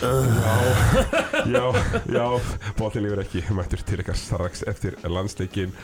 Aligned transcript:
Já, 0.00 1.64
já, 2.08 2.26
bóttin 2.78 3.04
lífur 3.04 3.20
ekki 3.20 3.42
mættur 3.52 3.82
til 3.84 4.00
ykkar 4.00 4.16
strax 4.16 4.62
eftir 4.70 4.96
landsleikin 5.04 5.74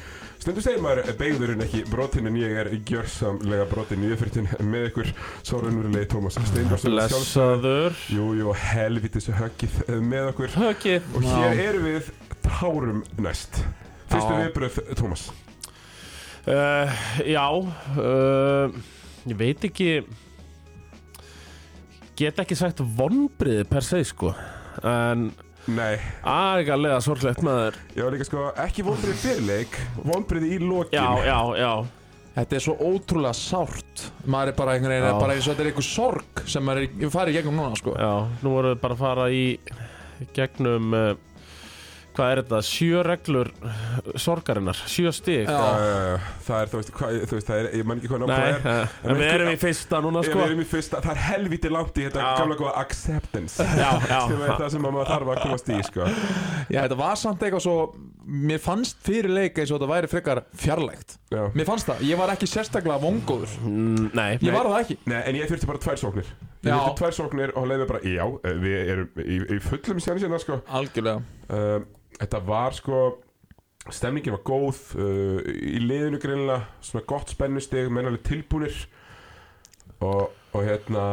Stundum 0.41 0.63
segir 0.65 0.81
maður 0.85 1.11
beigðurinn 1.19 1.65
ekki 1.65 1.83
brotin 1.91 2.29
en 2.31 2.37
ég 2.39 2.53
er 2.61 2.69
gjörsamlega 2.89 3.67
brotin 3.71 4.05
í 4.05 4.11
uppfyrirtin 4.15 4.47
með 4.69 4.85
ykkur. 4.91 5.09
Svo 5.41 5.63
raunverulegi 5.65 6.09
Tómas 6.13 6.37
Steindorsson 6.37 6.93
Blessaður. 6.93 7.97
Jú, 8.13 8.27
jú, 8.37 8.53
helvitis 8.61 9.31
höggið 9.33 9.81
með 10.05 10.29
okkur. 10.35 10.53
Höggið. 10.61 11.09
Og 11.17 11.27
hér 11.33 11.63
erum 11.65 11.89
við 11.89 12.13
tárum 12.45 13.01
næst. 13.19 13.59
Fyrstu 14.13 14.37
Já. 14.37 14.43
viðbröð, 14.45 14.79
Tómas? 15.01 15.27
Uh, 16.47 16.95
Já 17.27 17.47
uh, 17.51 18.77
Ég 19.27 19.35
veit 19.41 19.65
ekki 19.67 19.91
Get 22.17 22.39
ekki 22.41 22.57
sagt 22.57 22.81
vonbriði 22.97 23.67
per 23.69 23.85
se 23.85 24.01
sko. 24.09 24.33
En 24.87 25.29
Nei, 25.67 25.97
agalega 26.23 27.01
sorglegt 27.03 27.43
maður. 27.43 27.77
Ég 27.97 28.05
var 28.07 28.15
líka 28.15 28.27
sko 28.29 28.45
ekki 28.63 28.85
vonbrið 28.87 29.17
fyrirleik 29.19 29.79
Vonbrið 30.07 30.45
í 30.47 30.59
lokin. 30.63 30.95
Já, 30.95 31.27
já, 31.27 31.41
já. 31.59 31.73
Þetta 32.37 32.57
er 32.59 32.63
svo 32.63 32.75
ótrúlega 32.87 33.35
sárt. 33.35 34.05
Maður 34.29 34.53
er 34.53 34.57
bara 34.59 34.77
einhvern 34.77 34.93
veginn, 34.93 35.09
Já. 35.09 35.21
bara 35.23 35.35
eins 35.35 35.47
og 35.47 35.55
þetta 35.55 35.65
er 35.65 35.71
einhver 35.73 35.87
sorg 35.89 36.43
sem 36.53 36.67
maður 36.69 36.85
er 36.87 37.13
farið 37.15 37.39
gegnum 37.39 37.57
núna 37.59 37.79
sko. 37.81 37.95
Já, 37.97 38.13
nú 38.45 38.53
vorum 38.53 38.75
við 38.75 38.83
bara 38.83 38.97
að 38.97 39.03
fara 39.03 39.29
í 39.33 39.45
gegnum 40.37 40.97
uh, 40.97 41.07
hvað 42.17 42.33
er 42.33 42.41
þetta, 42.43 42.61
sjö 42.67 43.03
reglur 43.07 43.51
sorgarinnar, 44.21 44.81
sjö 44.91 45.13
já, 45.13 45.45
já, 45.47 45.61
það 46.47 46.63
er, 46.63 46.71
þú 46.73 46.81
veist, 46.81 46.93
hvað, 46.97 47.21
þú 47.23 47.39
veist, 47.39 47.51
það 47.51 47.61
er, 47.61 47.69
ég 47.77 47.89
man 47.89 48.01
ekki 48.01 48.11
hvað 48.13 48.25
nákvæmlega 48.25 48.57
er 48.57 48.67
uh, 48.73 48.97
en 49.05 49.21
við 49.21 49.33
erum 49.35 49.53
í 49.53 49.61
fyrsta 49.61 50.03
núna 50.05 50.25
sko. 50.25 50.41
við 50.41 50.49
erum 50.49 50.65
í 50.65 50.69
fyrsta, 50.73 51.03
það 51.05 51.15
er 51.15 51.23
helviti 51.27 51.73
langt 51.73 52.01
í 52.01 52.09
þetta 52.09 52.25
Já. 52.25 52.29
gamla 52.41 52.59
góða 52.61 52.75
acceptance. 52.83 53.69
Já, 53.77 53.89
já, 54.09 54.19
sem 54.31 54.43
er 54.43 54.53
það 54.57 54.69
sem 54.75 54.87
maður 54.89 55.13
þarf 55.13 55.33
að 55.35 55.43
komast 55.45 55.73
í 55.73 55.81
sko. 55.91 56.11
Já, 56.67 56.81
þetta 56.83 57.01
var 57.03 57.19
samt 57.21 57.47
eitthvað 57.47 57.67
svo 57.69 57.79
Mér 58.27 58.59
fannst 58.59 58.99
fyrir 59.07 59.31
leik 59.31 59.59
eins 59.63 59.71
og 59.71 59.79
þetta 59.79 59.87
væri 59.87 60.09
frekar 60.11 60.41
fjarlægt. 60.59 61.13
Já. 61.31 61.45
Mér 61.55 61.69
fannst 61.69 61.87
það, 61.87 62.01
ég 62.09 62.19
var 62.19 62.33
ekki 62.33 62.49
sérstaklega 62.51 62.99
vongóður. 62.99 63.53
Mm, 63.63 64.09
Nei, 64.19 64.33
Ég 64.43 64.51
var 64.51 64.67
það 64.67 64.79
ekki. 64.81 64.97
Nei, 65.07 65.21
en 65.21 65.39
ég 65.39 65.53
þurfti 65.53 65.69
bara 65.71 65.83
tvær 65.85 66.01
sóknir. 66.01 66.33
Ég 66.65 66.73
Já. 66.73 66.75
þurfti 66.75 66.99
tvær 66.99 67.15
sóknir 67.21 67.53
og 67.55 67.69
leiði 67.71 67.87
bara, 67.87 68.01
já, 68.03 68.25
eh, 68.43 68.57
við 68.65 68.91
erum 68.97 69.23
í, 69.23 69.39
í 69.55 69.61
fullum 69.63 70.03
sjansina 70.03 70.41
sko. 70.43 70.59
Algjörlega. 70.67 71.23
Uh, 71.47 71.87
Þetta 72.17 72.43
var 72.47 72.77
sko 72.77 73.01
Stemningin 73.93 74.35
var 74.35 74.43
góð 74.47 74.81
uh, 74.99 75.41
Í 75.47 75.79
liðinu 75.85 76.19
greinlega 76.23 76.65
Svona 76.85 77.05
gott 77.09 77.31
spennustig, 77.35 77.91
menn 77.93 78.09
alveg 78.11 78.25
tilbúnir. 78.27 78.75
Og, 80.03 80.33
og 80.53 80.65
hérna 80.67 81.05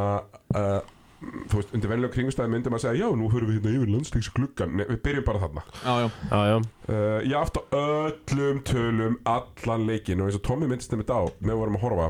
uh, 0.55 0.79
Þú 1.23 1.59
veist, 1.59 1.69
undir 1.75 1.87
venlega 1.91 2.11
kringustæði 2.11 2.51
myndum 2.51 2.75
að 2.75 2.81
segja 2.83 3.05
Já, 3.05 3.15
nú 3.15 3.29
höfum 3.31 3.47
við 3.47 3.59
hérna 3.59 3.75
yfir 3.77 3.91
landstíksgluggan 3.93 4.73
Nei, 4.75 4.83
við 4.89 4.97
byrjum 5.05 5.27
bara 5.27 5.43
þarna. 5.45 5.63
Já, 5.83 5.93
já. 6.03 6.09
Já, 6.33 6.57
Uh, 6.83 7.21
ég 7.23 7.31
á 7.31 7.47
öllum 7.79 8.57
tölum 8.67 9.13
allan 9.23 9.85
leikin 9.87 10.19
og 10.19 10.27
eins 10.27 10.35
og 10.35 10.41
Tommy 10.43 10.67
myndist 10.67 10.91
þeim 10.91 10.99
þetta 10.99 11.15
á 11.15 11.23
með 11.39 11.61
vorum 11.61 11.77
að 11.77 11.83
horfa 11.85 12.07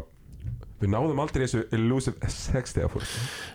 við 0.81 0.89
náðum 0.89 1.21
aldrei 1.21 1.43
þessu 1.45 1.61
elusive 1.77 2.31
60 2.33 2.87
að 2.87 2.89
fór 2.95 3.05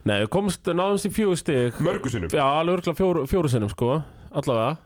Nei, 0.07 0.15
við 0.23 0.29
komst, 0.37 0.71
náðumst 0.71 1.09
í 1.09 1.13
fjögur 1.17 1.41
stig. 1.43 1.81
Mörgu 1.83 2.13
sinnum. 2.13 2.31
Já, 2.31 2.45
alveg 2.47 2.79
örgulega 2.79 3.01
fjóru, 3.01 3.25
fjóru 3.27 3.51
sinnum 3.51 3.73
sko 3.75 3.97
allavega 4.31 4.77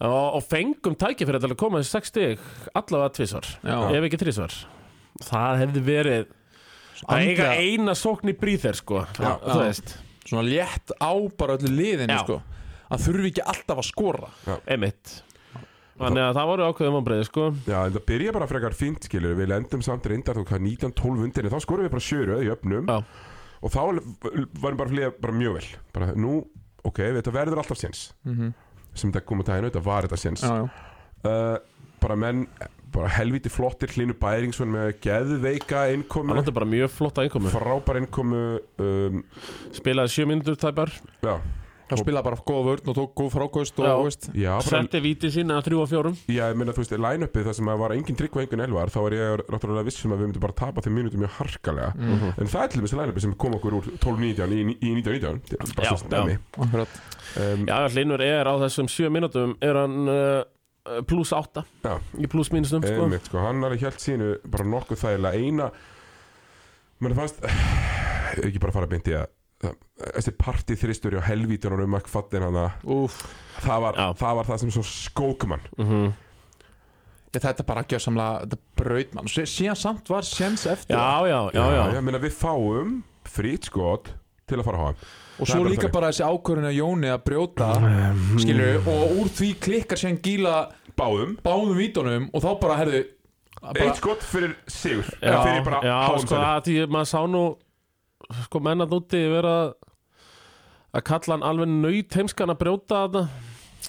og, 0.00 0.34
og 0.38 0.42
fengum 0.46 0.94
tækifæri 0.98 1.40
til 1.42 1.50
að 1.52 1.58
koma 1.60 1.80
þessi 1.82 1.94
sex 1.96 2.12
stig 2.12 2.42
allavega 2.78 3.14
tvisvar, 3.18 3.48
Já. 3.66 3.78
ef 3.98 4.08
ekki 4.08 4.20
tvisvar 4.24 4.58
það 5.26 5.62
hefði 5.64 5.84
verið 5.86 6.34
að 7.08 7.24
eiga 7.24 7.48
eina 7.58 7.94
sókn 7.98 8.30
í 8.32 8.36
bríþer 8.38 8.76
sko. 8.78 9.04
Já. 9.18 9.32
þú 9.42 9.56
Já. 9.56 9.64
veist, 9.64 9.96
Svona 10.28 10.44
létt 10.44 10.92
á 11.00 11.12
bara 11.40 11.54
öllu 11.56 11.70
liðinu 11.72 12.18
sko. 12.20 12.42
Að 12.92 13.04
þurfi 13.06 13.30
ekki 13.30 13.44
alltaf 13.48 13.78
að 13.80 13.86
skora. 13.88 14.28
Einmitt. 14.68 15.14
Þannig 15.98 16.22
að 16.22 16.36
það 16.36 16.48
voru 16.50 16.66
ákveðum 16.68 16.96
vonbreiði 16.98 17.26
sko. 17.26 17.46
Já, 17.66 17.78
en 17.88 17.94
það 17.96 18.04
byrja 18.10 18.34
bara 18.36 18.48
frekar 18.50 18.76
fínt 18.76 19.08
skilur 19.08 19.34
við 19.38 19.48
lendum 19.50 19.82
samt 19.82 20.06
reyndar 20.06 20.38
þú 20.38 20.44
hvað 20.50 20.62
19-12 20.66 21.24
undir 21.26 21.48
en 21.48 21.54
þá 21.54 21.58
skorum 21.64 21.88
við 21.88 21.94
bara 21.96 22.04
sjöru 22.06 22.38
í 22.44 22.50
öfnum. 22.52 22.86
Já. 22.92 23.02
og 23.58 23.72
þá 23.74 23.80
varum 24.62 24.78
bara 24.78 24.92
flýja 24.92 25.10
bara 25.18 25.34
mjög 25.34 25.56
vel. 25.58 25.66
Bara 25.96 26.10
nú, 26.14 26.34
ok, 26.86 27.00
þetta 27.18 27.34
verður 27.34 27.62
alltaf 27.64 27.80
séns. 27.80 28.04
Mhm. 28.28 28.52
Sem 29.00 29.12
þetta 29.12 29.26
kom 29.28 29.44
að 29.44 29.50
tæðinu, 29.52 29.70
þetta 29.70 29.84
var 29.86 30.08
þetta 30.08 30.20
séns. 30.24 30.44
Uh, 30.48 31.56
bara 32.02 32.18
menn 32.18 32.44
bara 32.94 33.10
helviti 33.18 33.50
flottir 33.52 33.92
hlínu 33.92 34.14
bæringsson 34.18 34.70
með 34.72 34.94
geðveika 35.04 35.82
hann 35.84 35.98
innkomu 35.98 36.36
átti 36.40 36.54
bara 36.56 36.68
mjög 36.68 36.92
flotta 36.94 37.24
einkomu 37.26 37.50
frábær 37.52 38.00
innkomu 38.00 38.42
um, 38.80 39.22
spilaði 39.76 40.14
sjö 40.14 40.28
mínútur 40.30 40.56
tæpar. 40.60 40.92
Já, 41.20 41.34
Það 41.88 42.00
spilaði 42.02 42.24
bara 42.28 42.36
góða 42.48 42.64
vörn 42.68 42.88
og 42.92 42.96
tók 42.98 43.12
góð 43.16 43.30
frákvöst 43.32 43.78
og 43.80 43.86
Já. 43.88 43.92
þú 43.96 44.04
veist 44.08 44.24
já, 44.36 44.50
bara, 44.58 44.68
setti 44.68 45.00
víti 45.00 45.30
sín 45.32 45.52
að 45.54 45.62
þrjú 45.68 45.78
og 45.82 45.88
fjórum 45.88 46.16
já, 46.28 46.44
ég 46.50 46.56
meina 46.60 46.72
þú 46.76 46.82
veist 46.84 46.92
line-upið 46.98 47.46
það 47.48 47.56
sem 47.58 47.70
að 47.72 47.78
var 47.82 47.94
engin 47.96 48.18
trygg 48.18 48.36
og 48.36 48.42
engin 48.44 48.64
elvar 48.66 48.92
þá 48.92 48.98
var 49.06 49.16
ég 49.16 49.42
náttúrulega 49.48 49.86
vissum 49.88 50.12
að 50.12 50.18
við 50.20 50.26
myndum 50.28 50.44
bara 50.44 50.56
tapa 50.60 50.84
þeim 50.84 50.94
mínútum 50.98 51.22
mjög 51.24 51.32
harkalega 51.38 51.92
Mhm. 51.98 52.32
en 52.38 52.46
það 52.52 52.62
er 52.62 52.68
til 52.74 52.82
þessi 52.84 52.98
line-upið 53.00 53.20
sem 53.24 53.34
kom 53.34 53.56
okkur 53.58 53.78
úr 53.78 53.88
12-19 54.04 54.52
í, 54.52 54.60
í 54.84 54.90
19-19 55.00 55.40
Þetta 55.48 55.64
er 55.64 55.74
bara 55.74 55.88
Já, 55.88 56.38
Akkurat 56.58 56.88
um, 57.38 57.66
já, 57.66 57.78
Hlinur 57.94 58.20
er 58.28 58.44
á 58.44 58.54
þessum 58.64 58.88
sjö 58.92 59.08
mínútum 59.12 59.56
er 59.64 59.74
hann 59.80 60.08
uh, 60.08 61.02
pluss 61.08 61.32
átta 61.32 61.64
Já. 61.84 61.96
í 62.20 62.26
pluss 62.28 62.52
mínustum 62.52 62.84
sko. 62.84 63.08
Sko, 63.24 63.38
hann 63.44 63.64
alveg 63.64 63.80
hjælt 63.86 64.00
sínu 64.04 64.34
bara 64.48 64.64
nokkuð 64.64 65.00
þægilega 65.02 65.40
eina 65.40 65.70
mér 67.00 67.14
fannst 67.16 67.40
ekki 68.44 68.60
bara 68.60 68.72
fara 68.76 68.86
að 68.88 68.94
beinti 68.96 69.12
að- 69.16 69.28
þessi 69.58 70.32
partí 70.38 70.76
þristur 70.78 71.18
á 71.18 71.22
helvítunum 71.26 71.82
um 71.82 71.96
að 71.98 72.06
fattin 72.12 72.44
hann 72.46 72.58
Úf 72.86 73.18
það 73.64 73.80
var, 73.82 73.98
Já. 73.98 74.06
það 74.20 74.36
var 74.38 74.50
það 74.52 74.60
sem 74.62 74.74
svo 74.76 74.86
skókumann 74.86 75.68
mm 75.78 76.08
Þetta 77.28 77.64
bara 77.68 77.82
gjössamlega 77.84 78.44
Þetta 78.46 78.58
braut 78.80 79.10
mann 79.16 79.28
Sí- 79.28 79.44
Síðan 79.50 79.76
samt 79.76 80.08
var 80.08 80.24
séns 80.24 80.64
eftir. 80.66 80.96
Já, 80.96 81.26
já, 81.28 81.40
já, 81.52 81.64
já. 81.76 81.82
ég 81.98 82.02
meina 82.06 82.18
við 82.22 82.32
fáum 82.38 82.94
frýtt 83.28 83.68
skot 83.68 84.08
til 84.48 84.56
að 84.56 84.64
fara 84.64 84.78
á 84.80 84.84
hann. 84.88 84.96
Og 85.38 85.46
svo 85.46 85.58
bara 85.60 85.70
líka 85.74 85.82
þannig. 85.82 85.92
bara 85.92 86.08
þessi 86.08 86.24
ákvörðin 86.24 86.68
að 86.70 86.78
Jóni 86.78 87.10
að 87.12 87.20
brjóta 87.28 87.68
Skilur 88.40 88.88
Og 88.88 89.12
úr 89.20 89.28
því 89.28 89.50
klikkar 89.60 90.00
síðan 90.00 90.22
gíla 90.24 90.54
báðum, 90.96 91.36
Báðum 91.44 91.76
vítunum 91.76 92.30
Og 92.32 92.42
þá 92.42 92.50
bara, 92.62 92.78
herðu 92.80 93.04
bara, 93.60 93.84
eitt 93.84 94.00
skot 94.00 94.24
fyrir 94.24 94.56
sigur. 94.66 95.04
Já, 95.20 95.36
fyrir 95.44 95.64
bara 95.68 95.82
já 95.84 95.96
háum 96.08 96.24
sko, 96.24 96.88
maður 96.88 97.10
sá 97.12 97.20
nú 97.28 97.44
sko 98.44 98.60
mennat 98.64 98.92
úti 98.92 99.20
vera 99.32 99.54
að 100.94 101.04
kalla 101.08 101.36
hann 101.36 101.46
alveg 101.48 101.68
nöyt 101.72 102.16
heimskan 102.18 102.52
að 102.52 102.60
brjóta 102.62 103.02
þetta 103.06 103.22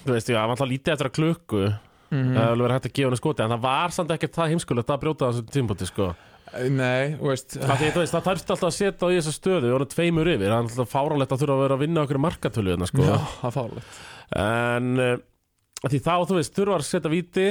þú 0.00 0.14
veist, 0.14 0.28
hann 0.32 0.48
var 0.48 0.54
alltaf 0.56 0.70
lítið 0.70 0.92
eftir 0.94 1.08
að 1.10 1.16
klukku. 1.18 1.62
Það 2.10 2.34
hefur 2.34 2.50
alveg 2.50 2.64
verið 2.64 2.74
hægt 2.76 2.88
að 2.88 2.94
gefa 2.98 3.10
hann 3.10 3.20
skoti 3.20 3.42
en 3.44 3.52
það 3.54 3.62
var 3.68 3.92
samt 3.94 4.12
ekkert 4.16 4.36
það 4.38 4.52
heimskulegt 4.54 4.90
að 4.90 5.00
brjóta 5.04 5.28
þessu 5.30 5.44
tímpúti 5.54 5.86
sko. 5.86 6.08
Nei, 6.50 7.14
veist. 7.22 7.54
Það, 7.54 7.82
það 8.10 8.24
þarfst 8.26 8.48
alltaf 8.50 8.66
að 8.66 8.74
setja 8.74 9.06
á 9.06 9.12
í 9.12 9.18
þessa 9.20 9.34
stöðu 9.36 9.68
og 9.70 9.76
hann 9.76 9.84
er 9.84 9.90
tveimur 9.92 10.30
yfir, 10.32 10.48
það 10.50 10.56
er 10.56 10.64
alltaf 10.64 10.90
fáralegt 10.90 11.34
að 11.36 11.42
þurfa 11.44 11.54
að 11.54 11.62
vera 11.62 11.76
að 11.76 11.84
vinna 11.84 12.02
okkur 12.02 12.20
markatölu 12.24 12.72
hérna, 12.72 12.88
sko. 12.90 13.04
Já, 13.06 13.14
það 13.38 13.46
er 13.50 13.54
fárlegt 13.54 14.00
en 14.40 14.88
að 15.04 15.94
því 15.94 16.00
þá, 16.08 16.14
þú 16.30 16.38
veist, 16.40 16.54
þurfa 16.58 16.74
að 16.80 16.88
setja 16.88 17.12
víti 17.14 17.46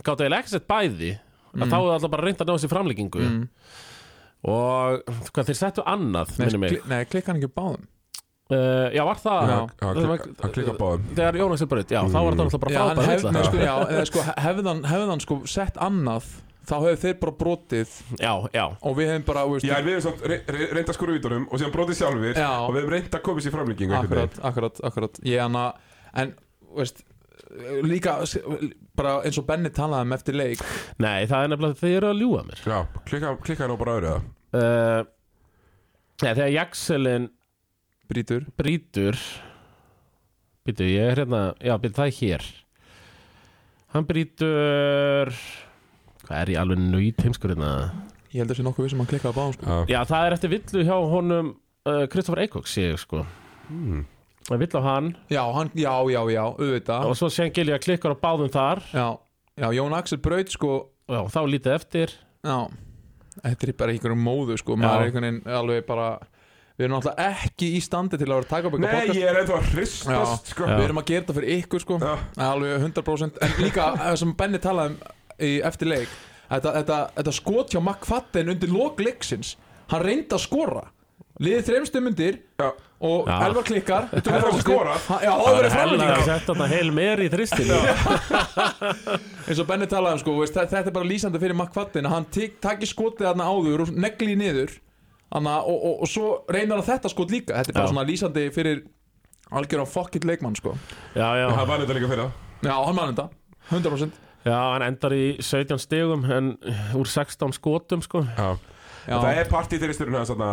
gátt 0.00 0.22
að 0.22 0.24
Mm. 1.58 1.72
þá 1.72 1.78
og 4.46 5.14
hvað 5.34 5.48
þeir 5.50 5.58
settu 5.58 5.84
annað 5.86 6.34
Nei, 6.38 6.74
nei 6.88 7.00
klikka 7.10 7.32
hann 7.32 7.40
ekki 7.42 7.50
báðum? 7.56 7.86
Uh, 8.48 8.88
já 8.96 9.02
var 9.04 9.18
það 9.20 9.50
að 9.52 10.52
klikka, 10.54 10.72
á 10.72 10.80
báðum. 10.80 11.08
þegar 11.18 11.36
Jónas 11.42 11.64
er 11.64 11.68
bara 11.68 11.82
já 11.84 12.00
þá 12.08 12.18
var 12.18 12.28
þetta 12.32 12.44
alltaf 12.46 12.62
bara 12.62 12.76
frábæð 12.78 13.08
hef, 13.10 13.24
nei, 13.34 13.42
sko, 13.48 13.58
já, 13.60 13.72
eða, 13.92 14.04
sko, 14.08 14.22
hefðan, 14.46 14.84
hefðan 14.88 15.24
sko 15.26 15.40
sett 15.44 15.80
annað 15.88 16.30
Þá 16.68 16.74
hefðu 16.84 16.98
þeir 17.00 17.14
bara 17.16 17.32
brotið. 17.40 17.92
Já, 18.20 18.32
já, 18.52 18.64
Og 18.84 18.96
við 18.98 19.06
hefum 19.08 19.22
bara, 19.24 19.44
Já, 19.64 19.70
en 19.78 19.86
við 19.86 19.94
hefum 19.96 20.18
re- 20.28 20.40
re- 20.52 20.66
reynd 20.76 20.90
að 20.92 20.96
skora 20.98 21.14
vítunum 21.16 21.46
og 21.48 21.62
síðan 21.62 21.72
brotið 21.72 21.96
sjálfur 22.02 22.36
Já. 22.36 22.48
og 22.60 22.74
við 22.74 22.82
hefum 22.82 22.92
reynd 22.92 23.14
að 23.16 23.22
koma 23.24 23.44
sér 23.44 23.54
framlíkingu 23.54 23.96
einhvern 23.96 24.26
Akkurat, 24.26 24.36
akkurat, 24.50 24.80
akkurat. 24.90 25.20
Ég 25.24 25.40
hann 25.40 25.56
að 25.56 25.72
En, 26.20 26.34
veist 26.76 27.00
Líka, 27.86 28.18
bara 28.98 29.18
eins 29.26 29.38
og 29.40 29.46
Benni 29.48 29.70
talaði 29.74 30.08
um 30.08 30.14
eftir 30.16 30.36
leik. 30.36 30.62
Nei 31.02 31.26
það 31.30 31.44
er 31.44 31.52
nefnilega 31.52 31.80
þeir 31.80 31.96
eru 31.96 32.10
að 32.10 32.22
ljúga 32.22 32.44
mér. 32.48 32.62
Já, 32.66 32.78
klikka, 33.08 33.34
klikka 33.46 33.68
nú 33.70 33.78
bara 33.80 33.96
öðru. 33.98 34.14
Það 34.52 34.68
uh, 34.68 35.10
nei, 36.22 36.30
þegar 36.30 36.54
Jaxelin 36.54 37.28
Brítur 38.08 38.46
brýtur. 38.56 39.18
Býtu 40.64 40.86
ég 40.88 41.12
er 41.12 41.22
hérna 41.22 41.42
já, 41.60 41.74
býtu 41.80 41.98
það 41.98 42.10
er 42.10 42.18
hér. 42.18 42.46
Hann 43.92 44.06
brýtur. 44.08 45.32
Hvað 46.24 46.42
er 46.42 46.52
ég 46.52 46.60
alveg 46.60 46.80
nöyt 46.84 47.24
heimskur 47.24 47.52
hérna? 47.52 47.72
Ég 48.32 48.42
held 48.42 48.52
að 48.52 48.58
sé 48.58 48.64
nokkuð 48.64 48.84
við 48.86 48.92
sem 48.92 49.02
hann 49.02 49.10
klikkaði 49.12 49.32
á 49.32 49.38
báðum 49.38 49.54
sko. 49.56 49.66
Já, 49.68 49.76
já 49.92 49.98
það 50.08 50.26
er 50.26 50.36
eftir 50.36 50.52
villu 50.52 50.86
hjá 50.88 50.96
honum 51.12 51.50
uh, 51.88 52.04
Kristoffer 52.12 52.42
Eikoks 52.44 52.74
sé 52.76 52.88
ég 52.90 53.00
sko. 53.00 53.22
Mm. 53.72 54.02
Það 54.48 54.62
vill 54.64 54.70
á 54.74 54.82
hann. 54.88 55.10
Já, 55.32 55.42
hann, 55.54 55.70
já, 55.76 55.92
já, 56.12 56.20
já, 56.32 56.42
auðvitað. 56.56 57.06
Og 57.10 57.18
svo 57.20 57.28
séðan 57.32 57.54
Gilja 57.58 57.78
klikkar 57.84 58.16
á 58.16 58.22
báðum 58.22 58.50
þar. 58.54 58.82
Já, 58.94 59.06
já, 59.60 59.68
Jón 59.76 59.96
Axel 59.98 60.20
braut 60.24 60.52
sko. 60.54 60.72
Já, 61.08 61.20
þá 61.32 61.40
lítið 61.48 61.74
eftir. 61.78 62.16
Já 62.46 62.58
Þetta 63.38 63.68
er 63.68 63.72
bara 63.78 63.92
einhverjum 63.94 64.24
móðu 64.26 64.56
sko. 64.58 64.74
Maður 64.78 64.98
er 65.04 65.08
einhvern 65.08 65.26
veginn 65.28 65.54
alveg 65.58 65.84
bara 65.86 66.08
Við 66.78 66.84
erum 66.86 66.94
náttúrulega 66.94 67.24
ekki 67.34 67.68
í 67.74 67.78
standi 67.82 68.18
til 68.18 68.26
að 68.28 68.32
vera 68.36 68.44
að 68.44 68.50
taka 68.52 68.68
upp 68.68 68.74
eitthvað 68.76 68.92
Nei, 68.92 68.98
podcast. 69.00 69.18
ég 69.18 69.28
er 69.32 69.38
ennþá 69.40 69.54
að 69.56 69.70
hristast 69.72 70.50
sko. 70.52 70.66
Já. 70.68 70.74
Við 70.78 70.84
erum 70.84 71.00
að 71.00 71.06
gera 71.08 71.22
þetta 71.24 71.34
fyrir 71.38 71.54
ykkur 71.58 71.82
sko. 71.82 71.96
Já. 71.98 72.12
Alveg 72.48 72.84
100% 72.86 73.40
En 73.42 73.54
líka 73.64 73.86
sem 74.20 74.34
Benni 74.38 74.60
talaði 74.62 74.92
um 74.94 75.00
í 75.48 75.50
eftir 75.66 75.90
leik 75.90 76.12
Þetta, 76.48 76.74
þetta, 76.78 76.98
þetta 77.18 77.34
skot 77.34 77.74
hjá 77.74 77.80
McFadden 77.82 78.52
undir 78.54 78.70
lok 78.74 79.02
leiksins 79.02 79.56
Hann 79.90 80.04
reyndi 80.06 80.34
að 80.36 80.44
skora. 80.44 80.84
Liðið 81.42 81.66
þreimstu 81.70 82.02
myndir 82.04 82.38
Já. 82.62 82.70
Og. 82.98 83.28
Elvar 83.30 83.62
klikkar. 83.62 84.08
Elvar 84.18 84.48
að 84.48 84.60
skora? 84.64 84.96
Já, 85.22 85.30
það 85.30 85.56
verið 85.58 85.74
Hella 85.76 85.76
framlýning 85.76 86.12
að 86.16 86.24
setja 86.26 86.46
þarna 86.48 86.66
heil 86.72 86.90
meir 86.96 87.22
í 87.22 87.28
þristinu. 87.30 87.78
Eins 89.48 89.62
og 89.62 89.68
Benni 89.68 89.86
talaði 89.90 90.18
um 90.18 90.22
sko, 90.24 90.34
veist, 90.40 90.58
þetta, 90.58 90.82
er 90.82 90.96
bara 90.96 91.06
lýsandi 91.06 91.42
fyrir 91.42 91.62
að 91.62 92.10
hann 92.10 92.26
taki 92.34 92.90
skotið 92.90 93.30
þarna 93.30 93.46
áður 93.46 93.86
og 93.86 93.92
negli 93.94 94.34
niður. 94.40 94.74
Anna, 95.38 95.58
og, 95.60 95.78
og, 95.78 95.96
og 96.02 96.10
svo 96.10 96.28
reynar 96.50 96.80
hann 96.80 96.88
þetta 96.88 97.12
skot 97.12 97.30
líka. 97.30 97.54
Þetta 97.54 97.70
er 97.70 97.78
bara 97.78 97.86
Já. 97.86 97.92
svona 97.92 98.06
lýsandi 98.08 98.46
fyrir 98.56 98.82
algjöran 99.54 99.90
fokkitt 99.90 100.26
leikmann 100.26 100.56
sko. 100.58 100.74
Já, 101.14 101.28
já, 101.38 101.46
Það 101.54 101.68
var 101.70 101.84
þetta 101.84 101.98
líka 101.98 102.10
fyrir 102.10 102.24
það. 102.24 102.32
Já, 102.66 102.74
hann 102.74 102.98
mann 102.98 103.12
þetta. 103.12 103.28
100% 103.68 104.24
já, 104.48 104.56
hann 104.56 104.84
endar 104.86 105.14
í 105.14 105.24
17 105.44 105.82
stigum 105.82 106.24
en 106.32 106.50
úr 106.96 107.08
16 107.08 107.54
skotum 107.56 108.02
sko. 108.04 108.24
Já. 108.34 108.56
Já, 109.08 109.16
Það 109.24 109.40
er 109.42 109.50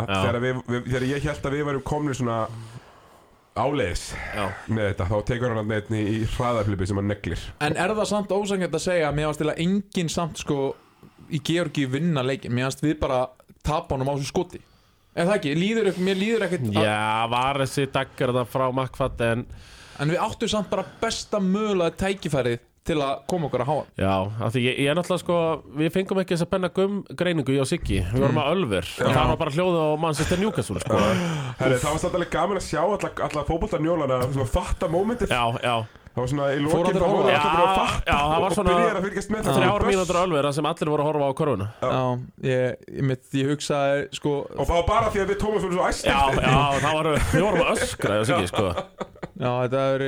Já. 0.08 0.22
þegar, 0.26 0.64
þegar 0.88 1.08
ég 1.12 1.28
held 1.30 1.48
að 1.50 1.56
við 1.58 1.68
varum 1.70 1.86
komnir 1.92 2.18
svona 2.18 2.40
áleiðis 3.56 4.06
með 4.68 4.90
þetta 4.90 5.06
þá 5.12 5.16
tekur 5.30 5.52
hann 5.54 5.62
hann 5.62 5.70
í, 5.96 6.02
í 6.12 6.24
hraðaflipi 6.36 6.88
sem 6.90 7.00
hann 7.00 7.12
neglir. 7.14 7.44
En 7.64 7.78
er 7.80 7.94
það 7.96 8.10
samt 8.12 8.34
ósangjönd 8.36 8.76
að 8.76 8.84
segja 8.84 9.10
að 9.10 9.20
mér 9.20 9.30
varst 9.30 9.44
til 9.44 9.52
að 9.52 9.62
enginn 9.64 10.12
samt 10.12 10.42
sko 10.42 10.58
í 11.32 11.40
Georgi 11.46 11.86
vinna 11.90 12.24
leikin 12.26 12.56
mér 12.56 12.68
varst 12.70 12.84
við 12.84 12.98
bara 13.00 13.22
tapa 13.66 13.96
honum 13.96 14.12
á 14.12 14.16
þessu 14.18 14.32
skoti. 14.34 14.60
En 15.16 15.30
það 15.30 15.38
ekki, 15.38 15.54
líður, 15.56 15.88
mér 16.04 16.20
líður 16.20 16.44
ekkert 16.50 16.68
já 16.76 17.28
var 17.32 17.62
þessi 17.64 17.86
daggar 17.96 18.34
það 18.36 18.52
frá 18.52 18.66
Makfatt 18.76 19.22
en 19.24 19.46
en 20.04 20.12
við 20.12 20.20
áttum 20.20 20.52
samt 20.52 20.68
bara 20.74 20.84
besta 21.00 21.40
mögulega 21.40 21.96
tækifærið 22.02 22.60
til 22.86 22.98
að 23.02 23.24
koma 23.32 23.50
okkur 23.50 23.64
að 23.66 23.70
háa 23.72 23.84
Já, 24.00 24.14
af 24.46 24.54
því 24.54 24.64
ég, 24.66 24.80
ég 24.84 24.92
er 24.92 24.98
náttúrulega 25.00 25.24
sko 25.24 25.38
Við 25.82 25.92
fengum 25.96 26.22
ekki 26.22 26.36
þess 26.36 26.46
að 26.46 26.52
benna 26.54 26.70
gum 26.76 27.02
greiningu 27.18 27.56
í 27.56 27.60
á 27.60 27.66
Siggi. 27.66 28.00
Við 28.14 28.24
vorum 28.26 28.42
að 28.44 28.52
Ölver. 28.56 28.90
Og 29.02 29.12
það 29.18 29.30
var 29.32 29.40
bara 29.42 29.56
hljóða 29.58 29.84
á 29.86 29.90
Manchester 30.06 30.42
Newcastle 30.42 30.84
sko. 30.84 31.02
Herri, 31.60 31.80
Það 31.82 31.98
var 31.98 32.18
alveg 32.20 32.34
gaman 32.36 32.62
að 32.62 32.68
sjá 32.70 32.82
alla, 32.86 33.12
alla 33.28 33.46
fótboltanjólana 33.50 34.20
svona 34.30 34.50
fatta 34.50 34.90
mómentið. 34.92 35.34
Já, 35.34 35.44
já, 35.66 35.76
Það 36.16 36.22
var 36.24 36.30
svona 36.32 36.46
í 36.48 36.60
allir 36.62 36.70
þá 36.72 37.08
voru 37.12 37.24
allir 37.28 37.42
bara 37.44 37.64
að 37.66 37.74
fatta 37.76 38.06
já, 38.08 38.16
það 38.16 38.38
var 38.40 38.46
og 38.46 38.56
svona 38.56 38.76
byrjar 38.76 39.00
að 39.00 39.06
fylgjast 39.06 39.32
með 39.34 39.50
þrjár 39.50 39.84
mínútur 39.90 40.20
Ölver 40.22 40.46
þar 40.48 40.56
sem 40.56 40.70
allir 40.70 40.92
voru 40.94 41.04
að 41.04 41.10
horfa 41.10 41.28
á 41.28 41.34
korfuna 41.36 41.68
Já, 41.82 42.04
ég, 42.46 42.86
ég, 42.96 43.26
ég 43.42 43.52
hugsaði 43.52 44.06
sko 44.16 44.36
Og 44.56 44.62
það 44.70 44.78
var 44.80 44.88
bara 44.94 45.12
því 45.12 45.24
að 45.26 45.34
við 45.34 45.42
Tómas 45.44 45.66
vorum 45.66 45.76
svo 45.76 45.90
æstir 45.90 46.14
Já, 46.14 46.22
já, 46.40 46.56
það 46.86 46.96
var, 46.96 47.12
við 47.36 47.46
vorum 47.50 47.66
að 47.66 47.74
öskra 47.76 48.16
í 48.16 48.24
á 48.24 48.26
Siggi 48.32 48.48
sko. 48.54 48.72
Já, 49.36 49.50
þetta 49.66 49.80
hefur 49.84 50.04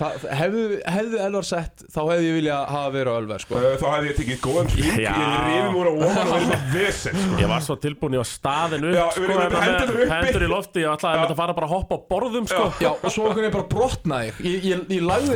það, 0.00 0.22
hefðu, 0.34 0.62
hefðu 0.90 1.18
Elvar 1.22 1.46
sett 1.46 1.84
þá 1.94 1.98
hefði 2.08 2.24
ég 2.26 2.36
vilja 2.40 2.56
hafa 2.66 2.90
verið 2.94 3.14
á 3.14 3.16
Elvar 3.20 3.42
sko. 3.44 3.60
Þá 3.78 3.84
hefði 3.92 4.08
ég 4.08 4.16
tekið 4.18 4.40
góðan 4.42 4.70
hring 4.72 4.96
Já. 5.04 5.12
Ég 5.14 5.36
reyfum 5.44 5.76
úr 5.78 5.90
að 5.90 6.00
ofan 6.08 6.24
og 6.24 6.32
verið 6.34 6.50
með 6.50 6.64
vesen 6.74 7.20
sko. 7.20 7.38
Ég 7.38 7.52
var 7.52 7.64
svo 7.68 7.76
tilbúin 7.84 8.16
í 8.16 8.18
að 8.18 8.26
staðin 8.32 8.88
upp 8.88 8.96
Já, 8.96 9.04
sko, 9.14 9.36
með 9.38 10.10
hendur 10.10 10.46
í 10.46 10.50
lofti 10.50 10.82
Ég 10.82 10.90
ætlaði 10.96 11.22
að 11.28 11.36
fara 11.38 11.56
bara 11.60 11.68
að 11.68 11.74
hoppa 11.76 11.94
á 11.94 12.06
borðum 12.10 12.48
sko. 12.50 12.64
Já, 12.82 12.90
og 12.96 13.14
svo 13.14 13.28
einhvern 13.28 13.44
veginn 13.44 13.54
bara 13.54 13.68
brotnaði 13.76 14.32
ég 14.32 14.42
Ég, 14.48 14.66
ég, 14.72 14.82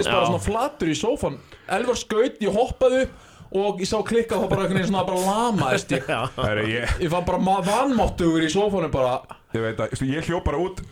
lagðist 0.08 0.16
bara 0.16 0.30
svona 0.32 0.44
flatur 0.48 0.92
í 0.92 0.96
sófan 0.98 1.40
Elvar 1.78 1.98
skaut, 2.00 2.38
ég 2.44 2.54
hoppaði 2.54 3.02
upp 3.06 3.26
og 3.58 3.80
ég 3.80 3.88
sá 3.88 3.96
klikka 4.04 4.36
þá 4.36 4.48
bara 4.50 4.64
einhvern 4.66 4.76
veginn 4.76 4.90
svona 4.90 5.04
bara 5.08 5.20
lamaðist 5.24 5.92
ég. 5.94 6.08
Ég, 7.00 7.08
fann 7.12 7.24
bara 7.24 7.60
vanmáttugur 7.64 8.44
í 8.44 8.50
sófanum 8.52 8.92
bara. 8.92 9.14
Ég 9.56 9.64
veit 9.64 9.80
að 9.80 10.02
Ég 10.04 10.28
hljóp 10.28 10.44
bara 10.44 10.60
út 10.60 10.82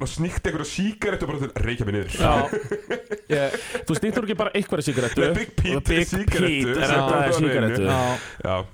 og 0.00 0.08
sníkti 0.08 0.48
einhverja 0.50 0.68
sígarettu 0.70 1.26
bara 1.28 1.38
til 1.42 1.48
að 1.50 1.64
reykja 1.66 1.86
mig 1.88 1.94
niður. 1.96 2.12
Ég, 3.30 3.56
Þú 3.86 3.94
snýttur 3.98 4.24
ekki 4.26 4.36
bara 4.38 4.52
einhverja 4.58 4.84
sígarettu. 4.86 5.20
Nei, 5.22 5.34
Big 5.36 5.50
Pete 5.58 5.98
er 6.00 6.06
sem 6.08 6.22
þetta 6.24 7.20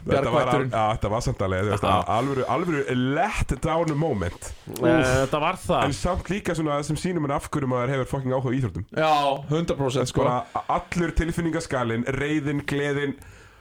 þetta 0.06 0.30
var, 0.30 0.46
Bjargvætturinn. 0.46 0.70
já, 0.72 0.84
þetta 0.96 1.10
var 1.12 1.24
samt 1.26 1.42
alveg 1.46 1.64
þú 1.66 1.72
veist, 1.74 1.86
Já. 1.86 1.96
alvöru, 2.16 2.46
alvöru 2.56 2.84
let 3.16 3.54
down 3.64 3.92
moment. 3.98 4.50
Eh, 4.76 5.06
Þetta 5.26 5.40
var 5.42 5.58
En 5.58 5.64
það 5.66 5.96
samt 6.00 6.30
líka 6.32 6.56
svona 6.56 6.78
sem 6.86 6.96
sínum 7.00 7.26
en 7.28 7.36
af 7.36 7.50
hverju 7.50 7.68
maður 7.70 7.94
hefur 7.96 8.10
fucking 8.14 8.32
áhuga 8.36 8.52
á 8.52 8.56
íþróttum. 8.60 8.86
Já 8.96 9.12
100% 9.50 10.12
sko. 10.12 10.24
Bara 10.24 10.64
allur 10.78 11.12
tilfinningaskalinn, 11.20 12.06
reyðin, 12.16 12.62
gleðin 12.68 13.16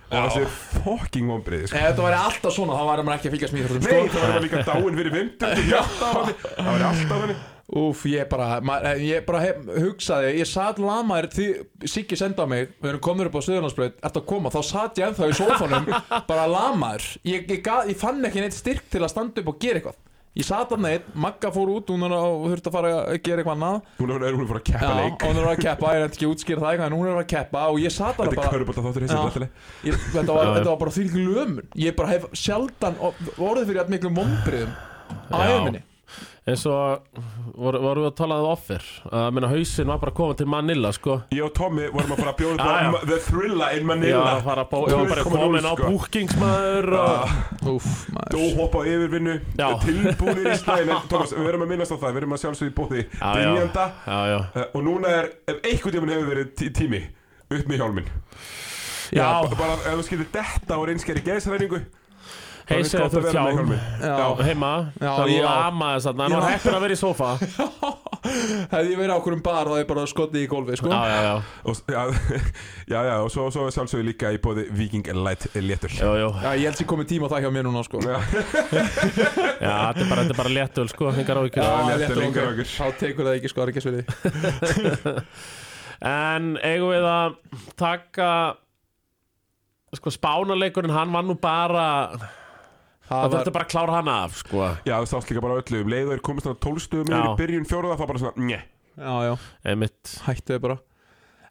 og 0.05 0.15
Já. 0.15 0.21
þessi 0.29 0.45
fucking 0.85 1.31
vonbreiði 1.31 1.71
sko. 1.71 1.79
Ef 1.79 1.89
þetta 1.89 2.05
væri 2.05 2.21
alltaf 2.21 2.55
svona 2.55 2.77
þá 2.77 2.85
væri 2.91 3.05
maður 3.07 3.17
ekki 3.17 3.29
að 3.29 3.35
fylgjast 3.35 3.55
mér 3.55 3.75
Nei, 3.75 4.07
það 4.13 4.31
var 4.35 4.45
líka 4.45 4.63
dáin 4.67 4.97
fyrir 5.01 5.13
vindur 5.15 5.59
Það 5.65 6.69
var 6.69 6.87
alltaf 6.91 7.19
þannig 7.19 7.43
Úf, 7.65 8.03
ég 8.05 8.27
bara, 8.29 8.59
maður, 8.61 8.99
ég 9.01 9.23
bara 9.25 9.39
hef, 9.41 9.61
hugsaði, 9.81 10.35
ég 10.37 10.45
satt 10.45 10.77
lamaður 10.77 11.31
því 11.33 11.47
Siggi 11.89 12.19
senda 12.19 12.45
á 12.45 12.47
mig, 12.51 12.67
við 12.77 12.91
erum 12.91 13.01
komin 13.01 13.25
upp 13.25 13.39
á 13.41 13.41
Suðurlandsbreyt, 13.41 13.95
ert 14.05 14.19
að 14.21 14.27
koma, 14.29 14.51
þá 14.53 14.59
satt 14.67 15.01
ég 15.01 15.07
ennþá 15.09 15.31
í 15.31 15.37
sófanum 15.39 15.87
bara 16.29 16.45
lamaður. 16.45 17.07
Ég, 17.25 17.49
ég, 17.49 17.65
ég 17.89 17.97
fann 17.97 18.21
ekki 18.29 18.43
neitt 18.45 18.53
styrk 18.53 18.85
til 18.93 19.01
að 19.01 19.15
standa 19.15 19.41
upp 19.41 19.49
og 19.49 19.57
gera 19.65 19.81
eitthvað 19.81 19.97
ég 20.35 20.45
satt 20.47 20.73
að 20.75 20.83
neitt, 20.83 21.07
Magga 21.25 21.51
fór 21.55 21.71
út 21.75 21.91
hún 21.93 22.05
er 22.07 22.15
að 22.17 22.25
þurfti 22.51 22.71
að 22.71 22.75
fara 22.75 22.91
að 23.05 23.19
gera 23.23 23.41
eitthvað 23.43 23.55
annað. 23.55 23.89
Hún 24.01 24.13
er, 24.15 24.25
hún 24.35 24.43
er 24.43 24.49
fór 24.51 24.59
að 24.59 24.65
keppa 24.69 24.89
Já, 24.91 24.93
leik. 24.99 25.25
hún 25.25 25.41
er 25.41 25.49
að 25.51 25.63
keppa, 25.63 25.93
ég 25.95 26.03
er 26.05 26.07
ekki 26.09 26.27
að 26.27 26.35
útskýra 26.35 26.63
það 26.65 26.71
eitthvað 26.73 26.91
en 26.91 26.97
hún 26.99 27.09
er 27.11 27.21
að 27.21 27.27
keppa 27.35 27.65
og 27.71 27.81
ég 27.85 27.95
satt 27.95 28.19
að 28.19 28.29
Þetta 28.29 28.35
er 28.35 28.41
bara 28.43 28.53
körubólta 28.55 28.85
þáttur 28.85 29.07
þessi 29.07 29.49
þetta, 30.11 30.29
var, 30.35 30.53
var 30.67 30.79
bara 30.83 30.95
því 30.99 31.07
lömun. 31.15 31.65
Ég 31.85 31.97
bara 31.99 32.13
hef 32.13 32.29
sjaldan 32.35 32.99
orðið 33.05 33.69
fyrir 33.71 33.83
að 33.85 33.93
miklu 33.95 34.13
mombriðum 34.15 34.75
á 35.31 35.37
Já. 35.39 35.94
Eins 36.45 36.61
og 36.69 37.07
voru, 37.57 37.79
voru 37.81 38.03
við 38.03 38.09
að 38.11 38.15
tala 38.19 38.35
um 38.43 38.47
offer? 38.51 38.83
Að 39.09 39.31
minna 39.33 39.47
hausin 39.49 39.87
var 39.89 39.97
bara 40.03 40.11
að 40.13 40.17
koma 40.19 40.35
til 40.37 40.45
Manila 40.53 40.91
sko. 40.93 41.15
Ég 41.33 41.41
og 41.47 41.53
Tommy 41.57 41.87
vorum 41.89 42.13
að 42.13 42.19
fara 42.21 42.33
að 42.35 42.37
bjóða 42.41 42.67
Já, 42.67 42.75
já. 42.75 42.89
upp 42.91 42.97
á 43.01 43.07
The 43.09 43.17
Thrilla 43.25 43.69
in 43.73 43.81
Já, 43.81 43.87
Manila 43.89 44.19
að 44.19 44.29
að 44.29 44.35
ég 44.35 44.45
var 44.45 45.09
bara 45.09 45.23
2.0 45.25 45.33
komin 45.33 45.65
á 45.65 45.73
sko. 45.73 45.89
bookingsmaður 45.89 46.89
og... 46.99 47.33
Úf, 47.73 47.89
maður. 48.13 48.35
Dóhopp 48.35 48.77
á 48.77 48.81
yfirvinnu. 48.93 49.35
Já. 49.57 49.67
Tilbúinir 49.85 50.51
í 50.51 50.55
slæðin 50.61 50.93
Thomas, 51.09 51.33
við 51.33 51.49
verum 51.49 51.65
að 51.65 51.73
minnast 51.73 51.95
á 51.95 51.97
það. 51.97 52.07
Við 52.11 52.19
verum 52.21 52.37
að 52.37 52.43
sjálfsögðu 52.45 52.71
í 52.71 52.77
bóði 52.77 53.01
Já, 53.01 53.25
já. 53.25 53.35
Dynjanda 53.41 53.87
Já, 54.05 54.19
já, 54.29 54.37
uh, 54.45 54.65
Og 54.77 54.85
núna 54.85 55.15
er, 55.19 55.31
ef 55.49 55.65
einhvern 55.71 55.97
tímann 55.97 56.13
hefur 56.13 56.29
verið 56.35 56.53
tí 56.61 56.69
tími 56.77 57.01
Upp 57.45 57.65
með 57.69 57.81
hjálminn. 57.81 58.13
Já, 59.13 59.27
ba- 59.45 59.57
Bara 59.59 59.75
ef 59.81 59.97
þú 59.99 60.05
skilur 60.07 60.29
detta 60.33 60.77
og 60.81 60.87
reynskeri 60.89 61.21
geðsræningu 61.25 61.81
heisið 62.69 63.05
þú 63.13 63.21
hjálm 63.29 63.71
Já. 64.01 64.25
heima, 64.45 64.71
Já, 64.99 65.11
það 65.19 65.33
lamaði 65.45 65.99
þess 65.99 66.09
að 66.11 66.23
hann 66.23 66.35
var 66.35 66.47
heppin 66.49 66.77
að 66.77 66.85
vera 66.85 66.95
í 66.95 66.99
sofa 66.99 67.29
Hefði 68.25 68.89
ég 68.89 68.97
verið 68.97 69.13
á 69.13 69.17
okkur 69.19 69.35
um 69.35 69.41
bar 69.45 69.67
þá 69.67 69.71
hefði 69.75 69.81
ég 69.83 69.89
bara 69.91 70.05
skotið 70.09 70.41
í 70.41 70.47
gólfi 70.49 70.77
sko. 70.79 70.89
Já, 70.89 71.01
já, 71.05 71.17
já, 71.25 71.33
og, 71.69 71.81
já, 71.93 72.01
já, 72.93 72.97
já, 73.05 73.13
og 73.21 73.29
svo, 73.33 73.43
svo 73.53 73.65
sjálfsögðu 73.75 74.07
líka 74.07 74.31
í 74.33 74.39
bóði 74.41 74.65
Viking 74.73 75.11
Light 75.19 75.45
Letur 75.53 75.93
já, 75.93 76.09
já, 76.17 76.25
Já, 76.41 76.49
ég 76.57 76.65
held 76.69 76.79
sér 76.79 76.89
komið 76.89 77.09
tíma 77.11 77.29
á 77.29 77.33
það 77.35 77.45
hjá 77.45 77.51
mér 77.53 77.67
núna 77.67 77.83
sko. 77.85 78.01
Já. 78.01 78.17
já, 79.65 79.75
þetta 79.75 80.01
er 80.01 80.09
bara, 80.09 80.23
þetta 80.25 80.33
er 80.33 80.39
bara 80.41 80.53
léttul 80.57 80.87
sko, 80.89 81.11
hengar 81.13 81.37
á 81.37 81.41
okkur. 81.45 82.65
Þá 82.65 82.87
tekur 83.03 83.29
það 83.29 83.37
ekki 83.37 83.51
sko, 83.53 83.61
það 83.61 83.65
er 83.67 83.73
ekki 83.75 83.85
sverið 83.85 84.05
En 86.05 86.55
eigum 86.65 86.91
við 86.91 87.05
að 87.07 87.37
taka 87.79 88.29
sko 89.95 90.11
spánaleikurinn, 90.11 90.91
hann 90.91 91.13
var 91.13 91.23
nú 91.23 91.37
bara 91.39 91.85
það 93.05 93.15
Það 93.15 93.25
var, 93.25 93.35
þurfti 93.35 93.53
bara 93.55 93.67
að 93.67 93.71
klára 93.73 93.95
hann 93.97 94.11
af 94.15 94.37
sko, 94.41 94.63
Já, 94.87 94.95
þú 94.97 95.09
sást 95.11 95.31
líka 95.31 95.43
bara 95.45 95.59
öllu 95.61 95.81
Um 95.83 95.91
leiður 95.93 96.23
komist 96.25 96.47
þannig 96.47 96.61
tólstuðum 96.65 97.11
yfir 97.13 97.29
í 97.29 97.35
byrjun 97.41 97.69
fjóruða 97.69 97.99
Það 97.99 98.11
bara 98.11 98.23
svona, 98.23 98.45
njö 98.49 98.61
já, 98.95 99.15
já, 99.27 99.33
einmitt. 99.67 100.11
Hættu 100.23 100.53
þið 100.55 100.61
bara. 100.63 100.77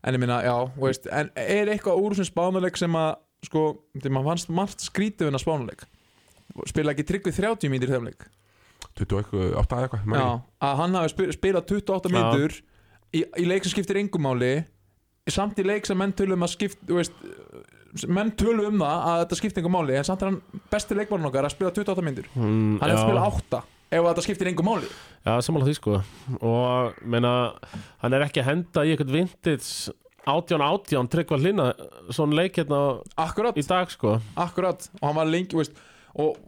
En 0.04 0.16
ég 0.16 0.22
minna, 0.22 0.38
já, 0.44 0.54
þú 0.76 0.86
veist 0.86 1.08
En 1.12 1.30
er 1.40 1.70
eitthvað 1.74 2.00
úr 2.00 2.14
þessum 2.16 2.30
spánuleik 2.30 2.80
sem 2.80 2.96
að 2.96 3.10
sko, 3.44 3.64
því 4.00 4.12
maður 4.12 4.30
fannst 4.32 4.52
margt 4.56 4.84
skrítið 4.84 5.30
en 5.30 5.38
að 5.38 5.44
spánuleik 5.44 5.84
Spila 6.70 6.92
ekki 6.94 7.06
tryggvið 7.08 7.38
30 7.40 7.72
mínir 7.72 7.90
í 7.90 7.94
þeim 7.94 8.08
leik? 8.08 8.26
28 8.94 9.42
eða 9.54 9.86
eitthvað 9.86 10.04
man 10.06 10.20
Já, 10.20 10.28
að 10.68 10.76
hann 10.80 10.96
hafi 10.98 11.12
spil, 11.14 11.28
spilað 11.34 11.72
28 11.72 12.10
Já. 12.10 12.14
mínútur 12.14 12.56
í, 13.14 13.24
í 13.24 13.46
leik 13.48 13.64
sem 13.66 13.74
skiptir 13.74 14.00
engum 14.00 14.24
máli 14.26 14.52
samt 15.32 15.58
í 15.58 15.64
leik 15.66 15.86
sem 15.88 15.98
menn 15.98 16.12
tölum 16.16 16.44
að 16.44 16.52
skipt 16.52 16.82
þú 16.84 16.98
veist, 17.00 17.14
menn 18.10 18.32
tölum 18.38 18.72
um 18.72 18.82
það 18.82 19.04
að 19.10 19.20
þetta 19.22 19.38
skiptir 19.40 19.62
engum 19.62 19.76
máli 19.76 19.96
en 19.98 20.06
samt 20.08 20.24
er 20.24 20.32
hann 20.32 20.62
besti 20.72 20.96
leikmann 20.98 21.28
okkar 21.28 21.48
að 21.48 21.54
spila 21.54 21.72
28 21.74 22.04
mínútur. 22.06 22.30
Mm, 22.34 22.78
hann 22.80 22.90
er 22.90 22.96
að 22.96 23.04
spila 23.04 23.26
8 23.30 23.60
ef 23.94 24.06
þetta 24.08 24.24
skiptir 24.26 24.50
engum 24.50 24.68
máli. 24.70 24.88
Já, 25.24 25.34
sammála 25.46 25.68
því 25.68 25.76
sko. 25.78 26.00
Og 26.40 27.04
meina, 27.14 27.34
hann 28.02 28.16
er 28.16 28.26
ekki 28.26 28.42
að 28.42 28.50
henda 28.50 28.84
í 28.84 28.94
eitthvað 28.94 29.14
vintage 29.14 29.94
átján 30.24 30.64
átján 30.64 31.10
tryggva 31.12 31.38
hlina 31.38 31.70
svona 32.08 32.40
leik 32.40 32.58
hérna 32.58 32.80
akkurat, 33.20 33.56
í 33.60 33.64
dag 33.68 33.92
sko. 33.92 34.18
Akkurat. 34.40 34.88
Og 35.00 35.08
hann 35.08 35.18
var 35.20 35.30
lengi 35.30 35.58
veist, 35.58 35.76
og 36.14 36.38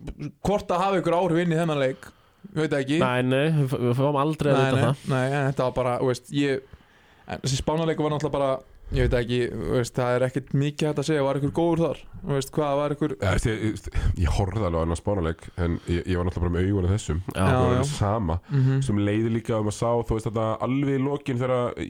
hvort 0.46 0.70
að 0.72 0.82
hafa 0.82 1.00
ykkur 1.02 1.18
áhrif 1.18 1.42
inn 1.44 1.52
í 1.54 1.58
þennan 1.60 1.82
leik 1.82 2.08
við 2.52 2.62
veit 2.62 2.72
það 2.72 2.80
ekki. 2.84 2.98
Nei, 3.02 3.22
nei, 3.26 3.66
við 3.74 3.92
fáum 3.98 4.18
aldrei 4.20 4.52
að 4.52 4.56
nei, 4.56 4.64
vita 4.64 4.76
nei, 4.76 4.86
það. 4.86 5.04
nei, 5.12 5.24
en 5.26 5.46
þetta 5.50 5.66
var 5.66 5.76
bara 5.76 5.94
veist, 6.02 6.32
ég, 6.34 6.80
en 7.26 7.44
þessi 7.44 7.60
spánarleiku 7.60 8.06
var 8.06 8.14
náttúrulega 8.14 8.38
bara 8.38 8.50
ég 8.94 9.06
veit 9.08 9.14
ekki, 9.18 9.38
þú 9.50 9.70
veist, 9.74 9.94
það 9.96 10.16
er 10.16 10.24
ekkert 10.28 10.52
mikið 10.54 10.88
hægt 10.90 11.00
að 11.02 11.06
segja, 11.08 11.22
var 11.26 11.38
ykkur 11.40 11.54
góður 11.56 11.82
þar? 11.82 12.00
Þú 12.22 12.34
veist, 12.36 12.52
hvað 12.54 12.74
var 12.80 12.94
ykkur 12.94 13.14
Ég, 13.16 13.46
ég, 13.50 13.62
ég, 13.66 14.02
ég 14.22 14.34
horfði 14.36 14.62
alveg 14.68 14.78
á 14.78 14.84
hennar 14.84 15.00
spánuleik 15.00 15.46
en 15.58 15.78
ég, 15.90 16.02
ég 16.06 16.20
var 16.20 16.28
náttúrulega 16.28 16.46
bara 16.46 16.54
með 16.56 16.68
augun 16.70 16.86
af 16.88 16.94
þessum. 16.94 17.22
Já. 17.32 17.40
það 17.40 17.56
var 17.56 17.72
alveg 17.72 17.90
sama. 17.92 18.38
Mm 18.50 18.82
sem 18.86 19.00
leiði 19.02 19.32
líka 19.36 19.58
um 19.58 19.70
að 19.72 19.78
sá 19.80 19.88
þú 20.06 20.18
veist 20.18 20.28
þetta 20.30 20.46
alveg 20.68 21.00
í 21.00 21.04
lokin 21.06 21.40
þegar 21.42 21.80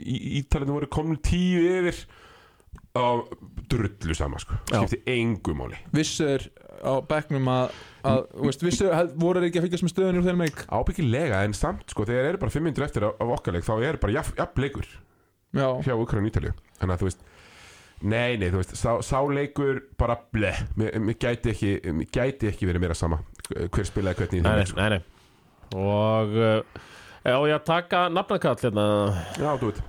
ítalinu 0.40 0.76
voru 0.78 0.88
komin 0.96 1.20
tíu 1.20 1.60
yfir 1.76 2.00
á 2.96 3.06
drullu 3.68 4.14
sama 4.16 4.38
sko. 4.40 4.56
Skipti 4.70 5.02
engu 5.10 5.52
máli. 5.56 5.76
Vissur 5.92 6.44
á 6.80 6.92
bekknum 7.08 7.48
að, 7.52 7.72
að 8.04 8.22
þú 8.32 8.48
veist, 8.48 8.62
vissur, 8.64 8.92
held- 8.94 9.14
voru 9.20 9.40
þeir 9.40 9.48
ekki 9.50 9.60
að 9.60 9.66
fylgjast 9.66 9.84
með 9.86 9.92
stöðunni 9.94 10.20
úr 10.20 10.26
þeirra 10.28 10.40
meik 10.42 10.62
ábyggilega 10.68 11.42
en 11.44 11.56
samt 11.56 11.90
sko 11.92 12.04
þegar 12.08 12.30
eru 12.30 12.40
bara 12.42 12.52
fimm 12.52 12.66
minnur 12.68 12.84
eftir 12.86 13.06
af, 13.08 13.16
af 13.20 13.32
okkar 13.38 13.56
leik 13.56 13.64
þá 13.66 13.74
er 13.80 13.98
bara 14.00 14.16
jafn, 14.18 14.36
jafn 14.40 14.64
leikur 14.64 14.88
Já, 15.56 15.68
hjá 15.86 15.94
Ítalju 15.96 16.52
þannig 16.80 16.94
að 16.96 17.02
þú 17.04 17.08
veist 17.10 17.24
nei 18.06 18.36
nei 18.36 18.50
þú 18.52 18.60
veist 18.60 18.74
sá, 18.76 18.90
sá 19.00 19.18
leikur 19.32 19.80
bara 19.98 20.18
ble. 20.34 20.50
Mér, 20.76 20.98
mér 21.00 21.16
gæti 21.22 21.52
ekki 21.54 21.70
mér 21.96 22.10
gæti 22.12 22.50
ekki 22.50 22.68
verið 22.68 22.84
meira 22.84 22.96
sama 22.98 23.22
hver 23.48 23.88
spilaði 23.88 24.20
hvernig 24.20 24.42
Nei, 24.44 24.50
þeim 24.50 24.58
nei, 24.60 24.66
sko. 24.68 24.80
nei, 24.80 24.88
nei. 24.96 25.02
Og 25.80 26.36
uh, 26.36 26.84
Já, 27.26 27.34
ég 27.50 27.56
að 27.56 27.64
taka 27.66 28.04
nafnakall 28.14 28.58
hérna? 28.60 28.82
Já 29.40 29.48
þú 29.58 29.70
veit. 29.72 29.80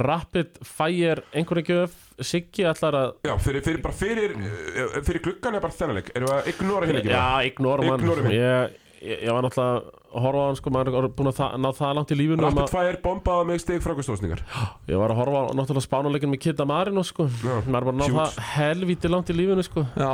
Rapid 0.00 0.54
Fire 0.64 1.20
einhverju 1.36 1.66
gjöf. 1.68 1.96
Siggi 2.22 2.64
ætlar 2.68 2.94
að 2.96 3.10
já 3.26 3.32
fyrir, 3.42 3.64
fyrir 3.66 3.80
bara 3.82 3.96
fyrir 3.98 4.32
eh, 4.38 4.94
fyrir 5.04 5.20
gluggan 5.24 5.56
er 5.58 5.62
bara 5.64 5.74
þennan 5.74 5.98
leik. 5.98 6.08
Erum 6.16 6.28
við 6.30 6.36
að 6.38 6.48
ignora 6.52 6.86
hérna 6.88 7.00
ekki 7.02 7.12
Já, 7.12 7.26
ignora 7.50 7.86
mann. 7.88 8.00
Ignore 8.04 8.24
mig. 8.24 8.36
ég, 8.38 8.76
ég, 9.02 9.22
ég 9.26 9.34
var 9.34 9.44
náttúrulega 9.44 9.80
að 10.12 10.22
horfa 10.22 10.42
á 10.42 10.46
hann 10.46 10.58
sko, 10.58 10.72
maður 10.74 10.96
er 10.98 11.06
búin 11.16 11.30
að 11.30 11.38
það, 11.38 11.54
ná 11.62 11.68
það 11.78 11.94
langt 11.98 12.12
í 12.12 12.18
lífinu 12.18 12.36
um 12.36 12.44
Rappet 12.46 12.62
að, 12.62 12.72
Fire 12.74 13.00
bombaði 13.04 13.46
mig 13.48 13.62
stig 13.62 13.82
frákvæmstóðsningar 13.84 14.42
Ég 14.92 15.00
var 15.00 15.14
að 15.14 15.20
horfa 15.22 15.42
á 15.42 15.52
náttúrulega 15.58 15.86
spánuleikin 15.86 16.32
með 16.32 16.42
Kitta 16.44 16.66
Marino 16.68 17.04
sko. 17.06 17.26
Já, 17.40 17.54
maður 17.66 17.78
er 17.80 17.88
bara 17.88 17.94
að 17.94 17.98
ná 18.00 18.18
það 18.18 18.38
helvíti 18.52 19.12
langt 19.12 19.32
í 19.32 19.36
lífinu 19.38 19.66
sko. 19.66 19.84
já, 19.96 20.12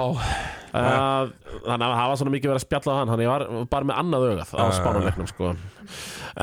að, 0.78 1.35
Þannig 1.66 1.87
að 1.88 1.99
það 1.99 2.09
var 2.12 2.23
svona 2.23 2.35
mikið 2.37 2.52
verið 2.52 2.61
að 2.61 2.66
spjalla 2.66 2.95
á 2.95 2.99
hann 3.00 3.12
Þannig 3.12 3.18
að 3.18 3.28
ég 3.28 3.35
var 3.35 3.71
bara 3.75 3.90
með 3.90 4.00
annað 4.04 4.26
augað 4.30 4.57
á 4.57 4.64
spánuleiknum 4.78 5.30
sko. 5.33 5.52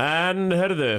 En, 0.06 0.46
hörðu 0.60 0.92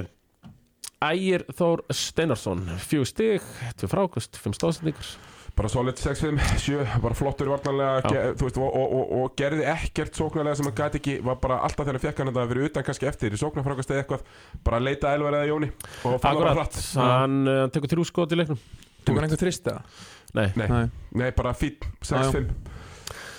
Ægir 1.08 1.44
Þór 1.54 1.84
Steinarsson 1.94 2.64
Fjögur 2.82 3.06
stig, 3.12 3.50
tvö 3.78 3.90
frákust, 3.92 4.38
fimm 4.42 4.56
stóðsendingur 4.56 5.12
bara 5.58 5.68
solid 5.72 5.98
6-5, 5.98 6.38
7 6.62 6.84
bara 7.02 7.16
flottur 7.18 7.50
varnarlega 7.50 8.00
Já. 8.04 8.10
ge, 8.14 8.20
þú 8.38 8.46
veist, 8.48 8.58
og, 8.62 8.76
og, 8.78 8.92
og, 8.98 9.12
og 9.18 9.32
gerði 9.40 9.64
ekkert 9.72 10.18
sóknarlega 10.18 10.58
sem 10.60 10.68
hann 10.70 10.76
gæti 10.78 11.00
ekki, 11.02 11.16
var 11.26 11.40
bara 11.42 11.56
alltaf 11.66 11.82
þegar 11.84 11.98
hann 11.98 12.04
fekk 12.06 12.22
hann 12.22 12.30
þetta 12.32 12.44
fyrir 12.52 12.68
utan 12.70 12.86
kannski 12.88 13.08
eftir, 13.10 13.34
í 13.34 13.40
sóknarfrákast 13.42 13.90
eða 13.94 14.04
eitthvað 14.04 14.22
bara 14.68 14.80
leita 14.84 15.12
Elvar 15.18 15.38
eða 15.40 15.50
Jóni 15.50 15.70
og 15.74 16.18
fann 16.22 16.22
það 16.28 16.42
bara 16.44 16.54
hratt. 16.60 16.78
Hann, 17.00 17.36
uh, 17.48 17.58
hann 17.64 17.74
tekur 17.74 17.92
þrjú 17.96 18.06
skot 18.12 18.34
í 18.36 18.40
leiknum. 18.40 18.60
Tökur 19.08 19.26
einhver 19.26 19.40
trist 19.40 19.66
eða? 19.72 19.82
Nei, 20.36 20.46
Nei, 20.60 20.66
Nei. 20.68 20.82
nei, 21.22 21.30
bara 21.36 21.54
fín, 21.56 21.78
6-5 22.04 22.50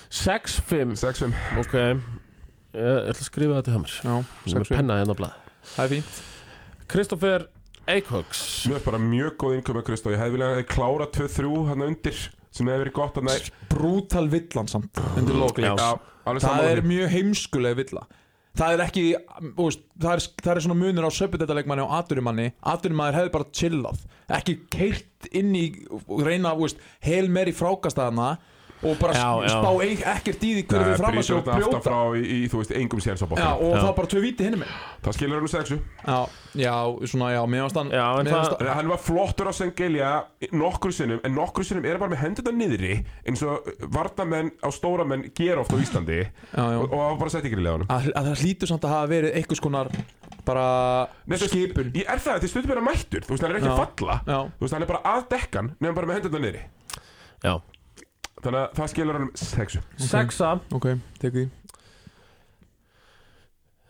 6-5 0.10 0.96
6-5, 0.98 1.34
Ok. 1.62 1.76
Ég 2.70 3.08
ætla 3.10 3.14
að 3.16 3.26
skrifa 3.26 3.60
þetta 3.60 3.74
hjá 3.74 3.80
mér. 3.82 3.94
Já, 4.02 4.14
Ég 4.46 4.54
er 4.54 4.60
með 4.60 4.68
6-5. 4.70 4.76
penna 4.78 4.98
hérna 5.00 5.14
á 5.14 5.20
blað 5.20 5.38
Það 5.70 5.84
er 5.86 5.92
fínt. 5.94 6.20
Kristoffer 6.90 7.46
Eikhoks 7.89 8.41
mjög 8.69 8.84
bara 8.86 9.00
mjög 9.01 9.36
góð 9.41 9.55
innkomi 9.58 9.81
Kristó, 9.88 10.12
ég 10.13 10.22
hefði 10.22 10.38
viljað 10.38 10.60
klára 10.69 11.08
2-3 11.15 11.53
hann 11.72 11.86
undir, 11.88 12.19
sem 12.53 12.69
hefði 12.69 12.84
verið 12.84 12.96
gott 13.00 13.17
að 13.17 13.27
nei, 13.29 13.51
Brútal 13.72 14.25
villan 14.29 14.69
samt. 14.69 15.01
Undir 15.17 15.39
lókleik 15.39 15.79
Það 16.29 16.67
er 16.69 16.81
mjög 16.86 17.13
heimskuleg 17.15 17.77
villa. 17.79 18.03
Það 18.60 18.75
er 18.75 18.84
ekki, 18.84 19.03
veist, 19.58 19.81
það 20.01 20.12
er, 20.12 20.24
það 20.43 20.51
er 20.51 20.62
svona 20.65 20.77
munur 20.77 21.08
á 21.08 21.12
söpudetalegmanni 21.15 21.84
og 21.86 21.93
aturimanni 21.96 22.48
Aturimanni 22.67 23.17
hefði 23.17 23.34
bara 23.34 23.50
chillað. 23.55 24.01
Ekki 24.38 24.55
keirt 24.74 25.29
inn 25.39 25.53
í 25.58 25.65
og 26.01 26.22
reyna, 26.25 26.53
þú 26.58 26.65
veist, 26.67 26.81
hel 27.05 27.29
meir 27.31 27.50
í 27.50 27.55
frákastæðana 27.55 28.34
Og 28.80 28.96
bara 28.96 29.12
Já, 29.12 29.28
já. 29.44 29.50
spá 29.60 29.72
eik, 29.84 30.02
ekkert 30.08 30.44
í 30.48 30.50
því 30.56 30.62
hver 30.70 30.84
við 30.88 30.94
fram 31.02 31.18
að 31.20 31.26
sér 31.28 31.36
og 31.36 31.48
brjóta 31.50 31.80
frá 31.84 31.98
í, 32.16 32.22
í, 32.24 32.38
þú 32.48 32.60
veist, 32.62 32.72
engum 32.80 33.02
séns 33.04 33.20
á 33.20 33.28
Já, 33.28 33.30
bóttan 33.34 33.58
og 33.60 33.74
Já. 33.76 33.80
það 33.84 33.96
bara 33.98 34.08
tvö 34.14 34.22
víti 34.24 34.46
hinni 34.48 34.60
með 34.62 34.70
það 35.04 35.16
skilur 35.18 35.36
hann 35.36 35.48
úr 35.50 35.52
6 35.52 35.74
Já, 36.08 36.20
já, 36.64 36.76
svona, 37.12 37.28
já, 37.34 37.40
Já, 37.40 37.48
mér 37.52 37.68
það- 38.30 38.70
hann- 38.78 38.92
var 38.94 39.02
flottur 39.04 39.50
á 39.52 39.54
Sengelia 39.60 40.12
nokkur 40.56 40.94
sinnum, 40.96 41.20
en 41.28 41.36
nokkur 41.36 41.64
sinnum 41.68 41.86
er 41.92 41.98
bara 42.00 42.12
með 42.16 42.22
hendurna 42.24 42.56
niðri 42.56 43.04
eins 43.28 43.44
og 43.44 43.68
varnamenn 43.92 44.52
á 44.64 44.70
stóramenn 44.72 45.28
gera 45.36 45.60
oft 45.60 45.76
á 45.76 45.78
Íslandi 45.84 46.22
Já, 46.56 46.64
já. 46.72 46.80
og, 46.80 46.94
og 46.94 47.20
bara 47.20 47.30
sett 47.36 47.44
ykkur 47.52 47.60
í 47.60 47.66
leðanum 47.68 47.92
að, 47.92 48.08
að 48.16 48.30
það 48.32 48.44
hlýtur 48.46 48.68
samt 48.72 48.84
að 48.88 48.96
hafa 48.96 49.08
verið 49.12 49.36
einhvers 49.36 49.60
konar 49.60 49.92
bara 50.46 51.08
skipun. 51.36 51.92
Ég 51.94 52.08
er 52.08 52.18
það, 52.18 52.40
þetta 52.40 52.48
er 52.48 52.50
stundum 52.50 52.72
meira 52.72 52.82
mættur 52.82 53.22
Þú 53.28 53.36
veist, 53.36 53.44
hann 53.44 53.52
er 53.52 53.60
ekki 53.60 53.68
að 53.70 53.76
Já. 53.76 53.84
falla. 53.84 54.16
Já, 54.26 54.40
Þú 54.56 54.64
veist, 54.64 54.74
hann 54.74 54.82
er 54.82 54.90
bara 54.90 55.02
að 55.04 55.28
dekkan 55.30 55.68
Nefnum 55.80 55.96
bara 56.00 56.08
með 56.08 56.18
hendurna 56.22 56.40
niðri. 56.48 56.62
Já 57.44 57.54
Þannig 58.43 58.60
að 58.63 58.75
það 58.79 58.91
skilur 58.93 59.17
hann 59.19 59.31
sexu 59.36 59.81
Sexa 60.00 60.51
ok, 60.77 60.86
því. 61.19 61.48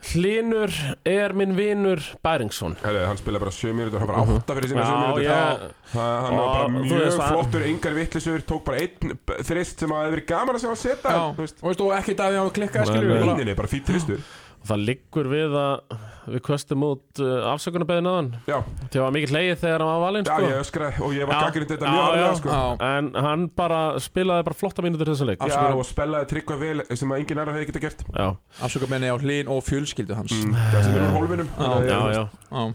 Hlinur 0.10 0.72
er 1.04 1.34
minn 1.36 1.52
vinur 1.58 2.00
Bæringsson. 2.24 2.78
Herri, 2.80 3.02
hann 3.04 3.18
spila 3.20 3.40
bara 3.42 3.52
7 3.52 3.74
minútur, 3.76 4.00
hann 4.00 4.08
var 4.08 4.30
8 4.40 4.56
fyrir 4.56 4.70
sína 4.72 4.86
7 4.88 4.88
Já, 4.88 5.00
minútur 5.02 5.26
ég 5.26 5.64
Það- 5.92 6.22
Hann 6.24 6.38
var 6.38 6.46
Og 6.46 6.54
bara 6.54 6.70
þú 6.70 6.84
mjög 6.86 7.02
veist 7.04 7.20
að- 7.20 7.32
flottur, 7.34 7.66
engar 7.68 7.94
vittlisur 7.98 8.46
Tók 8.48 8.64
bara 8.70 8.78
einn 8.80 9.18
þrist 9.44 9.80
sem 9.84 9.90
að 9.92 10.00
hefði 10.06 10.14
verið 10.16 10.28
gaman 10.32 10.56
að 10.56 10.64
sjá 10.64 10.72
að 10.72 10.80
setja 10.86 11.12
Já, 11.12 11.20
Þú 11.36 11.44
veist, 11.44 11.58
og 11.62 11.68
veist, 11.70 11.82
og 11.84 11.92
ekkert 12.00 12.20
að 12.24 12.32
því 12.32 12.40
að 12.46 12.54
klikka 12.60 12.80
Nei, 12.80 12.86
skilur 12.88 13.04
nei. 13.04 13.12
við 13.12 13.20
bara 13.26 13.34
eininni, 13.36 13.56
bara 13.60 13.68
fýtt 13.76 13.92
þristur 13.92 14.20
Það 14.68 14.82
liggur 14.90 15.28
við 15.32 15.54
að 15.56 15.94
við 16.30 16.42
kvöstum 16.46 16.84
út 16.86 17.20
uh, 17.24 17.30
afsökunarbeðin 17.54 18.10
aðan 18.12 18.28
Já, 18.46 18.58
Það 18.92 19.00
var 19.06 19.14
mikið 19.16 19.32
hleyið 19.34 19.62
þegar 19.64 19.82
hann 19.86 19.90
var 19.90 20.02
valinn 20.04 20.28
já, 20.28 20.34
sko. 20.36 20.50
ég 20.50 20.60
öskraði 20.64 21.04
og 21.08 21.14
ég 21.16 21.30
var 21.30 21.34
Já. 21.38 21.40
gaggrind 21.46 21.72
þetta 21.72 21.86
Já, 21.88 21.94
mjög 21.96 22.04
já. 22.04 22.26
alveg 22.26 22.42
sko. 22.42 22.50
Já, 22.52 22.90
En 22.90 23.08
hann 23.26 23.46
bara 23.62 23.80
spilaði 24.04 24.46
bara 24.50 24.58
flotta 24.60 24.86
mínútur 24.86 25.10
þessum 25.14 25.32
leik. 25.32 25.48
Já, 25.48 25.62
og 25.72 25.88
spellaði 25.88 26.30
tryggva 26.34 26.60
vel 26.62 26.84
sem 26.92 27.16
að 27.16 27.24
enginn 27.24 27.42
annar 27.42 27.56
hefði 27.58 27.70
getað 27.72 27.86
gert. 27.88 28.04
Já, 28.12 28.28
afsökamenni 28.68 29.10
á 29.10 29.16
hlín 29.24 29.50
og 29.56 29.64
fjölskyldu 29.66 30.20
hans. 30.20 30.36
Mm, 30.36 30.54
Það 30.76 30.86
sem 30.86 31.00
er 31.00 31.08
úr 31.08 31.18
hólfinum. 31.18 31.50
Já, 31.56 31.72
já, 31.88 32.00
já. 32.20 32.24
Já, 32.52 32.68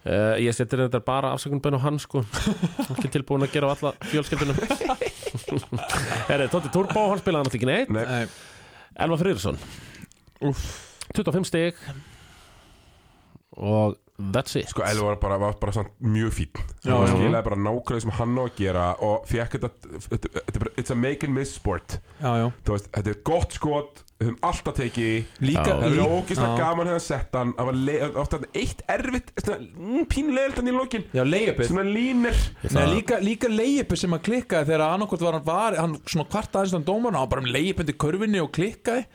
Uh, 0.00 0.32
ég 0.40 0.54
setir 0.56 0.80
þetta 0.80 0.96
bara 1.04 1.34
afsökunarbeðin 1.36 1.76
á 1.76 1.84
hann 1.84 1.98
sko. 2.00 2.22
Ekki 2.94 3.10
tilbúin 3.12 3.44
að 3.44 3.50
gera 3.52 3.68
á 3.68 3.76
alla 3.76 3.90
fjölskyldunum 4.08 4.56
Herri, 6.30 6.46
Tótti 6.48 6.70
Turbo, 6.72 7.02
hann 7.10 7.20
spilaði 7.20 7.50
náttúrulega 7.50 7.58
ekki 7.60 7.68
neitt. 7.68 7.92
Nei, 7.92 8.06
Nei, 8.08 8.24
Elva 9.04 9.18
Frýrsson 9.20 9.58
Úff. 9.60 9.89
25 10.40 11.44
stig. 11.50 11.74
Og 13.60 13.96
that's 14.32 14.54
it. 14.56 14.68
Sko, 14.70 14.82
Elvar 14.86 15.14
var 15.14 15.20
bara, 15.22 15.38
var 15.40 15.56
bara 15.60 15.72
samt 15.74 15.90
mjög 16.04 16.32
fín 16.36 16.60
Hann 16.84 17.06
já. 17.06 17.08
skilaði 17.14 17.44
bara 17.48 17.56
nákvæmlega 17.56 18.00
sem 18.04 18.12
hann 18.18 18.36
á 18.38 18.42
að 18.44 18.52
gera 18.60 18.84
og 19.02 19.24
fekk 19.28 19.56
þetta 19.56 19.70
þetta 20.04 20.30
þetta 20.36 20.54
er 20.54 20.62
bara, 20.64 20.72
it's 20.78 20.92
a 20.92 20.94
make 20.96 21.24
and 21.26 21.34
miss 21.34 21.54
sport. 21.56 21.98
Já, 22.22 22.30
já. 22.44 22.46
Þú 22.64 22.76
veist, 22.76 22.88
þetta 22.94 23.10
er 23.14 23.18
gott 23.26 23.56
skot 23.58 24.02
við 24.20 24.28
höfum 24.28 24.38
alltaf 24.44 24.76
tekið 24.76 25.08
í. 25.10 25.18
Líka, 25.48 25.64
það 25.66 25.84
er 25.88 25.94
líka 25.96 26.08
ógeðslega 26.18 26.50
Já. 26.52 26.60
gaman 26.60 26.90
hefði 26.92 27.02
sett 27.08 27.36
hann. 27.40 27.52
Það 27.58 27.68
var 27.70 27.78
le- 27.88 28.10
oft 28.22 28.34
þarna 28.36 28.50
eitt 28.62 28.82
erfitt 28.94 29.30
pínlegilt 30.12 30.60
hann 30.60 30.68
í 30.68 30.74
lokin. 30.76 31.04
Já, 31.16 31.22
leiðjöpið 31.24 31.70
svona 31.72 31.86
línir. 31.88 32.42
Nei, 32.76 32.84
líka, 32.94 33.18
líka 33.24 33.48
leiðjöpið 33.50 34.02
sem 34.04 34.16
að 34.18 34.22
klikkaði 34.28 34.68
þegar 34.70 34.86
annarkvort 34.90 35.24
var 35.26 35.38
hann 35.40 35.48
var, 35.48 35.78
hann 35.80 35.96
svona 36.04 36.28
kvart 36.30 36.52
aðeins 36.60 36.76
þann 36.76 36.84
dómarna, 36.86 37.16
hann 37.18 37.26
var 37.26 37.32
bara 37.34 37.46
með 37.48 37.56
leiðjöpið 37.56 37.90
til 37.90 37.96
körfinni 38.04 38.44
og 38.44 38.52
klikkaði 38.52 39.06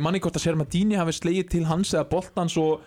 manni 0.00 0.20
hvort 0.22 0.36
að 0.38 0.44
sér 0.46 0.56
Madini 0.60 0.94
hafi 1.00 1.12
slegið 1.16 1.48
til 1.50 1.64
hans 1.66 1.94
eða 1.94 2.08
boltans 2.10 2.56
og 2.60 2.80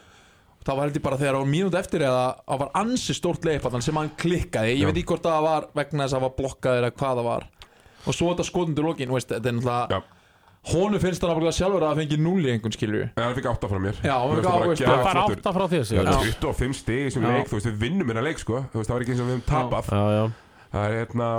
það 0.68 0.76
var 0.78 0.84
heldur 0.88 1.04
bara 1.04 1.18
þegar 1.20 1.34
það 1.38 1.44
var 1.44 1.52
mínúti 1.54 1.80
eftir 1.80 2.02
eða 2.08 2.24
það 2.48 2.60
var 2.64 2.72
ansi 2.82 3.14
stórt 3.16 3.46
leiðjöpið 3.48 3.82
sem 3.88 3.96
hann 4.02 4.12
klikkaði, 4.20 4.74
ég 4.76 4.84
Já. 4.84 4.88
veit 4.90 4.98
ekki 5.02 5.12
hvort 5.14 5.24
það 5.28 5.42
var 5.48 5.68
vegna 5.76 6.04
þess 6.04 6.14
að 6.14 6.18
það 6.18 6.26
var 6.28 6.36
blokkað 6.42 6.80
eða 6.82 6.92
hvað 6.98 7.18
það 7.22 7.28
var 7.32 7.48
og 8.08 8.14
svo 8.16 8.30
þetta 8.32 8.46
skotundur 8.48 8.88
lokin, 8.88 9.12
veist, 9.12 9.32
þetta 9.32 9.50
er 9.52 9.58
náttúrulega 9.58 9.88
Já. 9.98 10.02
Hónu 10.68 11.00
finnst 11.00 11.22
hann 11.24 11.32
að 11.32 11.54
sjálfur 11.56 11.84
að 11.86 11.92
það 11.94 12.00
fengi 12.02 12.18
núl 12.20 12.42
í 12.44 12.50
einhvern 12.52 12.74
skilju 12.76 13.04
En 13.16 13.24
hann 13.24 13.36
fikk 13.38 13.46
átta 13.48 13.68
frá 13.72 13.80
mér 13.80 14.00
Já, 14.04 14.16
á- 14.20 14.28
Það 14.28 15.04
flottur. 15.08 15.38
átta 15.38 15.54
frá 15.56 15.64
því 15.72 15.78
Já, 15.80 15.84
Sigur. 15.88 16.08
það 16.10 16.26
er 16.28 16.34
25 16.44 16.74
stig 16.76 16.98
í 16.98 17.06
þessum 17.08 17.24
Já. 17.24 17.30
leik, 17.38 17.48
þú 17.48 17.56
veist, 17.56 17.68
við 17.70 17.78
vinnum 17.86 18.10
hérna 18.12 18.24
leik, 18.26 18.40
sko 18.42 18.58
Þú 18.74 18.82
veist, 18.82 18.90
það 18.90 18.96
var 18.98 19.06
ekki 19.06 19.14
eins 19.16 19.22
og 19.24 19.28
við 19.30 19.38
höfum 19.38 19.46
tapað 19.48 19.92
Já, 19.94 20.04
já 20.18 20.26
Það 20.74 20.84
er 20.90 20.96
hérna, 20.98 21.30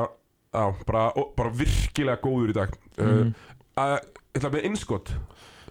já, 0.54 0.64
bara, 0.88 1.02
ó, 1.12 1.20
bara 1.36 1.50
virkilega 1.60 2.22
góður 2.24 2.48
í 2.48 2.56
dag 2.56 2.72
Mhm. 2.96 3.34
uh, 3.76 3.84
að, 3.84 3.98
Ég 4.38 4.44
ætla 4.44 4.54
með 4.54 4.68
innskot. 4.70 5.14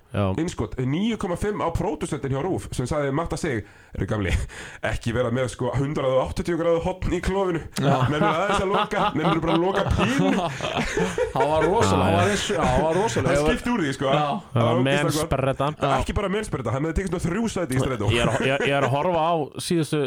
Já, 0.07 0.31
Innskot, 0.39 0.71
9,5 0.79 1.59
á 1.59 1.67
pródusentin 1.75 2.31
hjá 2.31 2.39
Rúf 2.39 2.69
sem 2.71 2.87
sagði 2.87 3.09
Matta 3.11 3.35
sig, 3.35 3.65
eru 3.91 4.05
gamli 4.07 4.31
ekki 4.87 5.11
vera 5.11 5.27
með 5.35 5.49
sko 5.51 5.67
180 5.75 6.55
gráðu 6.61 6.79
hotn 6.85 7.11
í 7.11 7.19
klófinu 7.25 7.59
nefnir 7.83 8.23
aðeins 8.23 8.61
að 8.63 8.71
loka 8.71 9.09
nefnir 9.17 9.41
bara 9.43 9.57
að 9.57 9.65
loka 9.65 9.83
pínu. 9.97 10.31
Það 11.35 11.51
var 11.51 11.67
rosalega, 11.67 12.07
hann 12.07 12.15
var 12.15 12.23
var 12.23 12.79
það 12.87 12.97
rosalega 13.01 13.43
skipti 13.43 13.73
úr 13.73 13.83
því 13.83 13.93
sko. 13.97 14.15
Það 14.55 14.67
var 14.69 14.81
mennsperreta 14.87 15.69
ekki 15.91 16.15
bara 16.21 16.31
mennsperita, 16.37 16.75
hann 16.77 16.87
hefði 16.87 16.97
tekið 17.01 17.15
þrjú 17.27 17.51
sæti 17.57 17.75
í 17.75 17.83
strætó 17.83 18.11
ég, 18.15 18.35
er- 18.47 18.67
er 18.79 18.87
að 18.87 18.95
horfa 18.95 19.27
á 19.27 19.33
síðustu 19.59 20.03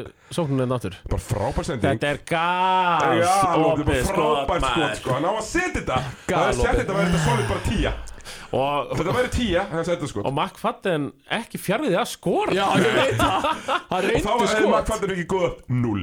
bara 1.12 1.25
frábær 1.29 1.69
sending. 1.69 2.00
Þetta 2.00 2.14
er 2.14 2.23
alveg, 3.05 3.67
opið 3.69 3.90
bara 3.93 4.05
frábært 4.14 4.71
skot, 4.73 5.02
sko, 5.05 5.19
hann 5.19 5.29
á 5.29 5.33
að 5.37 5.45
setja 5.52 5.75
þetta. 5.83 6.00
Það 6.25 6.47
er 6.49 6.59
sett 6.64 6.81
þetta, 6.81 6.97
var 6.97 7.11
þetta 7.11 7.26
solid 7.29 7.52
bara 7.52 7.69
tíja 7.69 7.93
og, 8.56 8.92
Þetta 8.99 9.14
væri 9.16 9.30
tíja, 9.34 9.64
hann 9.70 9.87
setja 9.88 10.08
sko 10.10 10.25
og 10.26 10.32
McFadden 10.34 11.08
ekki 11.40 11.60
fjarrið 11.60 11.96
að 12.00 12.08
skora. 12.12 12.54
Já, 12.56 12.66
ég 12.80 12.96
veit 12.99 13.18
það. 13.20 13.49
Hann 13.90 13.99
Og 14.00 14.06
reyndi 14.06 14.22
þá 14.25 14.30
hefði 14.32 14.49
sko 14.52 14.70
maður 14.70 14.88
fattur 14.90 15.14
ekki 15.14 15.26
góða 15.30 15.50
null 15.80 16.02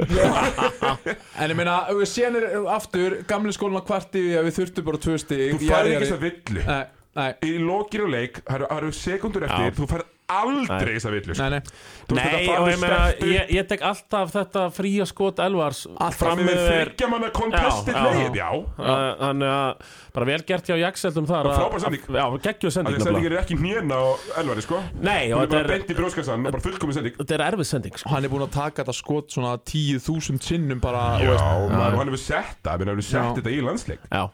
En 1.38 1.54
ég 1.54 1.58
meina, 1.60 1.78
síðan 2.10 2.40
er 2.42 2.58
aftur 2.76 3.18
Gamli 3.30 3.56
skólinn 3.56 3.80
á 3.80 3.84
kvarti 3.88 4.24
við 4.34 4.54
þurftum 4.58 4.88
bara 4.88 5.02
tvö 5.08 5.18
stig. 5.22 5.48
Þú 5.56 5.72
færði 5.72 5.96
ekki 5.96 6.06
þess 6.06 6.18
að 6.18 6.26
villu. 6.28 6.66
Nei, 6.68 6.84
nei, 7.20 7.30
Í 7.48 7.56
lokinu 7.64 8.12
leik, 8.12 8.42
það 8.48 8.68
eru 8.78 8.94
sekundur 8.96 9.48
eftir 9.48 9.70
Já. 9.72 9.76
Þú 9.78 9.90
færð 9.94 10.14
aldrei 10.28 10.94
þess 10.98 11.08
að 11.08 11.14
villu 11.18 11.36
sko. 11.38 11.44
nei, 11.44 11.50
nei 11.58 11.62
Þú 12.08 12.16
veist, 12.16 12.18
Nei, 12.18 12.24
þetta 12.28 12.38
og 12.38 12.58
farðu 12.58 12.72
ég 12.72 12.80
meina, 12.82 12.98
sterkt 12.98 13.22
upp, 13.22 13.30
ég, 13.32 13.50
ég 13.58 13.68
tek 13.68 13.82
alltaf 13.88 14.32
þetta 14.34 14.62
fría 14.76 15.06
skot 15.08 15.40
Elvars 15.44 15.82
fram 16.18 16.40
Með 16.42 16.52
yfir 16.54 16.92
þryggja 16.92 17.10
manna 17.12 17.30
kontestið 17.36 17.96
Já, 17.98 18.04
já. 18.04 18.16
leið, 18.18 18.38
já 18.42 18.50
Uh, 18.78 19.14
Þannig 19.22 19.52
að 19.52 19.94
bara 20.18 20.26
vel 20.30 20.40
gert 20.48 20.68
hjá 20.70 20.76
Jaxeldum 20.82 21.28
þar 21.28 21.48
Og 21.48 21.52
að- 21.52 21.60
frábær 21.62 21.82
sending. 21.84 22.04
Já, 22.08 22.26
geggjuð 22.48 22.72
sending 22.76 22.96
Þannig 22.96 22.98
að 22.98 22.98
nefnilega. 22.98 23.08
sendingin 23.08 23.32
er 23.32 23.42
ekki 23.44 23.58
hnjena 23.62 23.96
á 23.98 24.06
Elvari 24.42 24.62
sko 24.68 24.82
Nei, 25.02 25.24
Hún 25.28 25.38
og 25.38 25.42
er 25.42 25.48
bara 25.48 25.48
þetta 25.48 25.60
er, 25.60 25.72
beint 25.74 25.92
í 25.92 25.98
brjóskassan 26.00 26.44
Bara 26.48 26.64
fullkomin 26.68 26.98
sending 27.00 27.16
þetta 27.22 27.36
er 27.38 27.46
erfið 27.52 27.70
sending 27.72 27.98
sko. 28.00 28.10
Hann 28.14 28.24
er 28.28 28.30
búinn 28.36 28.48
að 28.48 28.54
taka 28.58 28.84
þetta 28.84 28.96
skot 29.00 29.32
svona 29.36 29.54
10.000 29.58 30.42
sinnum 30.48 30.80
bara 30.84 31.06
Já, 31.24 31.32
veist. 31.32 31.44
maður, 31.72 31.98
hann 32.02 32.12
hefur 32.12 32.24
sett 32.24 32.58
það 32.64 32.84
Hann 32.84 32.92
hefur 32.94 33.08
sett 33.08 33.24
Já. 33.24 33.36
þetta 33.40 33.54
í 33.56 33.62
landsleik 33.68 34.00
Já, 34.12 34.26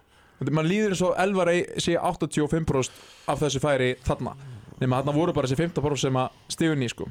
Man 0.51 0.65
líður 0.67 0.91
eins 0.91 1.01
og 1.05 1.13
Elvar 1.23 1.47
sé 1.79 1.93
85% 1.95 2.89
af 3.31 3.39
þessu 3.39 3.61
færi 3.63 3.93
þarna 4.03 4.33
Nefnum 4.83 4.97
að 4.97 5.03
þarna 5.05 5.15
voru 5.15 5.33
bara 5.35 5.47
þessi 5.49 5.59
15% 5.63 6.01
sem 6.03 6.17
að 6.19 6.39
stigun 6.51 6.83
í 6.83 6.89
sko. 6.91 7.07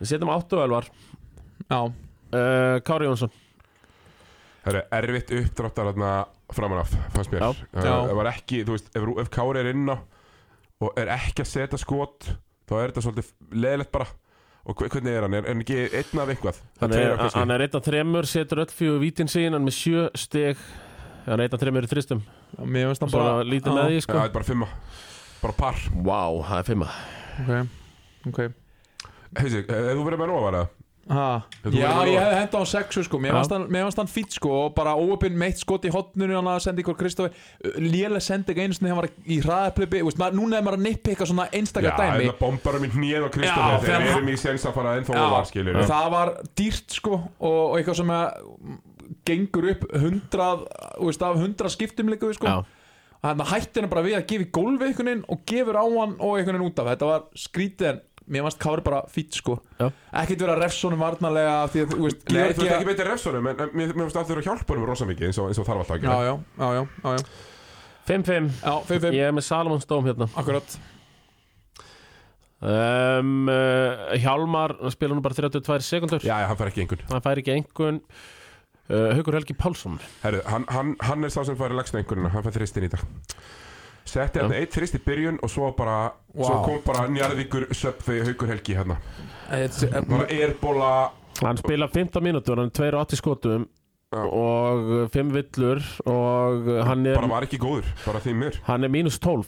Við 0.00 0.10
setjum 0.12 0.32
áttu 0.34 0.60
Elvar. 0.60 0.88
Já, 1.66 1.78
uh, 1.80 2.76
Kári 2.86 3.08
Jónsson. 3.08 3.32
Það 4.66 4.76
er 4.82 4.88
erfitt 4.98 5.32
uppdráttar 5.36 5.88
þarna 5.92 6.10
framan 6.54 6.82
af 6.82 6.92
Fannst 7.14 7.32
mér. 7.32 7.44
Já. 7.46 7.50
Uh, 7.70 7.80
Já. 7.86 7.94
Það 8.10 8.16
var 8.18 8.28
ekki, 8.32 8.60
þú 8.66 8.74
veist 8.76 8.88
Ef, 8.98 9.08
ef 9.22 9.30
Kári 9.34 9.62
er 9.62 9.70
inn 9.72 9.86
á 9.90 9.96
Og 10.82 10.98
er 11.00 11.10
ekki 11.14 11.44
að 11.44 11.50
setja 11.52 11.78
skot 11.80 12.26
Þá 12.66 12.72
er 12.80 12.90
þetta 12.90 13.04
svolítið 13.04 13.28
leðilegt 13.62 13.92
bara. 13.94 14.08
Og 14.66 14.74
hve- 14.74 14.88
hvernig 14.90 15.14
er 15.14 15.22
hann? 15.22 15.36
Er 15.38 15.44
hann 15.46 15.62
ekki 15.62 15.76
einn 15.86 16.18
af 16.24 16.32
eitthvað? 16.34 16.56
Hann 16.80 16.90
tveir 16.90 17.12
er, 17.14 17.20
hann 17.38 17.52
er 17.54 17.62
einn 17.62 17.76
af 17.78 17.84
þremur, 17.86 18.26
setur 18.26 18.64
öll 18.64 18.72
fjögur 18.74 18.98
vítin 19.04 19.30
sín 19.30 19.52
Hann 19.54 19.60
er 19.60 19.66
með 19.68 19.76
sjö 19.78 20.08
steg 20.18 20.58
Hann 21.28 21.38
er 21.38 21.46
einn 21.46 21.54
af 21.54 21.62
þremur 21.62 21.86
í 21.86 21.90
þristum. 21.90 22.24
Mér 22.66 22.90
finnst 22.90 23.04
hann 23.06 23.14
bara 23.14 23.44
lítið 23.46 23.70
með 23.78 23.92
því 23.92 24.02
sko. 24.02 24.18
Þetta 24.18 24.26
er 24.26 24.34
bara 24.34 24.48
fimma 24.50 24.68
Bara 25.46 25.54
par. 25.54 25.76
Vá, 26.02 26.22
það 26.42 26.58
er 26.58 26.64
fimma. 26.66 26.86
Ok, 27.38 27.52
ok. 28.32 28.40
Heiðsi, 29.36 29.60
hefur 29.68 29.92
þú 30.00 30.06
verið 30.08 30.20
með 30.22 30.28
nóg 30.32 30.38
að 30.40 30.46
vara? 30.46 30.62
Ha. 31.06 31.26
Já, 31.70 31.84
ég 32.02 32.16
hefði 32.18 32.38
henda 32.40 32.58
á 32.58 32.64
sexu 32.66 33.04
sko. 33.06 33.20
Mér 33.22 33.30
Já. 33.30 33.36
fannst 33.36 33.52
hann, 33.54 33.66
mér 33.70 33.84
fannst 33.86 34.00
hann 34.00 34.08
fýtt 34.10 34.32
sko 34.34 34.54
Og 34.64 34.72
bara 34.74 34.96
óöpinn 34.98 35.36
meitt 35.38 35.60
skot 35.60 35.84
í 35.86 35.92
hotnunu 35.94 36.34
Hann 36.34 36.48
að 36.50 36.64
senda 36.64 36.82
ykkur 36.82 36.96
Kristofi 36.98 37.30
Lélega 37.78 38.24
sendi 38.26 38.50
ekki 38.50 38.64
einu 38.64 38.74
sinni 38.74 38.90
Þegar 38.90 38.96
hann 38.96 39.04
var 39.04 39.30
í 39.30 39.36
hraðaplipi 39.44 40.00
Núna 40.34 40.58
er 40.58 40.66
maður 40.66 40.80
að 40.80 40.84
nippika 40.88 41.28
svona 41.30 41.46
Já, 41.46 41.60
einstakar 41.60 41.94
dæmi 42.00 42.24
þetta 42.24 42.40
bombar 42.40 42.80
um 42.80 42.88
í 42.88 42.90
og 42.90 43.28
Já, 43.28 43.30
Kristoffer 43.36 43.86
Þegar 43.86 44.02
við 44.02 44.12
erum 44.16 44.32
í 44.32 44.36
séns 44.42 44.66
að 44.66 44.76
fara 44.80 44.96
ennþá 44.98 45.14
Já, 45.14 45.22
ofar 45.28 45.48
skilur 45.52 45.80
það 45.92 46.10
var 46.16 46.34
dýrt 46.58 46.98
sko 46.98 47.14
og, 47.22 47.62
og 47.62 47.78
eitthvað 47.78 48.00
sem 48.02 48.14
að 48.16 48.26
gengur 49.26 49.70
upp 49.72 49.84
hundrað, 49.94 50.66
þú 50.96 51.10
veist, 51.10 51.24
af 51.26 51.38
hundrað 51.40 51.74
skiptum 51.74 52.10
líka 52.10 52.28
við 52.28 52.38
sko. 52.38 52.50
Já, 52.50 52.75
þannig 53.26 53.46
að 53.46 53.52
hætti 53.54 53.82
hann 53.82 53.92
bara 53.92 54.04
við 54.06 54.18
að 54.18 54.26
gefa 54.32 54.46
í 54.46 54.50
gólfi 54.58 54.88
einhvern 54.88 55.10
veginn 55.10 55.24
og 55.32 55.42
gefur 55.52 55.78
á 55.80 55.84
hann 55.86 56.14
og 56.18 56.36
einhvern 56.36 56.58
veginn 56.58 56.68
út 56.70 56.82
af. 56.82 56.90
Þetta 56.92 57.10
var 57.10 57.26
skrítið 57.46 57.90
en 57.90 58.00
mér 58.26 58.46
fannst 58.46 58.60
Kári 58.62 58.82
bara 58.86 59.02
fýtt 59.10 59.38
sko. 59.38 59.58
Já. 59.78 59.90
ekkert 60.22 60.42
vera 60.46 60.56
refsónum 60.58 61.02
varnarlega 61.02 61.58
því 61.72 61.84
að 61.84 61.92
þú 61.92 62.00
veist, 62.06 62.24
Nei, 62.26 62.40
ég 62.40 62.56
þú 62.56 62.64
veist 62.64 62.74
ekki 62.76 62.88
betur 62.88 63.10
refsonum 63.12 63.50
En 63.52 63.60
en 63.62 63.70
mér 63.70 63.92
mér 63.92 64.08
finnst 64.08 64.18
að 64.18 64.32
þurfa 64.32 64.42
að 64.42 64.48
hjálpa 64.48 64.74
honum 64.74 64.88
rosa 64.90 65.06
mikið 65.06 65.28
eins 65.28 65.38
og, 65.38 65.52
eins 65.52 65.60
og 65.62 65.68
þarf 65.68 65.84
alltaf 65.84 65.94
að 65.94 66.02
já, 66.02 66.08
gera 66.08 66.16
já, 66.26 66.32
já, 66.32 66.66
já, 66.74 66.82
já, 67.04 67.14
já, 67.14 67.54
5-5 68.06 68.50
já, 68.62 68.74
5-5 68.90 69.16
Ég 69.16 69.30
er 69.30 69.34
með 69.34 69.46
Salomon 69.46 69.82
Stóm 69.82 70.06
hérna. 70.06 70.28
Akkurat. 70.38 70.76
Um, 72.56 73.50
uh, 73.52 74.16
Hjálmar 74.16 74.72
spila 74.94 75.14
nú 75.14 75.20
bara 75.22 75.36
32 75.36 75.84
sekundur 75.84 76.24
Já, 76.24 76.38
já, 76.40 76.46
hann 76.48 76.58
fær 76.58 76.70
ekki 76.72 76.82
einhvern. 76.86 77.06
Hann 77.10 77.24
fær 77.24 77.42
ekki 77.42 77.52
engun 77.52 78.00
uh, 78.88 79.12
Haukur 79.16 79.38
Helgi 79.38 79.54
Pálsson 79.58 80.00
Herru, 80.22 80.40
hann, 80.46 80.66
hann, 80.68 80.96
hann 81.00 81.24
er 81.24 81.34
sá 81.34 81.44
sem 81.46 81.58
fær 81.58 81.74
lagst 81.76 81.96
einhvern 81.98 82.30
Hann 82.32 82.46
fær 82.46 82.56
þristin 82.58 82.88
í 82.88 82.92
dag 82.92 83.04
Setti 84.06 84.38
hann 84.38 84.54
eitt 84.54 84.74
þrist 84.76 84.98
í 84.98 85.02
byrjun 85.02 85.40
Og 85.42 85.50
svo 85.50 85.72
bara 85.76 86.12
Svo 86.32 86.54
Vá. 86.54 86.64
kom 86.64 86.82
bara 86.86 87.06
Njarðvíkur 87.10 87.70
Söpfi 87.74 88.20
Haukur 88.26 88.52
Helgi 88.54 88.78
hérna 88.78 88.98
Bara 89.50 90.26
airbóla 90.30 90.92
Hann 91.42 91.58
spila 91.60 91.88
15 91.88 92.22
mínútur, 92.24 92.56
hann 92.56 92.70
er 92.72 93.04
2 93.04 93.16
skotum. 93.16 93.66
Og 94.24 95.10
5 95.12 95.30
villur 95.34 95.80
og 96.08 96.68
hann 96.88 97.06
er, 97.06 97.16
Bara 97.18 97.28
var 97.34 97.46
ekki 97.46 97.58
góður 97.60 97.86
Bara 98.04 98.20
því 98.24 98.34
mér 98.40 98.58
hann 98.66 98.84
er 98.86 98.92
mínus 98.92 99.18
12 99.22 99.44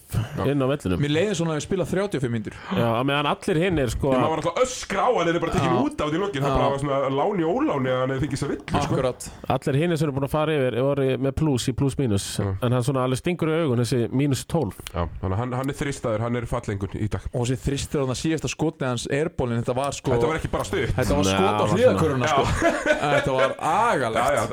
inn 0.48 0.60
á 0.62 0.66
vellinum. 0.68 1.00
Mér 1.02 1.12
leiði 1.14 1.34
svona 1.38 1.56
að 1.56 1.64
spila 1.64 1.86
35 1.88 2.32
myndur 2.32 2.56
Já, 2.76 2.88
meðan 3.08 3.28
allir 3.30 3.60
hinn 3.62 3.78
er 3.82 3.92
sko 3.92 4.12
Ég 4.12 4.20
maður 4.20 4.28
var 4.28 4.42
alltaf 4.42 4.62
öskra 4.64 5.06
á 5.08 5.10
hann 5.18 5.28
Er 5.32 5.40
bara 5.42 5.52
tekin 5.56 5.72
Já. 5.72 5.80
út 5.84 5.98
á 5.98 6.06
því 6.08 6.18
lokin. 6.22 6.42
Það 6.42 6.48
Já. 6.48 6.58
bara 6.58 6.68
var 6.72 6.78
svona 6.82 6.98
láni 7.18 7.42
og 7.48 7.50
óláni 7.58 7.90
Að 7.92 8.00
hann 8.02 8.12
hefði 8.14 8.22
fengið 8.26 8.40
sér 8.42 8.48
vill 8.52 8.62
sko. 8.68 8.78
akkurat. 8.82 9.20
Allir 9.56 9.78
hinn 9.82 9.96
sem 9.96 10.08
eru 10.08 10.14
búin 10.18 10.26
að 10.28 10.34
fara 10.34 10.56
yfir 10.58 10.78
voru 10.82 11.08
með 11.18 11.32
plus 11.38 11.68
í 11.68 11.72
plus 11.78 11.94
mínus. 11.98 12.26
Já. 12.38 12.48
en 12.62 12.72
hann 12.72 12.84
svona 12.86 13.04
alveg 13.06 13.18
stingur 13.22 13.48
í 13.52 13.58
augun 13.62 13.82
þessi 13.84 14.00
mínus 14.12 14.44
12 14.48 14.74
Já, 14.94 15.02
að 15.22 15.36
hann, 15.38 15.52
hann 15.52 15.68
er 15.72 15.76
þristaður 15.78 16.20
Hann 16.26 16.36
er 16.36 16.46
fallengur 16.50 16.92
í 16.98 17.08
dag. 17.08 17.22
Og 17.32 17.46
þessi 17.46 17.58
þristir 17.64 18.02
á 18.02 18.04
það 18.10 18.18
síðasta 18.22 18.48
skotni 18.52 18.86
hans 18.88 19.06
airbólin 19.10 19.60
þetta 19.62 19.74
var 19.78 19.92
sko 19.96 20.16
Þetta 20.18 20.26
var 20.28 20.38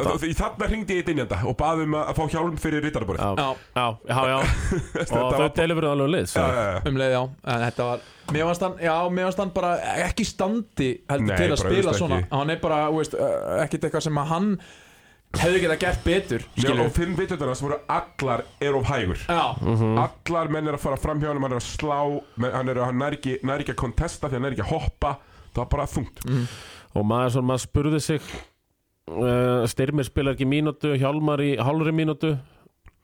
sko. 0.06 0.30
Í 0.30 0.36
þarna 0.40 0.70
ringdi 0.72 0.98
ég 1.00 1.08
dynjanda 1.10 1.40
og 1.50 1.58
baði 1.60 1.88
um 1.90 1.98
að 2.00 2.12
að 2.12 2.20
fá 2.20 2.24
hjálm 2.36 2.60
fyrir 2.62 2.86
rittarborið 2.86 3.24
Já, 3.26 3.48
Já, 3.76 3.86
já, 4.10 4.38
og 5.20 5.36
þau 5.36 5.50
deliveruðu 5.60 5.92
alveg 5.96 6.14
lið 6.16 6.36
Já, 6.36 6.46
já, 6.46 6.64
já. 6.70 6.80
um 6.92 7.02
leið 7.02 7.14
já. 7.18 7.22
En 7.56 7.66
Þetta 7.66 7.90
var 7.90 8.06
Mér 8.34 8.48
varst 8.50 8.64
hann, 8.66 8.80
já, 8.82 8.96
mér 9.14 9.28
varst 9.30 9.44
hann 9.44 9.52
bara 9.54 9.76
ekki 10.08 10.26
standi 10.26 10.88
heldur 11.12 11.30
Nei, 11.30 11.38
til 11.38 11.52
að 11.54 11.60
spila 11.62 11.92
svona. 11.94 12.18
Hann 12.32 12.50
er 12.56 12.58
bara, 12.64 12.80
þú 12.90 13.04
veist, 13.04 13.14
ekkit 13.62 13.86
eitthvað 13.86 14.06
sem 14.08 14.18
að 14.18 14.32
hann 14.32 14.48
hefði 15.36 15.62
getað 15.66 15.80
gert 15.84 16.02
betur 16.06 16.46
Já, 16.48 16.64
skilur. 16.64 16.82
og 16.88 16.96
fimm 16.96 17.14
vitundar 17.20 17.52
sem 17.54 17.68
voru 17.68 17.78
allar 17.92 18.44
er 18.64 18.78
of 18.80 18.88
hægur. 18.90 19.22
Já, 19.28 19.44
Allar 20.06 20.52
menn 20.56 20.72
er 20.72 20.78
að 20.80 20.86
fara 20.88 20.98
fram 21.02 21.22
hjá 21.22 21.30
hann 21.30 21.42
Hann 21.44 21.52
er 21.54 21.60
að 21.60 21.68
slá 21.68 22.00
Hann 22.56 22.72
er, 22.74 22.82
hann 22.88 23.06
er, 23.06 23.18
ekki, 23.20 23.38
að 23.46 23.78
kontesta 23.84 24.32
Því 24.32 24.40
hann 24.40 24.50
er 24.50 24.56
ekki 24.58 24.66
að 24.66 24.74
hoppa. 24.74 25.16
Það 25.52 25.62
var 25.62 25.72
bara 25.76 25.88
þungt. 25.92 26.26
Og 26.96 27.06
maður 27.08 27.36
svona, 27.36 27.50
maður 27.52 27.66
spurði 27.68 28.02
sig 28.04 28.34
Styrmir 29.70 30.08
spilar 30.08 30.34
ekki 30.34 30.48
mínútu 30.50 30.96
Hjálmar 30.98 31.42
í 31.46 31.52
hálfri 31.62 31.94
mínútu. 31.94 32.36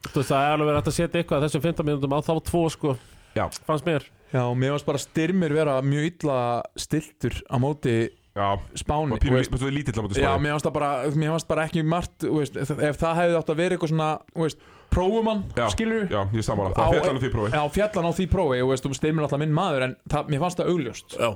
Þú 0.01 0.15
veist, 0.17 0.31
það 0.31 0.45
er 0.47 0.55
alveg 0.55 0.69
verið 0.71 0.87
að 0.89 0.95
setja 0.97 1.19
eitthvað 1.21 1.43
þessum 1.45 1.61
15 1.67 1.85
mínútum 1.91 2.15
á 2.17 2.19
þá 2.25 2.31
tvo 2.47 2.61
sko. 2.73 2.95
Já, 3.37 3.45
fannst 3.67 3.85
mér. 3.85 4.07
Já, 4.33 4.41
mér 4.57 4.73
varst 4.73 4.87
bara 4.87 4.97
styrmir 5.03 5.53
vera 5.53 5.75
mjög 5.85 6.07
illa 6.09 6.39
stiltur 6.79 7.35
á 7.51 7.55
móti 7.61 7.93
já. 8.33 8.47
Spáni 8.79 9.13
Og 9.13 9.19
veist. 9.29 9.51
lí- 9.53 9.71
lítill 9.77 9.99
á 9.99 10.01
móti 10.01 10.17
Já, 10.17 10.31
spáni. 10.33 10.41
mér 10.47 10.53
varst 10.57 10.65
það 10.65 10.73
bara, 10.73 10.89
mér 11.11 11.31
varst 11.35 11.47
bara 11.47 11.65
ekki 11.67 11.83
margt 11.85 12.17
þú 12.25 12.37
veist, 12.39 12.57
ef 12.57 12.97
það 12.97 13.15
hefði 13.19 13.37
átt 13.37 13.49
að 13.53 13.55
vera 13.61 13.75
eitthvað 13.75 13.91
svona 13.93 14.09
þú 14.33 14.41
veist, 14.47 14.57
prófumann, 14.89 15.43
Já, 15.55 15.67
skilur 15.69 16.07
Já, 16.09 16.21
ég 16.33 16.43
samála 16.43 16.73
Það 16.73 16.91
fjallan 16.95 17.19
á 17.19 17.21
því 17.21 17.31
prófi. 17.35 17.51
Já, 17.51 17.61
fjallan 17.77 18.07
á 18.07 18.11
því 18.17 18.27
prófi 18.31 18.61
og 18.63 18.69
veist, 18.71 18.83
þú 18.87 18.93
steimir 18.97 19.21
alltaf 19.27 19.39
minn 19.39 19.53
maður 19.53 19.83
en 19.83 19.95
það, 20.09 20.27
mér 20.31 20.39
fannst 20.39 20.57
það 20.57 20.71
augljóst. 20.71 21.17
Já. 21.19 21.29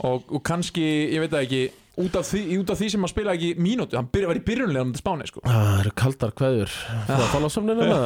og, 0.00 0.22
og 0.32 0.42
kannski, 0.42 0.86
ég 1.14 1.20
veit 1.20 1.30
það 1.30 1.44
ekki 1.46 1.62
út 2.04 2.16
af 2.18 2.26
því, 2.28 2.40
út 2.62 2.72
af 2.72 2.78
því 2.80 2.88
sem 2.94 3.04
hann 3.04 3.10
spila 3.12 3.34
ekki 3.36 3.50
mínútu. 3.60 3.98
Hann 3.98 4.08
byrja, 4.12 4.30
var 4.30 4.38
í 4.40 4.42
byrjunlega 4.46 4.84
á 4.86 5.00
spáni 5.00 5.28
sko. 5.28 5.42
Það 5.46 5.80
eru 5.82 5.92
kaldar 5.98 6.34
kveður 6.38 6.74
Það 7.08 7.22
er 7.24 7.30
fólásomninu 7.34 7.88
með 7.88 8.04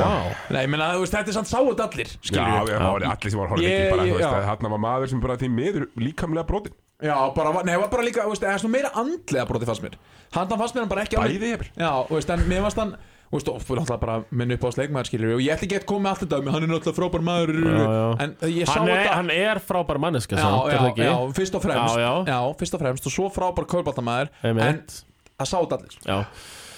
Vá. 0.00 0.12
Nei, 0.50 0.60
ég 0.64 0.70
meina, 0.72 0.92
þú 0.96 1.04
veist, 1.04 1.16
þetta 1.16 1.32
er 1.32 1.38
samt 1.38 1.50
sáut 1.50 1.82
allir 1.84 2.14
Já, 2.30 2.44
já, 2.66 2.76
það 2.76 2.94
var 2.96 3.08
allir 3.10 3.34
sem 3.34 3.42
var 3.42 3.52
horfið. 3.54 4.24
Þarna 4.50 4.72
var 4.74 4.82
maður 4.86 5.12
sem 5.12 5.22
bara 5.24 5.38
því 5.40 5.52
miður 5.56 5.88
líkamlega 6.00 6.48
brotin 6.48 6.76
Já, 7.00 7.16
bara, 7.32 7.62
nei, 7.64 7.76
var 7.80 7.88
bara 7.92 8.04
líka, 8.04 8.26
veist, 8.28 8.66
meira 8.68 8.90
andlega 9.00 9.46
broti 9.48 9.68
fannst 9.68 9.84
mér. 9.84 9.94
Hann 10.34 10.50
fannst 10.52 10.76
mér 10.76 10.84
hann 10.84 10.90
bara 10.92 11.04
ekki 11.06 11.16
Bæði 11.16 11.54
yfir 11.54 11.70
Já, 11.80 11.92
veist, 12.10 12.32
en 12.34 12.44
mér 12.50 12.66
fannst 12.66 12.82
hann 12.82 12.92
Þú 13.30 13.38
veist, 13.38 13.48
og 13.52 13.60
fyrir 13.62 13.78
alltaf 13.84 14.00
bara 14.02 14.14
minn 14.34 14.50
upp 14.56 14.64
á 14.66 14.68
sleikmaður 14.74 15.06
skilur 15.06 15.32
og 15.36 15.40
ég 15.44 15.52
ætla 15.54 15.66
ekki 15.68 15.76
að 15.78 15.84
koma 15.86 16.02
með 16.02 16.10
allt 16.10 16.22
þetta 16.24 16.38
um, 16.40 16.48
hann 16.50 16.64
er 16.66 16.70
náttúrulega 16.72 16.96
frábær 16.96 17.22
maður 17.28 17.52
Já, 17.62 17.84
já. 17.94 18.06
en 18.24 18.32
ég 18.50 18.66
sá 18.66 18.72
hann 18.74 18.88
er, 18.90 18.96
þetta 19.04 19.18
hann 19.20 19.30
er 19.36 19.60
frábær 19.68 20.00
manneska 20.02 20.34
já, 20.34 20.40
samt, 20.42 20.56
er 20.66 20.74
já, 20.74 20.80
það 20.80 20.88
ekki? 20.90 21.04
já, 21.06 21.14
fyrst 21.38 21.54
og 21.60 21.62
fremst 21.62 22.00
Já, 22.02 22.10
já. 22.26 22.38
fyrst 22.58 22.74
og 22.74 22.82
fremst 22.82 23.06
og 23.06 23.14
svo 23.14 23.28
frábær 23.30 23.68
kaurbáltamaður 23.70 24.32
en 24.50 24.82
það 24.90 25.46
sá 25.46 25.56
þetta 25.62 25.78
allir 25.78 25.94
Já, 26.10 26.18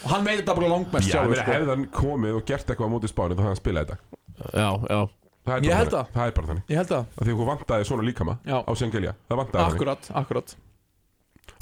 og 0.05 0.13
hann 0.13 0.29
veit 0.29 0.43
þetta 0.43 0.59
bara 0.61 0.71
langmest 0.75 1.09
Já, 1.09 1.15
sjálfur 1.17 1.33
meina, 1.33 1.43
sko. 1.47 1.57
hefði 1.57 1.73
hann 1.73 1.87
komið 1.97 2.37
og 2.37 2.45
gert 2.53 2.69
eitthvað 2.75 2.93
á 2.93 2.95
móti 2.99 3.13
spáni 3.15 3.33
þá 3.39 3.43
hefði 3.47 3.53
hann 3.55 3.61
spilað 3.63 3.95
þetta 3.95 4.61
já, 4.61 4.71
já 4.93 5.01
Það 5.43 5.57
er 5.57 5.65
Ég 5.65 5.73
bara 5.73 5.79
held 5.81 5.89
þannig. 5.91 5.95
það. 5.97 6.11
Það 6.15 6.29
er 6.29 6.35
bara 6.37 6.49
þannig 6.53 6.69
ég 6.71 6.79
held 6.79 6.91
það, 6.93 7.07
Af 7.17 7.25
Því 7.27 7.33
okkur 7.35 7.49
vantaði 7.49 7.87
svona 7.89 8.05
líkama 8.07 8.35
Já. 8.47 8.59
á 8.63 8.73
Sengelja 8.79 9.15
Það 9.27 9.41
vantaði 9.41 9.65
akkurat, 9.73 10.11
akkurat 10.21 10.53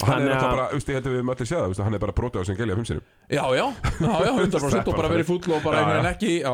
Og 0.01 0.07
hann 0.09 0.23
er 0.25 0.31
alltaf 0.33 0.51
bara, 0.55 0.67
þú 0.71 0.77
veist, 0.79 0.89
ég 0.89 0.97
heldur 0.97 1.13
við 1.17 1.25
möttir 1.29 1.45
séð 1.49 1.57
það 1.59 1.65
þú 1.67 1.71
veist, 1.73 1.81
Hann 1.85 1.93
er 1.97 2.01
bara 2.01 2.13
brotið 2.17 2.41
á 2.41 2.43
Sengelja 2.49 2.75
fimm 2.79 2.87
sinum 2.89 3.03
já, 3.29 3.43
já, 3.53 3.65
já, 4.01 4.13
já, 4.25 4.31
100% 4.45 4.87
og 4.91 4.95
bara 4.97 5.11
verið 5.13 5.27
fúll 5.29 5.53
og 5.57 5.63
bara 5.65 5.81
einhvern 5.81 5.99
veginn 6.01 6.11
ekki 6.15 6.31
já. 6.41 6.53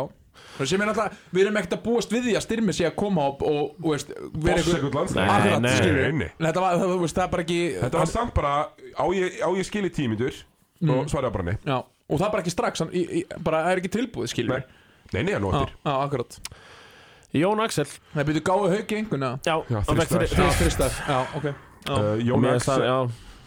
Það 0.58 0.70
sem 0.72 0.82
er 0.84 0.90
náttúrulega, 0.90 1.18
við 1.34 1.42
erum 1.46 1.58
ekkert 1.62 1.74
að 1.78 1.82
búast 1.86 2.12
við 2.14 2.24
því 2.28 2.34
að 2.38 2.44
styrmi 2.46 2.74
sé 2.74 2.86
að 2.90 2.96
koma 2.98 3.24
og, 3.30 3.42
og, 3.46 3.72
og 3.78 3.88
veist, 3.94 4.12
Bossekund 4.42 4.98
landsleik. 4.98 5.30
Nei, 5.30 5.56
nei. 5.64 6.12
Nei. 6.18 6.30
Þetta 6.42 6.64
var, 6.66 6.78
það, 6.82 6.92
þú 6.94 7.00
veist, 7.04 7.18
það 7.18 7.26
er 7.28 7.32
bara 7.36 7.46
ekki 7.46 7.60
Þetta 7.82 8.02
var 8.04 8.12
samt 8.12 8.34
bara 8.38 8.54
Á 8.98 9.06
ég, 9.18 9.38
á 9.42 9.50
ég 9.58 9.68
skili 9.70 9.94
tímindur 9.94 10.44
Mm. 10.78 10.92
Og 10.94 11.08
svaraði 11.10 11.34
bara 11.34 11.44
nei. 11.48 11.56
Já, 11.66 11.78
og 11.82 12.20
það 12.20 12.26
er 12.28 12.34
bara 12.36 12.42
ekki 12.44 12.52
strax 12.54 12.84
hann, 12.84 12.92
í, 12.94 13.02
í, 13.18 13.22
bara 13.42 13.64
er 13.72 13.80
ekki 13.82 13.90
tilbúið, 13.96 14.28
skilur 14.30 14.60
Nei, 14.60 14.68
nei, 15.16 15.24
nei, 15.26 15.32
hann 15.34 15.42
Já, 15.42 15.46
nóttir 15.48 15.72
já, 15.74 15.94
akkurat. 16.04 16.38
Jón 17.34 17.64
Axel. 17.66 17.88
Nei, 18.14 18.22
byrju 18.28 18.44
gáðu 18.46 18.70
hauki 18.76 19.00
einhverna 19.00 19.32
Já, 19.42 19.56
Já, 19.74 19.80
þri- 19.90 20.30
Fyrst 20.36 20.62
Kristar 20.62 20.94
Já, 21.02 21.18
ok. 21.40 21.48
Uh, 21.90 22.18
Jón 22.24 22.46
já, 22.48 22.98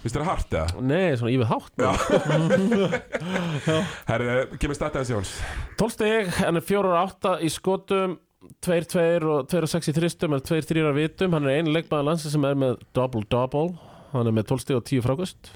finnst 0.00 0.16
þér 0.16 0.26
hart 0.28 0.56
eða? 0.56 0.80
nei, 0.80 1.12
svona 1.20 1.34
ívið 1.34 1.50
hátt. 1.50 1.74
Herri, 4.10 4.34
kemur 4.62 4.78
startaðins 4.78 5.12
Jóns. 5.12 5.36
12 5.80 5.96
stig, 5.96 6.34
hann 6.40 6.60
er 6.60 6.64
4 6.64 6.90
og 6.90 6.98
8 7.04 7.36
í 7.44 7.52
skotum 7.52 8.18
2-2 8.64 9.02
og 9.28 9.48
2-6 9.52 9.90
í 9.90 9.96
þristum 9.96 10.34
en 10.36 10.44
2-3 10.44 10.84
á 10.88 10.92
vitum, 10.96 11.34
hann 11.36 11.48
er 11.48 11.60
einu 11.60 11.74
leikmaður 11.74 12.08
landsins 12.08 12.32
sem 12.32 12.46
er 12.48 12.56
með 12.58 12.78
double-double. 12.96 13.74
Hann 14.14 14.26
er 14.26 14.34
með 14.34 14.48
12 14.54 14.64
stig 14.64 14.78
og 14.78 14.86
10 14.88 15.04
frákust. 15.04 15.50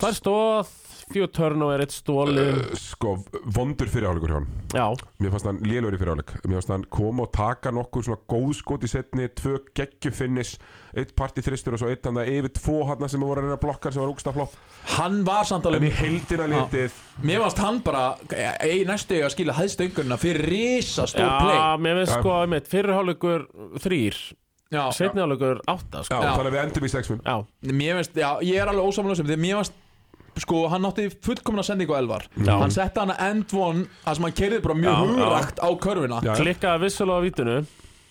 Það 0.00 0.08
er 0.08 0.16
stóð, 0.16 0.70
4 1.12 1.28
törn 1.34 1.62
og 1.66 1.72
er 1.74 1.82
eitt 1.84 1.94
stólin 1.94 2.38
uh, 2.38 2.76
Sko, 2.78 3.16
vondur 3.56 3.90
fyrirháleikur 3.90 4.30
hjá 4.32 4.38
hann 4.38 4.48
Já, 4.72 4.86
Mér 5.22 5.32
fannst 5.34 5.48
hann 5.50 5.58
lélur 5.66 5.92
í 5.96 5.98
fyrirháleik. 6.00 6.30
Mér 6.46 6.58
fannst 6.60 6.70
hann 6.72 6.84
koma 6.92 7.26
og 7.26 7.32
taka 7.36 7.72
nokkur 7.74 8.04
svona 8.06 8.20
góðskot 8.30 8.86
í 8.86 8.90
setni 8.92 9.26
Tvö 9.38 9.58
geggjufinnis 9.76 10.54
Eitt 10.92 11.14
parti 11.16 11.40
þristur 11.44 11.74
og 11.76 11.80
svo 11.80 11.88
eitt 11.92 12.04
hann 12.04 12.18
það 12.20 12.30
yfir 12.34 12.52
tvo 12.58 12.78
hann 12.90 13.06
sem 13.08 13.22
voru 13.24 13.40
að 13.40 13.46
reyna 13.46 13.56
að 13.56 13.62
blokka 13.64 13.92
sem 13.94 14.02
var 14.04 14.12
úksta 14.12 14.34
flott 14.36 14.56
Hann 14.98 15.22
var 15.24 15.46
samt 15.48 15.64
En 15.68 15.72
í 15.72 15.78
alveg 15.80 15.96
heildina 16.02 16.48
litið 16.52 16.98
Mér 17.24 17.40
varst 17.46 17.62
hann 17.64 17.80
bara 17.86 18.04
Ei 18.60 18.82
næstu 18.88 19.16
ég 19.18 19.24
að 19.28 19.34
skila 19.36 19.56
hæðstöngurna 19.56 20.18
Fyrir 20.20 20.44
risa 20.52 21.06
stór 21.08 21.24
já 21.24 21.38
play. 21.40 21.60
mér 21.86 22.00
finnst 22.02 22.14
Já. 22.16 22.20
sko 22.20 22.36
mitt 22.52 22.68
fyrirháleikur 22.72 23.46
3 23.80 24.00
Já, 24.72 24.86
setniháleikur 24.96 25.58
8 25.68 25.98
Já, 26.00 26.04
sko. 26.08 26.16
Já. 26.20 26.30
þannig 26.36 26.48
að 26.48 26.54
við 26.56 26.62
endum 26.66 26.84
í 26.88 26.92
6 26.92 27.10
Já, 27.20 27.34
Mér 27.72 27.98
finnst, 28.00 28.14
já, 28.20 28.28
ég 28.48 28.60
er 28.62 28.70
alveg 28.72 28.88
ósamlega 28.92 29.18
sem 29.20 29.28
Því 29.28 29.36
að 29.36 29.42
mér 29.46 29.58
varst 29.62 29.80
Sko, 30.40 30.62
hann 30.72 30.84
átti 30.88 31.10
fullkomna 31.22 31.62
sendingu 31.66 31.92
á 31.92 32.00
Elvar. 32.00 32.24
Já. 32.40 32.54
Hann 32.62 32.70
setti 32.72 33.00
hann 33.02 33.10
að 33.12 33.24
end 33.30 33.52
one 33.52 33.84
Það 34.04 34.14
sem 34.16 34.24
hann 34.28 34.36
keirði 34.38 34.60
bara 34.64 34.74
mjög 34.80 34.92
Já, 34.92 35.00
hugrakt 35.10 35.58
á 35.60 35.68
körfuna. 35.76 36.20
Já. 36.24 36.32
klikkaði 36.40 36.80
vissulega 36.86 37.18
á 37.20 37.24
vítinu. 37.26 37.56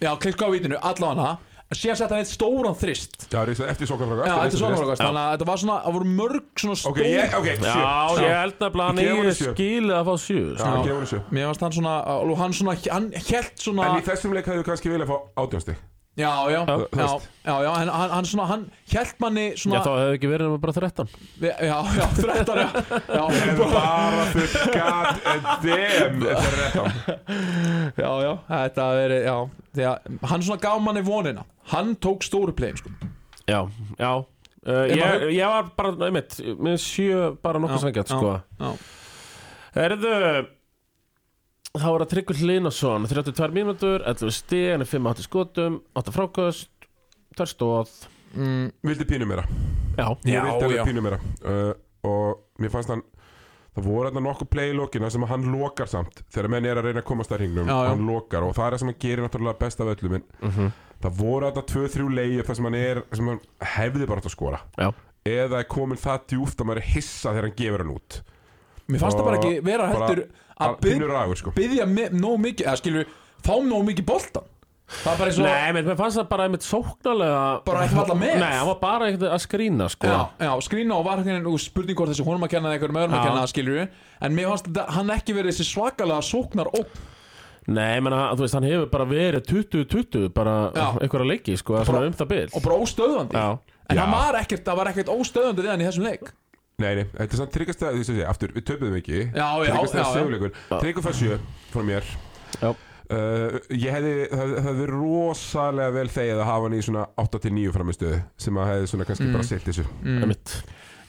Já, 0.01 0.11
klikka 0.21 0.45
á 0.45 0.49
vítinu, 0.53 0.77
allavega 0.81 1.37
En 1.71 1.77
síðan 1.79 1.95
setti 2.01 2.11
hann 2.13 2.21
eitt 2.25 2.27
stóran 2.33 2.75
þrist. 2.75 3.13
Já, 3.31 3.41
eftir 3.47 3.87
sóknarfráka 3.87 4.27
Já, 4.27 4.55
svona 4.59 4.75
frákast 4.75 5.01
Þannig 5.01 5.21
að 5.21 5.29
þetta 5.37 5.45
var 5.47 5.61
svona, 5.61 5.77
það 5.85 5.93
voru 5.97 6.09
mörg 6.17 6.43
svona 6.59 6.75
stór 6.81 6.91
Ok, 6.91 6.99
ég, 7.07 7.35
ok, 7.37 7.47
sjö. 7.61 7.69
Já, 7.71 8.25
ég 8.25 8.35
held 8.41 8.65
að 8.67 8.81
hann 8.81 8.99
eigi 9.05 9.35
sjö. 9.39 9.53
skilið 9.55 9.95
að 9.95 10.09
fá 10.09 10.13
7 10.25 10.35
Já, 10.35 10.65
Já. 10.65 10.81
gefur 10.89 11.05
þessu 11.05 11.21
Mér 11.31 11.47
varst 11.47 11.63
hann 11.65 11.75
svona, 11.77 11.95
og 12.17 12.35
hann 12.41 12.57
svona, 12.59 12.75
hann 12.91 13.07
held 13.15 13.53
svona 13.63 13.87
En 13.87 14.01
í 14.01 14.05
þessum 14.09 14.35
leik 14.35 14.51
hefðu 14.51 14.67
kannski 14.67 14.91
viljað 14.91 15.13
fá 15.13 15.17
átjónsti 15.45 15.77
Já, 16.19 16.27
já, 16.51 16.59
Já. 16.67 16.75
já, 16.91 17.05
já, 17.45 17.53
já, 17.63 17.71
hann, 17.71 17.89
hann 18.11 18.25
svona, 18.27 18.45
hann 18.49 18.63
held 18.91 19.13
manni 19.23 19.45
Já, 19.53 19.59
svona 19.61 19.79
þá 19.85 19.91
hefði 19.95 20.17
ekki 20.17 20.29
verið 20.31 20.49
nema 20.49 20.57
bara 20.59 20.73
13 20.75 21.13
Já, 21.39 21.53
já, 21.95 22.05
13, 22.17 22.59
já. 22.59 22.67
Já, 23.15 23.23
En 23.31 23.61
bara 23.61 24.25
fyrir 24.33 24.51
er 25.71 26.51
rétt 26.59 26.75
á 26.75 26.85
já, 27.95 28.11
já, 28.25 28.33
þetta 28.51 28.89
verið, 28.99 29.23
já 29.29 29.37
því 29.71 29.87
að 29.87 30.27
Hann 30.33 30.45
svona 30.49 30.61
gaf 30.67 30.83
manni 30.83 31.03
vonina. 31.07 31.45
Hann 31.71 31.95
tók 32.03 32.25
stóru 32.27 32.51
playin, 32.59 32.75
sko. 32.81 32.91
Já, 33.47 33.61
já 33.95 34.11
uh, 34.11 34.85
ég, 34.91 34.99
maður- 34.99 35.31
ég 35.31 35.53
var 35.55 35.69
bara, 35.79 35.95
einmitt, 36.09 36.39
með 36.59 36.75
sjö 36.83 37.21
bara 37.41 37.61
nokkuð 37.63 37.79
Já, 37.79 37.83
svengjart, 37.87 38.11
já, 38.11 38.19
sko. 38.19 38.31
já. 38.59 38.71
Erðu 39.87 40.15
Þá 41.71 41.87
er 41.87 42.01
það 42.03 42.09
Tryggvi 42.11 42.35
Hlinason 42.41 43.05
32 43.07 43.53
mínútur, 43.55 44.03
11 44.03 44.33
stig 44.35 44.71
Hann 44.73 44.83
er 44.83 44.89
5-8 44.91 45.23
skotum, 45.27 45.77
8 45.95 46.11
frákast 46.15 46.69
Það 47.37 47.45
er 47.45 47.51
stóð 47.53 47.93
mm, 48.35 48.65
Vildi 48.89 49.07
pínu 49.07 49.27
meira. 49.29 49.45
Já, 49.95 50.09
Já, 50.27 50.83
pínu 50.87 51.03
meira. 51.05 51.19
Uh, 51.45 51.71
Og 52.03 52.41
mér 52.59 52.73
fannst 52.73 52.91
hann 52.91 53.03
Það 53.71 53.85
voru 53.87 54.09
þetta 54.09 54.21
nokkuð 54.25 54.49
play 54.51 54.73
í 54.73 54.75
lokina 54.75 55.07
sem 55.13 55.23
hann 55.29 55.45
lokar 55.53 55.87
samt 55.87 56.25
Þegar 56.33 56.49
menn 56.51 56.65
er 56.67 56.81
að 56.81 56.89
reyna 56.89 57.03
að 57.05 57.07
komast 57.07 57.31
að 57.31 57.45
hringnum 57.45 57.69
Já, 57.71 57.77
já. 57.85 57.91
Hann 57.93 58.03
lokar. 58.09 58.43
Og 58.49 58.55
það 58.57 58.65
er 58.67 58.75
það 58.75 58.81
sem 58.83 58.89
hann 58.91 58.99
gerir 59.05 59.23
náttúrulega 59.23 59.61
best 59.61 59.79
af 59.85 59.91
öllum 59.93 60.17
Mhm. 60.41 60.71
það 61.01 61.15
voru 61.17 61.47
þetta 61.47 61.63
2-3 61.71 62.09
leið 62.17 62.41
þar 62.45 62.55
sem 62.59 62.65
hann 62.67 62.75
er 62.77 62.99
sem 63.15 63.29
hann 63.31 63.39
hefði 63.77 64.07
bara 64.11 64.19
átt 64.21 64.27
að 64.27 64.35
skora. 64.35 64.59
Já, 64.77 64.91
Eða 65.25 65.59
er 65.63 65.69
komin 65.71 65.97
það 66.01 66.19
djúft 66.33 66.59
að 66.61 66.67
maður 66.67 66.81
er 66.83 66.89
hissa 66.91 67.31
þegar 67.31 67.47
hann 67.47 67.55
gefur 67.57 67.81
hann 67.85 67.93
út. 67.95 68.17
Mér 68.91 68.99
fannst 69.05 69.17
það 69.21 69.25
bara 69.29 69.39
ekki 69.39 69.63
vera 69.65 69.87
Bara- 69.87 70.07
heldur 70.11 70.21
að 70.69 71.35
sko. 71.41 71.53
byðja 71.57 72.09
nóg 72.15 72.41
mikið 72.45 72.67
eða 72.67 72.79
skilur, 72.81 73.13
fá 73.45 73.53
nóg 73.65 73.85
mikið 73.91 74.09
boltan 74.09 74.49
Það 74.91 75.13
er 75.13 75.19
bara 75.21 75.29
eins 75.31 75.37
og 75.39 75.45
Nei, 75.45 75.71
menn 75.75 75.87
mér 75.87 75.97
fannst 75.99 76.19
það 76.19 76.25
bara 76.33 76.45
einmitt 76.47 76.65
sóknarlega 76.67 77.43
Bara 77.67 77.83
ekki 77.85 77.95
falla 77.95 78.17
með. 78.19 78.33
Nei, 78.41 78.49
hann 78.57 78.67
var 78.67 78.79
bara 78.81 79.07
ekkert 79.07 79.23
að 79.29 79.43
skrína, 79.45 79.87
sko. 79.93 80.09
Já, 80.09 80.17
já, 80.43 80.51
skrína 80.67 80.97
og 80.97 81.05
var 81.07 81.21
hérna 81.23 81.53
og 81.53 81.63
spurning 81.63 81.95
hvort 81.95 82.11
þessi 82.11 82.25
honum 82.27 82.43
að 82.43 82.51
kenna 82.55 82.73
eða 82.73 82.75
einhverjum 82.75 82.99
öðrum 82.99 83.15
að 83.15 83.25
kenna 83.29 83.45
skilur 83.47 83.79
En 83.85 84.35
mér 84.35 84.51
fannst 84.51 84.67
þetta, 84.67 84.85
hann 84.97 85.13
ekki 85.15 85.37
verið 85.37 85.55
þessi 85.55 85.67
svakalega 85.69 86.27
sóknar 86.27 86.71
ógn 86.75 87.07
Nei, 87.71 88.01
menn, 88.03 88.17
þú 88.35 88.43
veist, 88.43 88.57
hann 88.57 88.67
hefur 88.67 88.87
bara 88.91 89.07
verið 89.07 89.47
20-20 89.47 90.29
bara 90.35 90.55
einhverja 90.97 91.29
leiki, 91.29 91.55
sko, 91.61 91.77
bara, 91.85 92.07
um 92.09 92.15
það 92.17 92.31
bil. 92.33 92.45
og 92.57 92.63
bara 92.65 92.79
óstöðvandi. 92.81 93.37
Já, 93.37 93.77
En 93.91 93.97
Já. 93.97 94.01
hann 94.01 94.13
var 94.15 94.37
ekkert, 94.39 94.63
það 94.65 94.77
var 94.79 94.89
ekkert 94.91 95.09
óstöðvandi 95.13 95.63
við 95.65 95.71
hann 95.71 95.81
í 95.83 95.87
þessum 95.87 96.05
leik 96.07 96.31
Nei, 96.81 96.91
nei, 96.99 97.05
þetta 97.13 97.35
er 97.37 97.41
samt 97.41 97.53
tryggast 97.55 97.83
að, 97.85 97.95
þú 97.95 98.01
veist 98.01 98.11
að 98.11 98.15
segja, 98.17 98.29
aftur, 98.33 98.53
við 98.57 98.65
töpuðum 98.71 98.99
ekki. 99.01 99.19
Já, 99.31 99.47
já, 99.65 99.71
Tryggast 99.71 99.93
já, 99.95 100.01
að 100.01 100.07
já. 100.07 100.13
seguleikur 100.17 100.55
Tryggum 100.81 101.05
það 101.07 101.19
sjö 101.21 101.39
frá 101.73 101.83
mér. 101.91 102.13
Já. 102.61 102.71
Uh, 103.11 103.57
ég 103.75 103.91
hefði, 103.91 104.11
það 104.31 104.51
það 104.55 104.61
hefði 104.63 104.77
verið 104.81 104.93
rosalega 104.95 105.91
vel 105.97 106.07
þegið 106.13 106.37
að 106.39 106.47
hafa 106.47 106.67
hann 106.69 106.75
í 106.77 106.83
svona 106.85 107.01
8-9 107.19 107.73
framistöðu 107.75 108.19
sem 108.39 108.59
að 108.61 108.69
hefði 108.71 108.87
svona 108.93 109.07
kannski 109.09 109.25
Mm. 109.27 109.33
bara 109.35 109.47
sitt 109.49 109.65
þessu. 109.67 109.83
Mm. 110.05 110.21
einmitt. 110.23 110.53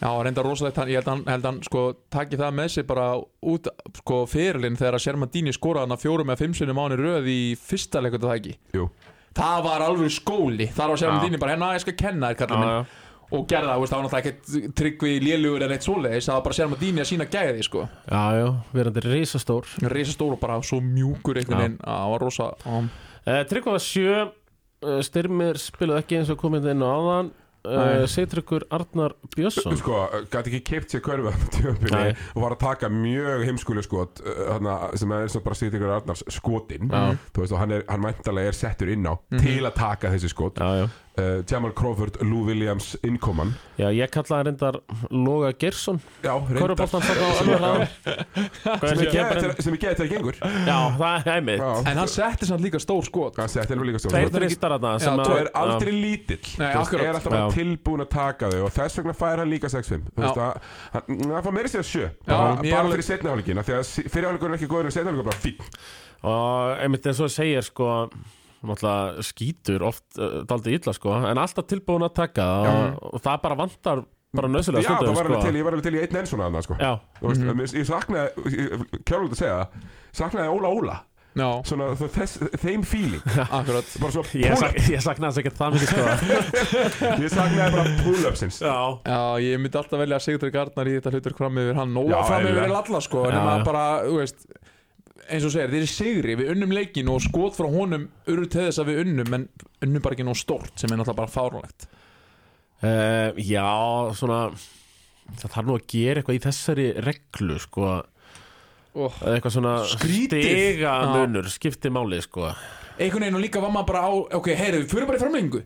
Já, 0.02 0.08
reynda 0.26 0.42
rosalegt, 0.42 0.80
hann, 0.82 0.88
ég 0.90 0.98
held 0.98 1.06
að 1.06 1.12
hann, 1.14 1.22
held 1.30 1.44
hann 1.46 1.60
sko, 1.62 1.82
taki 2.10 2.36
það 2.40 2.56
með 2.58 2.72
sig 2.74 2.86
bara 2.88 3.04
út 3.52 3.68
sko, 4.00 4.16
fyrirlin 4.26 4.74
þegar 4.80 4.96
að 4.98 5.04
Shermadini 5.04 5.54
skoraði 5.54 5.86
hann 5.86 5.94
að 5.94 6.02
fjórum 6.02 6.32
eða 6.34 6.40
fimm 6.42 6.56
sinni 6.58 6.74
mánu 6.74 6.98
röð 6.98 7.28
í 7.30 7.38
fyrsta 7.54 8.02
leikut 8.02 8.26
það 8.26 8.34
ekki. 8.40 8.56
Jú, 8.74 8.88
Það 9.32 9.62
var 9.64 9.80
alveg 9.86 10.10
skóli, 10.12 10.66
þar 10.74 10.90
var 10.92 10.98
Shermadini 11.00 11.38
bara 11.40 11.54
hérna, 11.54 11.70
ég 11.78 11.80
skal 11.86 11.94
kenna 11.96 12.32
þér 12.32 12.34
Já, 12.34 12.40
kallið 12.42 12.58
minn 12.60 12.72
já, 12.74 12.82
og 13.32 13.46
gerði 13.48 13.70
það, 13.72 13.80
var 13.82 14.04
náttúrulega 14.04 14.20
ekkert 14.22 14.74
tryggvi 14.78 15.12
lélugur 15.24 15.64
en 15.66 15.72
eitt 15.76 15.86
svoleiðis, 15.86 16.28
það 16.28 16.36
var 16.38 16.44
bara 16.48 16.58
Shermadini 16.58 17.02
að 17.04 17.10
sína 17.12 17.28
gæði 17.32 17.66
sko, 17.68 17.86
já, 18.10 18.22
já, 18.38 18.46
verandi 18.76 19.04
risastór. 19.08 19.68
Reysa 19.92 20.12
stór 20.16 20.36
og 20.36 20.40
bara 20.42 20.60
svo 20.62 20.80
mjúkur 20.84 21.40
einhvern 21.40 21.62
veginn, 21.64 21.78
að 21.82 22.00
það 22.02 22.14
var 22.14 22.26
rosa 22.28 22.50
um, 22.68 22.90
uh, 23.26 23.42
Tryggva 23.50 23.76
var 23.78 23.86
sjö. 23.88 24.24
Uh, 24.82 24.98
Styrmir 25.06 25.60
spilaði 25.62 26.02
ekki 26.02 26.16
eins 26.18 26.30
og 26.34 26.40
komið 26.42 26.72
inn 26.74 26.82
á 26.82 26.90
áðan. 26.90 27.28
Uh, 27.62 27.76
Nei. 27.78 28.06
Seitryggur 28.10 28.64
Arnar 28.74 29.12
Björnsson. 29.36 29.76
Sko, 29.78 30.00
gæti 30.32 30.50
ekki 30.50 30.60
keipt 30.66 30.90
sér 30.96 31.04
Nei. 31.92 32.08
og 32.34 32.40
var 32.42 32.56
að 32.56 32.58
taka 32.64 32.88
mjög 32.90 33.44
heimskuleg 33.46 33.86
skot 33.86 34.18
uh, 34.26 34.40
hana, 34.56 34.74
sem 34.98 35.12
er 35.14 35.30
bara 35.44 35.54
sýtt 35.54 35.76
ykkur 35.78 35.92
Arnars 35.94 36.24
skotin 36.34 36.90
Já. 36.90 37.14
þú 37.30 37.44
veist 37.44 37.54
og 37.54 37.60
hann, 37.62 37.76
er, 37.78 37.84
hann 37.86 38.02
mæntalega 38.02 38.50
er 38.50 38.58
settur 38.58 38.90
inn 38.90 39.06
á 39.06 39.14
Mhm. 39.14 39.38
til 39.46 39.62
að 39.62 39.76
taka 39.78 40.10
þessi 40.10 40.32
skot. 40.34 40.58
Já, 40.58 40.82
já, 40.82 40.88
uh, 41.18 41.42
Jamal 41.50 41.72
Crawford, 41.76 42.16
Lou 42.24 42.44
Williams 42.46 42.92
innkoman. 43.04 43.52
Já, 43.80 43.88
ég 43.94 44.10
kallaði 44.12 44.48
reyndar 44.50 44.78
Loga 45.10 45.52
Gersson 45.58 45.98
Já, 46.22 46.34
reyndar. 46.48 46.86
Sem 46.88 47.52
er 47.52 49.04
ég 49.06 49.16
það? 49.16 49.46
ég 49.72 49.80
geði 49.82 49.96
þegar 49.98 50.10
gengur. 50.12 50.38
Já, 50.42 50.78
það 50.98 51.30
er 51.34 51.48
Já. 51.62 51.70
En 51.92 52.00
hann 52.02 52.10
setti 52.12 52.48
samt 52.48 52.64
líka 52.64 52.80
stór 52.82 53.06
skot. 53.06 53.40
Hann 53.40 53.52
setti 53.52 53.76
alveg 53.76 53.90
líka 53.90 54.02
Tveir 54.06 54.32
þristar 54.36 54.76
þarna 54.76 54.92
Já, 54.94 55.02
sem 55.06 55.22
þú 55.22 55.26
Þú 55.26 55.36
að 55.36 55.42
er 55.42 55.50
aldrei 55.62 55.94
lítill. 55.96 56.40
Akkurat. 56.82 57.06
er 57.06 57.18
alltaf 57.20 57.56
tilbúin 57.56 58.04
að 58.04 58.10
taka 58.12 58.52
þau 58.52 58.60
og 58.66 58.74
þess 58.76 59.00
vegna 59.00 59.16
fær 59.16 59.42
hann 59.42 59.52
líka 59.52 59.72
6-5 59.72 60.06
Þú 60.12 60.26
veist 60.26 60.42
að 60.42 60.52
hann, 60.96 61.24
hann 61.32 61.46
fær 61.48 61.56
meiri 61.56 61.72
sér 61.72 61.86
7 61.88 62.02
Já, 62.02 62.36
bara, 62.36 62.92
fyrir 62.92 63.06
setni 63.08 63.32
hálfleikina. 63.32 63.64
Því 63.66 63.76
að 63.78 63.90
fyrir 64.12 64.28
hálfleikur 64.28 64.52
er 64.52 64.58
ekki 64.58 64.70
góður 64.70 64.90
en 64.90 64.94
setni 64.96 65.10
hálfleikur 65.12 65.26
er 65.26 65.32
bara 65.32 65.42
fín 65.42 65.58
Og 66.22 66.82
einmitt 66.84 67.08
eins 67.10 67.20
og 67.24 67.32
segir 67.34 67.66
sko 67.66 67.88
náttúrulega 68.70 69.26
skítur 69.26 69.84
oft 69.90 70.06
uh, 70.18 70.40
daldi 70.48 70.76
illa 70.78 70.94
sko 70.96 71.14
en 71.30 71.40
alltaf 71.42 71.68
tilbúin 71.70 72.06
að 72.06 72.16
taka 72.22 72.48
það 72.48 72.72
og, 72.72 73.06
og 73.12 73.24
það 73.26 73.40
bara 73.46 73.58
vantar 73.62 74.04
bara 74.32 74.48
nöðsulega 74.48 74.82
Já, 74.86 74.88
það 74.88 74.98
stundum 75.02 75.16
var 75.18 75.26
alveg 75.28 75.38
sko. 75.38 75.46
til, 75.46 75.56
ég 75.60 75.64
var 75.66 75.74
alveg 75.76 75.86
til 75.88 75.94
í 75.94 76.02
einn 76.06 76.20
enn 76.22 76.28
svona 76.30 76.46
annað 76.48 76.62
sko. 76.64 76.76
Já, 76.80 76.92
Þú 77.20 77.32
veist, 77.32 77.74
ég, 77.76 77.80
ég 77.82 77.88
saknaði, 77.90 78.68
kjálfum 79.04 79.32
að 79.34 79.40
segja 79.42 79.56
það 79.58 79.88
saknaði 80.22 80.54
Óla 80.56 80.70
Óla. 80.72 80.94
Já, 81.32 81.46
svona 81.64 81.86
þess, 81.96 82.40
þeim 82.60 82.82
feeling. 82.84 83.20
Akkurat. 83.58 83.92
Bara 84.02 84.12
svona 84.12 84.32
ég, 84.36 84.50
pull 84.52 84.60
sak, 84.60 84.74
ég 84.92 85.04
saknaði 85.04 85.32
þess 85.32 85.42
ekki 85.42 85.52
það 85.56 85.76
mikið 85.76 85.92
sko. 85.92 86.02
Ég 87.22 87.32
saknaði 87.32 87.76
bara 87.76 87.94
pull-upsins. 88.02 88.58
Já, 88.60 88.74
Já, 89.08 89.20
ég 89.40 89.62
myndi 89.62 89.80
alltaf 89.80 90.02
velja 90.02 90.18
Sigurður 90.20 90.52
Gardnar 90.56 90.90
í 90.92 90.96
þetta 90.98 91.12
hlutur 91.14 91.36
fram 91.38 91.60
yfir 91.62 91.78
hann 91.80 91.96
og 92.02 92.12
Já, 92.12 92.18
fram 92.28 92.48
yfir. 92.50 92.68
Lalla 92.72 93.00
sko 93.04 93.24
en 93.30 93.38
já. 93.38 93.64
bara, 93.68 93.84
þú 94.04 94.18
veist 94.20 94.44
eins 95.30 95.46
og 95.46 95.52
segir, 95.54 95.70
þeir 95.70 95.80
eru 95.82 95.90
sigri, 95.90 96.36
við 96.38 96.52
unnum 96.54 96.74
leikin 96.74 97.10
og 97.12 97.22
skot 97.24 97.56
frá 97.58 97.68
honum 97.70 98.08
urðu 98.30 98.48
til 98.50 98.66
þess 98.66 98.82
að 98.82 98.90
við 98.90 99.02
unnum 99.04 99.36
en 99.38 99.48
unnum 99.86 100.04
bara 100.04 100.16
ekki 100.16 100.26
nóg 100.26 100.38
stórt 100.40 100.78
sem 100.80 100.90
er 100.90 101.00
náttúrulega 101.00 101.20
bara 101.20 101.34
fáránlegt. 101.34 101.88
Uh, 102.82 103.30
já 103.38 103.66
svona 104.18 104.40
það 105.38 105.52
þarf 105.54 105.68
nú 105.68 105.76
að 105.78 105.84
gera 105.92 106.22
eitthvað 106.22 106.38
í 106.38 106.42
þessari 106.46 106.88
reglu 107.06 107.58
sko. 107.62 107.92
Oh. 108.92 109.14
eitthvað 109.24 109.54
svona 109.54 109.76
Skrítið. 109.88 110.42
stiga 110.44 110.96
munur 111.14 111.46
skipti 111.48 111.88
máli 111.88 112.18
sko. 112.20 112.50
Einhvern 112.98 113.24
veginn 113.24 113.38
og 113.38 113.44
líka 113.44 113.62
var 113.62 113.72
maður 113.72 113.88
bara 113.88 114.02
á 114.04 114.10
ok, 114.36 114.50
heyrðu, 114.52 114.82
við 114.82 114.90
fyrir 114.92 115.08
bara 115.08 115.20
í 115.20 115.22
framlengu 115.22 115.62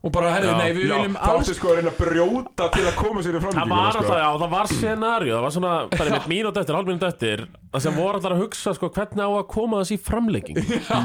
og 0.00 0.12
bara, 0.14 0.30
herðu, 0.32 0.48
Já. 0.48 0.56
nei, 0.56 0.70
við 0.72 0.84
Já, 0.88 0.94
viljum 0.96 1.16
það 1.20 1.30
alls 1.30 1.44
átti 1.50 1.54
sko 1.58 1.66
að 1.68 1.74
reyna 1.76 1.90
að 1.92 1.98
brjóta 2.00 2.64
til 2.72 2.84
að 2.88 2.94
koma 2.96 3.20
sér 3.20 3.34
í 3.34 3.36
Það 3.36 3.44
framlíkinguna 3.44 3.80
var 3.80 3.90
sko. 3.92 4.00
alltaf, 4.00 4.16
já, 4.20 4.28
það 4.40 4.50
var 4.54 4.66
scenarió 4.70 5.32
Það 5.34 5.42
var 5.44 5.52
svona, 5.56 5.72
bara 5.92 6.10
mitt 6.14 6.28
mínúti 6.32 6.58
eftir, 6.62 6.74
hálf 6.78 6.88
mínúti 6.88 7.08
eftir 7.10 7.38
Það 7.70 7.80
sem 7.84 7.94
voru 8.00 8.14
allar 8.20 8.32
að 8.36 8.40
hugsa, 8.40 8.72
sko, 8.78 8.86
hvernig 8.96 9.20
á 9.20 9.30
að 9.30 9.44
koma 9.52 9.74
þessi 9.82 9.94
í 9.98 10.00
framlegging 10.08 10.56
Já, 10.88 11.00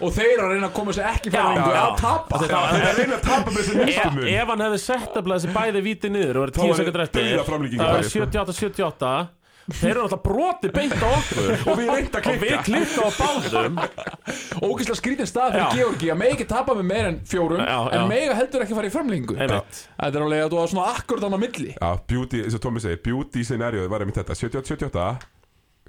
og 0.00 0.08
þeir 0.16 0.38
að 0.40 0.48
reyna 0.54 0.66
að 0.70 0.74
koma 0.80 0.90
sér 0.96 1.04
ekki 1.12 1.28
Já, 1.28 1.34
framlengu 1.36 1.72
já. 1.74 1.82
að 1.84 1.92
tapa 2.00 2.34
Já, 2.40 2.46
Það 2.48 2.76
er 2.80 2.88
að 2.88 2.96
reyna 3.02 3.14
að 3.18 3.24
tapa 3.28 3.48
með 3.50 3.60
þessi 3.60 3.74
mun 4.16 4.32
ef 4.32 4.46
hann 4.54 4.64
hefði 4.66 4.80
sett 4.86 5.12
að 5.20 5.24
þessi 5.34 5.52
bæði 5.60 5.80
víti 5.90 6.08
niður 6.16 6.40
og 6.40 6.42
verið 6.46 6.54
Þá 6.56 6.64
10 6.64 6.72
væri 9.04 9.39
sekundur 9.68 9.68
eftir 9.68 9.68
dauðaframlenging 9.68 9.68
Það 9.68 9.68
í 9.68 9.68
var 9.68 9.68
bæði. 9.68 9.68
78-78 9.70 9.80
Þeir 9.80 9.90
eru 9.90 10.02
alltaf 10.02 10.22
broti 10.24 10.68
beint 10.74 10.94
á 10.98 11.08
okkur 11.10 11.50
Og 11.70 11.78
við 11.78 11.90
reynda 11.90 12.18
að 12.20 12.26
Og 12.30 12.40
við 12.40 12.50
klikka 12.50 12.62
klikka 12.66 13.00
á 13.00 13.10
báðum 13.20 13.74
Ógeðslega 14.60 14.98
skrítin 15.00 15.28
stað 15.30 15.54
fyrir. 15.54 15.76
Georgi 15.76 16.10
að 16.10 16.18
megi 16.20 16.34
ekki 16.36 16.46
tapa 16.50 16.74
með 16.78 16.86
meir 16.90 17.08
en 17.10 17.18
fjórum 17.30 17.60
Já, 17.60 17.76
já. 17.76 17.94
en 18.00 18.08
mega 18.10 18.34
heldur 18.38 18.64
ekki 18.64 18.76
fara 18.78 18.90
í 18.90 18.94
framlengu. 18.94 19.36
Þetta 19.40 20.08
er 20.10 20.24
alveg 20.24 20.44
að 20.44 20.50
þú 20.54 20.58
var 20.60 20.70
svona 20.72 20.86
akkurat 20.94 21.26
á 21.26 21.30
milli 21.40 21.70
Já, 21.76 21.90
beauty, 22.10 22.42
eins 22.44 22.56
og 22.58 22.62
Tommy 22.64 22.82
segir, 22.82 23.00
beauty 23.04 23.44
scenarióð 23.46 23.88
var 23.92 24.04
einmitt 24.04 24.18
þetta 24.20 24.36
78-78 24.38 25.06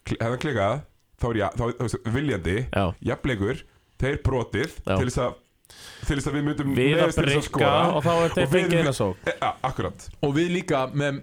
kli- 0.05 0.19
Hefði 0.21 0.29
hann 0.31 0.43
klikkað 0.45 0.81
Þá 1.21 1.27
er 1.31 1.37
ég, 1.41 1.57
þá 1.57 1.63
er 1.69 2.13
viljandi 2.15 2.57
Já. 2.73 2.85
Jafnlegur, 3.11 3.63
þeir 4.01 4.21
brotið 4.25 4.77
Já. 4.85 4.95
Til 4.97 5.09
þess 5.09 5.21
að 5.25 5.39
Til 6.07 6.15
þess 6.17 6.27
að 6.27 6.33
við 6.35 6.47
myndum 6.49 6.71
Við 6.75 6.97
að 6.99 7.11
breyka 7.21 7.73
og 7.95 8.01
þá 8.03 8.09
er 8.13 8.33
við- 8.35 8.49
fengið 8.55 8.81
eina 8.81 8.95
sók 8.97 9.21
E, 9.29 9.35
Já, 9.39 9.51
akkurat 9.69 10.07
og 10.25 10.33
við 10.35 10.49
líka 10.57 10.81
með 10.91 11.21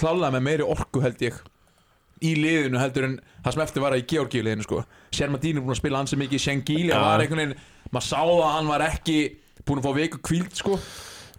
klálega 0.00 0.30
með 0.38 0.44
meiri 0.48 0.64
orku 0.74 1.02
held 1.04 1.20
ég 1.26 1.36
í 2.22 2.34
liðinu 2.38 2.80
heldur 2.80 3.08
en 3.08 3.16
það 3.44 3.56
sem 3.56 3.64
eftir 3.66 3.84
var 3.84 3.96
í 3.98 4.04
Georgi 4.10 4.42
liðinu 4.44 4.66
sko 4.66 4.82
Shermadín 5.14 5.58
er 5.58 5.64
búin 5.64 5.74
að 5.74 5.80
spila 5.82 6.02
ansi 6.02 6.18
mikið 6.20 6.44
Shengili 6.44 6.92
Já. 6.92 7.00
var 7.02 7.24
einhvern 7.24 7.42
veginn 7.42 7.56
maður 7.90 8.06
sá 8.10 8.20
að 8.22 8.44
hann 8.50 8.70
var 8.70 8.86
ekki 8.88 9.18
búin 9.64 9.80
að 9.80 9.88
fá 9.88 9.98
viku 10.00 10.22
kvíld 10.24 10.60
sko 10.60 10.78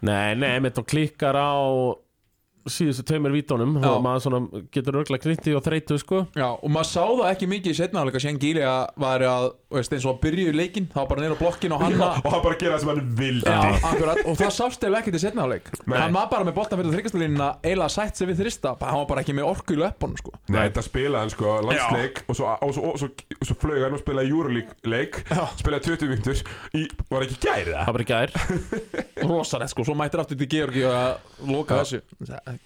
Nei, 0.05 0.35
nei, 0.38 0.59
mitt 0.61 0.77
og 0.77 0.85
klikkar 0.85 1.38
á 1.39 1.55
síðustu 2.65 3.05
tveimur 3.05 3.33
vítunum 3.33 3.77
Já. 3.77 3.89
og 3.91 4.01
maður 4.03 4.23
svona 4.25 4.63
getur 4.73 4.99
örgla 5.01 5.19
krytti 5.21 5.53
og 5.55 5.63
þreytu 5.65 5.97
sko 6.01 6.23
Já, 6.35 6.47
og 6.51 6.69
maður 6.73 6.89
sá 6.91 7.03
það 7.05 7.29
ekki 7.31 7.49
mikið 7.51 7.71
í 7.73 7.77
setna 7.77 8.01
að 8.01 8.93
var 9.01 9.25
að, 9.29 9.49
veist, 9.79 9.95
eins 9.95 10.07
og 10.07 10.15
að 10.15 10.21
byrja 10.25 10.53
í 10.53 10.55
leikin 10.55 10.89
var 10.95 11.09
bara 11.11 11.25
neyra 11.25 11.39
blokkin 11.39 11.75
og 11.75 11.83
hann 11.85 11.95
Já, 11.95 12.07
Og 12.21 12.31
hann 12.33 12.43
bara 12.43 12.59
gera 12.59 12.75
það 12.75 12.83
sem 12.83 12.91
hann 12.91 13.03
vildi 13.19 13.51
Já, 13.51 13.59
akkurat, 13.91 14.21
og 14.25 14.39
það 14.39 14.53
sást 14.57 14.88
eða 14.88 15.01
ekkert 15.01 15.19
í 15.19 15.23
setna 15.23 15.45
áleik 15.47 15.71
Nei. 15.85 15.97
Hann 15.99 16.15
var 16.15 16.29
bara 16.31 16.47
með 16.47 16.57
boltan 16.59 16.81
fyrir 16.81 16.95
þryggastalínuna 16.95 17.49
eiginlega 17.63 17.93
sætt 17.95 18.19
sig 18.19 18.29
við 18.29 18.41
þrista, 18.43 18.75
hann 18.81 18.99
var 19.01 19.07
bara 19.11 19.23
ekki 19.23 19.35
með 19.38 19.49
orku 19.49 19.75
í 19.75 19.79
löpunum 19.79 20.19
sko. 20.19 20.33
Nei, 20.51 20.65
þetta 20.67 20.83
spilaði 20.85 21.21
hann 21.23 21.33
sko 21.33 21.55
landsleik 21.65 22.21
og 22.25 22.38
svo, 22.39 22.51
og 22.65 22.73
svo, 22.75 22.91
og 22.91 23.01
svo, 23.01 23.09
svo 23.45 23.57
flög 23.61 23.85
hann 23.85 23.95
og 23.97 24.01
spilaði 24.01 24.63
leik 24.85 25.19
spilaði 25.59 25.95
20 25.95 26.11
vintur 26.11 26.41
í, 26.77 26.85
var 27.09 27.25
ekki 27.25 27.38
gæri 27.45 27.73
það? 27.73 27.85
Það 27.85 27.95
bara 27.97 28.07
gær. 28.09 28.29
Rosalegt 29.29 29.73
sko, 29.73 29.85
svo 29.88 29.95
mættir 29.97 30.21
aftur 30.21 30.39
til 30.39 30.47
Georgi 30.51 30.83
að 30.89 31.49
loka 31.49 31.79
þessu. 31.81 32.01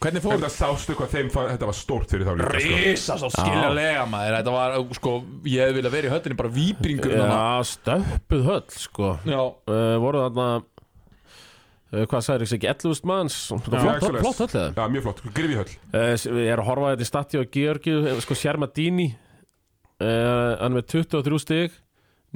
Hvernig 0.02 0.24
fór 0.24 0.36
Þetta 0.36 0.52
sástu 0.54 0.96
hvað 0.98 1.14
þeim 1.16 1.32
fann, 1.34 1.50
þetta 1.54 1.70
var 1.70 1.78
stórt 1.78 2.14
fyrir 2.14 2.28
þá 2.28 2.34
líka 2.40 2.64
sko. 2.64 2.80
Rísa 2.84 3.18
svo 3.22 3.30
skiljanlega 3.34 4.06
maður. 4.10 4.38
Þetta 4.40 4.56
var, 4.56 4.78
sko, 5.00 5.16
ég 5.48 5.64
hefði 5.64 5.78
viljað 5.80 5.96
vera 5.96 6.10
í 6.10 6.14
höllinni 6.16 6.40
bara 6.40 6.54
víbringur 6.60 6.99
Já, 7.08 7.64
stöppuð 7.70 8.44
höll 8.50 8.66
sko. 8.76 9.14
Já, 9.28 9.40
uh, 9.40 9.96
voru 10.04 10.24
þarna 10.26 10.48
uh, 10.60 12.04
hvað 12.04 12.26
sagði 12.26 12.48
ekki, 12.48 12.60
ekki 12.60 12.72
11.000 12.90 13.10
manns? 13.12 13.40
Flott, 13.50 14.08
flott 14.20 14.44
höll 14.44 14.50
eða? 14.52 14.70
Já, 14.76 14.86
mjög 14.96 15.08
flott, 15.08 15.26
grifi 15.38 15.60
höll 15.60 15.68
uh, 15.70 16.14
Ég 16.44 16.54
er 16.54 16.62
að 16.62 16.70
horfa 16.70 16.94
þetta 16.94 17.08
í 17.08 17.12
stati 17.12 17.42
og 17.42 17.52
Georgi 17.56 17.98
sko 18.26 18.40
Sjermadini 18.40 19.10
uh, 19.12 20.56
hann 20.60 20.78
með 20.78 20.90
23 20.98 21.44
stig. 21.46 21.78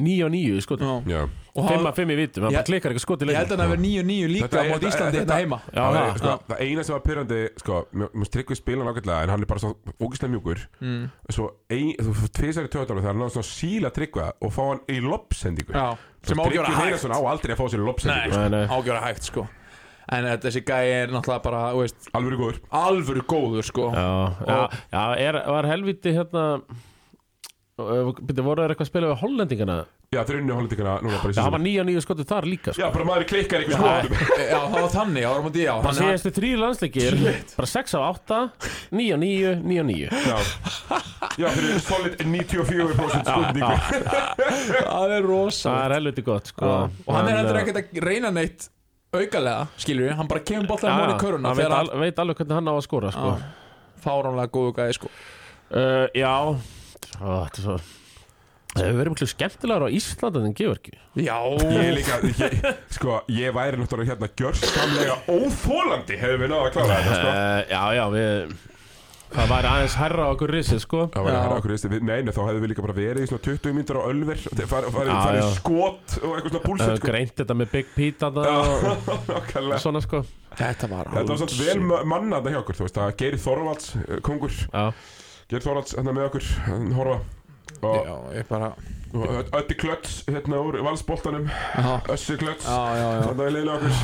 9 0.02 0.24
og 0.26 0.32
9 0.34 0.62
sko. 0.66 0.80
Já 1.06 1.26
5 1.54 1.62
Já, 1.62 1.62
Og 1.62 1.70
að 1.70 1.84
hann, 1.86 1.94
5 1.94 2.10
í 2.10 2.16
vitum, 2.18 2.44
hann 2.44 2.52
Ég- 2.52 2.58
bara 2.58 2.66
klikkar 2.66 2.92
ekki 2.96 3.02
skot 3.04 3.22
í 3.22 3.26
ég 3.30 3.36
held 3.38 3.52
leikin 3.52 3.54
að 3.54 3.60
hann 3.62 3.70
hefur 3.70 3.82
9-9 3.84 4.30
líka 4.34 4.58
á 4.58 4.64
móti 4.74 4.88
Íslandi 4.90 5.20
þetta- 5.22 5.36
heima. 5.38 5.60
Já, 5.70 5.84
það, 5.84 5.94
það, 5.94 6.18
sko, 6.18 6.32
það 6.50 6.62
eina 6.66 6.84
sem 6.84 6.94
var 6.96 7.04
pyrrandi 7.06 7.40
sko, 7.62 7.76
mér 7.94 8.30
tryggvi 8.34 8.56
spila 8.58 8.84
nákvæmlega 8.88 9.24
en 9.24 9.30
hann 9.30 9.42
er 9.42 9.46
bara 9.46 9.60
svo 9.60 9.74
ógislega 10.02 10.32
mjúkur. 10.34 10.60
Mm. 10.82 11.04
svo 11.30 11.46
í 11.70 11.96
töðanum 12.74 13.04
þegar 13.04 13.12
hann 13.14 13.22
náður 13.22 13.36
svona 13.38 13.50
síla 13.54 13.92
tryggva 13.94 14.32
og 14.42 14.52
fá 14.52 14.64
hann 14.72 14.82
í 14.90 14.98
lobbsendingu 15.06 15.74
Já, 15.78 15.98
sem 16.24 16.38
ágjóra 16.42 16.74
hægt. 16.74 17.06
Á 17.14 17.20
aldrei 17.22 17.54
að 17.54 17.60
fá 17.62 17.66
sér 17.70 17.86
lobbsendingu 17.86 18.34
Nei, 18.34 18.50
nei. 18.50 18.66
ágjóra 18.68 19.02
hægt 19.06 19.24
sko. 19.30 19.48
En 20.10 20.26
þetta- 20.26 20.50
þessi 20.50 20.64
gæi 20.66 20.88
er 21.04 21.08
náttúrulega 21.14 21.44
bara, 21.44 21.62
alveg 22.18 22.40
góður. 22.42 22.58
alvöru 22.74 23.22
góður 23.24 23.64
sko. 23.64 23.92
Já, 23.94 24.36
já, 24.48 24.70
já 24.92 25.18
er, 25.18 25.34
var 25.48 25.64
helviti 25.70 26.12
hérna 26.18 26.62
uh, 27.82 28.14
byrju, 28.20 28.44
voru 28.46 28.64
þeir 28.64 28.74
eitthvað 28.74 28.86
að 28.86 28.90
spila 28.92 29.10
við 29.12 29.22
hollendingana? 29.24 29.76
Já, 30.14 30.20
þeir 30.28 30.38
unni 30.40 30.54
hollendingana 30.54 30.94
núna 31.02 31.20
bara 31.24 31.32
í 31.32 31.36
Já, 31.36 31.40
það 31.42 31.54
var 31.56 31.64
9 31.64 31.80
og 31.82 31.88
9 31.90 32.04
skotu 32.06 32.26
þar 32.30 32.48
líka 32.50 32.74
Já, 32.74 32.76
sko. 32.78 32.90
bara 32.94 33.08
maður 33.10 33.26
klikkar 33.32 33.64
einhvers 33.64 33.80
Já. 33.80 33.84
hóðum 33.84 34.12
Já, 34.44 34.60
það 34.60 34.76
var 34.78 34.92
þannig, 34.94 35.24
það 35.26 35.34
var 35.34 35.46
mútið, 35.48 35.64
já. 35.64 35.74
Bara 35.86 35.96
síðastu 35.98 36.34
þrý 36.38 36.52
landsleikir 36.62 37.18
bara 37.58 37.70
6 37.74 37.96
af 37.98 38.06
8 38.12 38.42
9 39.00 39.16
og 39.16 39.24
9, 39.24 39.56
9 39.64 39.82
og 39.82 39.90
9 39.90 39.98
Já, 40.28 40.38
já 41.42 41.48
fyrir 41.58 41.82
solid 41.88 42.22
94% 42.22 43.32
skundingu 43.32 43.72
Það 44.84 45.16
er 45.18 45.28
rosa 45.28 45.66
það 45.74 45.88
er 45.88 45.98
helviti 45.98 46.28
gott 46.30 46.54
sko. 46.54 46.76
Og 47.08 47.18
hann 47.18 47.32
er 47.32 47.42
heldur 47.42 47.62
ekkert 47.64 47.82
að 47.82 48.06
reyna 48.06 48.34
neitt 48.34 48.70
aukalega, 49.14 49.68
skilur 49.78 50.08
við, 50.08 50.16
hann 50.18 50.30
bara 50.30 50.42
kemur 50.42 50.66
já, 50.66 50.70
bollar 50.72 50.96
móni 50.98 51.14
í 51.14 51.20
köruna 51.22 51.52
hann 51.54 52.02
veit, 52.02 52.22
alveg 52.22 52.40
hvernig 52.40 52.58
hann 52.58 52.70
á 52.70 52.74
að 52.74 52.86
skora 52.86 53.12
sko. 53.14 53.34
fáránlega 54.02 54.50
góðu 54.54 54.72
gæði 54.80 54.96
sko. 54.98 55.12
Uh, 55.74 56.08
Já 56.18 56.34
Ó, 57.24 57.44
Þetta 57.48 57.62
er 57.62 57.68
svo 57.68 57.78
Það 58.74 58.88
hefur 58.88 58.98
verið 59.04 59.14
miklu 59.14 59.28
skemmtilegar 59.30 59.84
á 59.86 59.90
Íslanda 59.94 60.42
en 60.48 60.54
Georgi 60.58 60.94
Já, 61.22 61.38
Ég 61.62 61.92
líka, 62.00 62.16
ég, 62.26 62.54
sko, 62.96 63.20
ég 63.30 63.54
væri 63.54 63.78
náttúrulega 63.78 64.16
hérna 64.16 64.30
gjörsamlega 64.34 65.18
óþólandi 65.30 66.18
hefur 66.18 66.42
við 66.42 66.50
náða 66.56 66.70
að 66.70 66.72
klára 66.78 66.96
þetta, 66.98 67.18
sko. 67.20 67.34
Uh, 67.34 67.60
Já, 67.70 67.84
já, 68.00 68.06
við 68.18 68.56
Það 69.34 69.48
væri 69.50 69.66
aðeins 69.74 69.94
herra 69.98 70.26
á 70.26 70.34
okkur 70.36 70.52
risið 70.54 70.82
sko. 70.84 71.00
Það 71.10 71.24
var 71.26 71.32
Já. 71.34 71.38
hérna 71.42 71.56
okkur 71.58 71.72
við, 71.74 71.94
nei, 72.06 72.18
nei, 72.22 72.34
þá 72.36 72.42
hefðu 72.46 72.60
við 72.62 72.70
líka 72.70 72.84
bara 72.86 72.94
verið 72.98 73.24
í 73.24 73.30
svona 73.32 73.42
20 73.48 73.72
mínútur 73.74 73.98
á 73.98 74.04
ölver 74.12 74.42
farið 74.44 74.68
fari, 74.94 75.08
Já, 75.10 75.16
fari 75.24 75.40
já. 75.40 75.48
skot 75.56 76.14
og 76.20 76.36
eitthvað 76.36 76.52
svona 76.52 76.60
Það 76.60 76.68
búlsett, 76.68 76.92
hefur 76.92 77.02
sko. 77.02 77.08
greint 77.10 77.34
þetta 77.42 77.56
með 77.58 77.72
Big 77.74 77.88
Pete 77.96 78.20
þarna 78.28 78.44
og 78.60 78.86
Nákvæmlega. 79.32 79.80
svona 79.82 80.04
sko. 80.06 80.22
Þetta 80.60 80.90
var 80.94 81.10
Þetta 81.16 81.26
var 81.34 81.42
svona 81.42 81.58
vel 81.66 81.82
ma- 81.90 82.04
mannað 82.14 82.52
hjá 82.54 82.60
okkur, 82.62 82.78
þú 82.78 82.86
veist, 82.86 83.02
að 83.08 83.16
Geiri 83.24 83.42
Þorvalds, 83.48 83.90
eh, 84.06 84.22
kongur 84.30 84.54
Já, 84.54 84.86
Geiri 85.52 85.64
Þorvalds, 85.66 85.94
hérna 85.98 86.14
með 86.16 86.28
okkur, 86.30 86.46
horfa. 86.98 87.18
Og, 87.84 87.98
Já, 88.08 88.16
ég 88.38 88.48
bara 88.48 88.70
Öddi 89.60 89.76
Klöts, 89.78 90.22
hérna 90.30 90.60
úr 90.64 90.78
valsboltanum. 90.86 91.50
Já, 91.50 91.92
Össi 92.14 92.38
Klöts, 92.40 92.66
já, 92.66 92.78
já, 92.98 93.08
já. 93.18 93.26
þetta 93.28 93.46
er 93.50 93.56
liðlega 93.58 93.76
okkur. 93.78 93.98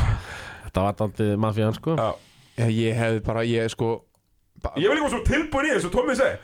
Þetta 0.65 0.84
var 0.86 0.97
daldið 0.99 1.32
mafían 1.45 1.78
sko. 1.78 1.95
Já. 1.97 2.10
Ég, 2.69 2.97
hefði 2.99 3.21
bara, 3.25 3.43
ég 3.47 3.69
sko 3.71 3.89
ba- 4.62 4.73
Ég 4.78 4.91
var 4.91 4.99
líka 4.99 5.10
svo 5.13 5.21
tilbúin 5.23 5.69
í 5.69 5.71
þessu, 5.78 5.89
Tommi 5.93 6.15
segi 6.19 6.36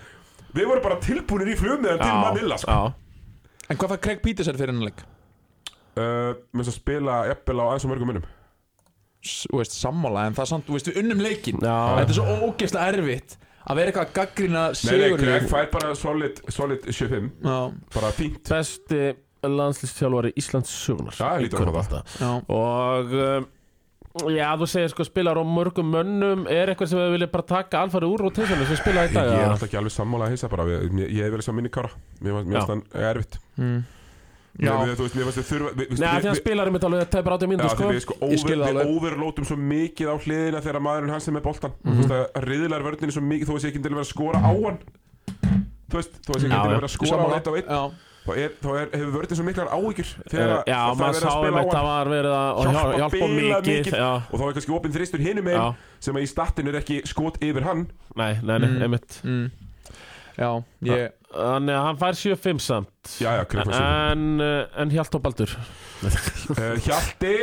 Við 0.55 0.69
vorum 0.69 0.83
bara 0.85 0.95
tilbúinir 1.03 1.49
í 1.51 1.57
flugmiðan 1.59 1.99
til 1.99 2.13
Manila, 2.23 2.57
sko. 2.61 2.71
Já, 2.71 2.93
En 3.69 3.77
hvað 3.81 3.91
fær 3.95 4.01
Craig 4.05 4.21
Peterson 4.23 4.55
fyrir 4.55 4.71
hennar 4.71 4.87
leik? 4.87 5.03
uh, 5.99 6.31
Með 6.55 6.63
þess 6.63 6.71
að 6.71 6.77
spila 6.79 7.17
jafnvel 7.27 7.59
á 7.59 7.65
aðeins 7.67 7.85
og 7.85 7.91
mörgum 7.91 8.07
minnum. 8.13 8.29
Þú 9.25 9.59
veist, 9.59 9.75
sammála, 9.75 10.23
en 10.29 10.37
það 10.37 10.45
er 10.45 10.49
samt, 10.53 10.67
þú 10.69 10.77
veist, 10.77 10.87
við 10.93 10.99
unnum 11.03 11.21
leikin 11.25 11.59
Þetta 11.59 12.05
er 12.07 12.15
svo 12.15 12.39
ógeðslega 12.47 12.93
erfitt 12.95 13.37
að 13.65 13.79
vera 13.79 13.91
eitthvað 13.91 14.07
að 14.07 14.15
gaggrina 14.19 14.63
Nei, 14.75 14.95
nei, 15.01 15.09
Greg 15.19 15.49
fær 15.51 15.69
bara 15.73 15.95
solid, 15.97 16.41
solid 16.53 16.87
7-5 16.89 17.29
Já, 17.45 17.59
Bara 17.95 18.13
fínt. 18.15 18.41
Besti 18.49 19.01
landslýstjálfari 19.45 20.33
Íslands 20.39 20.71
sögunar 20.85 21.17
Já, 21.17 21.27
ég 21.35 21.45
hlýtur 21.45 21.69
að 21.69 21.81
hafa 21.81 22.01
já. 22.19 22.31
Og 22.55 23.13
um, 23.25 23.51
Já, 24.31 24.47
þú 24.55 24.67
segir 24.71 24.91
sko 24.93 25.03
spilar 25.03 25.35
á 25.35 25.43
mörgum 25.43 25.89
mönnum. 25.91 26.45
Er 26.47 26.69
eitthvað 26.71 26.87
sem 26.93 26.99
við 27.01 27.09
viljum 27.17 27.31
bara 27.33 27.45
taka 27.49 27.81
alfarið 27.83 28.13
úr 28.13 28.21
rotationinu 28.23 28.67
sem 28.69 28.79
spila 28.79 29.03
í 29.03 29.09
Ég 29.09 29.17
dag 29.17 29.27
ég 29.27 29.41
er 29.41 29.49
alltaf 29.49 29.67
ekki 29.67 29.79
alveg 29.81 29.91
sammála 29.91 30.29
að 30.29 30.35
heisa 30.37 30.49
bara 30.53 30.67
við, 30.69 30.85
Ég, 31.01 31.09
ég 31.17 31.27
hef 31.27 31.33
vel 31.35 31.43
sem 31.43 31.57
minni 31.59 31.71
kára. 31.73 31.91
Mér 32.23 32.37
fannst 32.37 32.71
hann 32.71 32.85
erfitt. 33.09 33.35
Mm. 33.59 33.81
Já. 34.55 34.69
Já. 34.71 34.75
Við, 34.87 34.93
þú 34.95 35.03
veist, 35.05 35.15
fannst 35.19 35.37
þið 35.41 35.47
þurfa 35.51 35.69
við, 35.75 35.87
við, 35.89 35.99
Nei, 35.99 36.07
því 36.07 36.19
við, 36.21 36.27
hann 36.29 36.37
spilar 36.39 36.69
einmitt 36.69 36.85
alveg 36.87 37.09
tæpar 37.11 37.33
80 37.35 37.43
Já, 37.45 37.49
mínútur 37.51 37.71
sko? 37.75 37.87
við, 37.91 37.99
sko, 38.05 38.15
Ég 38.31 38.39
skil 38.39 38.61
over, 38.61 38.77
við 38.77 38.93
overlótum 38.95 39.45
svo 39.49 39.57
mikið 39.59 40.07
á 40.07 40.15
hliðina 40.23 40.61
þegar 40.63 40.83
maðurinn 40.85 41.11
hans 41.15 41.27
er 41.27 41.35
með 41.35 41.43
boltan 41.49 41.73
Mhm. 41.83 41.91
Þú 41.91 41.99
veist 42.05 42.15
að 42.15 42.47
riðlar 42.47 42.85
vörninu 42.87 43.11
svo 43.17 43.23
mikið 43.25 43.49
þó 43.49 43.53
að 43.55 43.61
sé 43.65 43.67
ekki 43.73 43.81
til 43.83 43.91
að 43.91 43.97
vera 43.99 44.05
að 44.07 44.13
skora 44.13 44.39
á 44.39 44.51
hann 44.55 44.79
Þú 45.91 45.95
veist, 45.99 46.13
þó 46.25 46.31
að 46.31 46.39
sé 46.39 46.45
ekki 46.47 46.55
Já, 46.55 46.61
til 46.61 46.65
að 46.65 46.71
já. 46.71 46.75
vera 46.75 46.87
að 46.87 46.95
skora 46.95 47.19
á 47.19 47.25
hann 47.25 47.35
eitt 47.35 47.47
á 47.47 47.53
eitt 47.59 47.67
Já, 47.75 47.81
þá, 48.25 48.31
er, 48.41 48.51
þá 48.63 48.69
er, 48.79 48.87
hefur 48.95 49.11
vörninu 49.15 49.35
svo 49.37 49.45
miklar 49.45 49.67
áhyggjur 49.75 50.09
þegar 50.31 50.47
Uh, 50.47 50.55
að- 50.55 50.69
Já, 50.71 50.79
það 50.79 51.03
er 51.03 51.13
verið 51.13 51.27
að 51.27 51.35
spila 51.35 51.51
á 51.51 51.61
hann 51.61 51.75
það 51.75 51.85
var 51.91 52.07
verið 52.15 52.33
að 52.35 52.49
Hjálpa 52.55 52.71
hjá- 52.71 52.95
hjálpa 52.95 53.27
mikið 53.35 53.69
mikið. 53.75 53.93
Já, 53.99 54.09
og 54.31 54.39
þá 54.39 54.43
er 54.47 54.55
kannski 54.55 54.73
opinn 54.79 54.95
þristur 54.95 55.19
hinum 55.27 55.45
já, 55.45 55.51
megin 55.51 55.75
sem 55.99 56.15
að 56.15 56.23
í 56.25 56.31
statinu 56.31 56.69
er 56.73 56.79
ekki 56.81 56.97
skot 57.05 57.37
yfir 57.43 57.63
hann 57.67 57.83
nei, 58.15 58.33
nei, 58.41 58.57
nei, 58.57 58.67
Mm. 58.71 58.81
einmitt 58.87 59.19
mm. 59.23 59.51
Já, 60.39 60.63
ég 60.83 61.11
Þannig 61.35 61.75
að 61.75 61.83
hann 61.85 61.97
fær 61.99 62.15
7-5 62.15 62.59
samt 62.63 62.87
Já, 63.05 63.35
já, 63.37 63.45
En, 64.11 64.39
uh, 64.41 64.81
en 64.81 64.89
Hjalt 64.89 65.15
og 65.15 65.21
Baldur? 65.21 65.51
Uh, 66.01 66.73
Hjalti? 66.85 67.33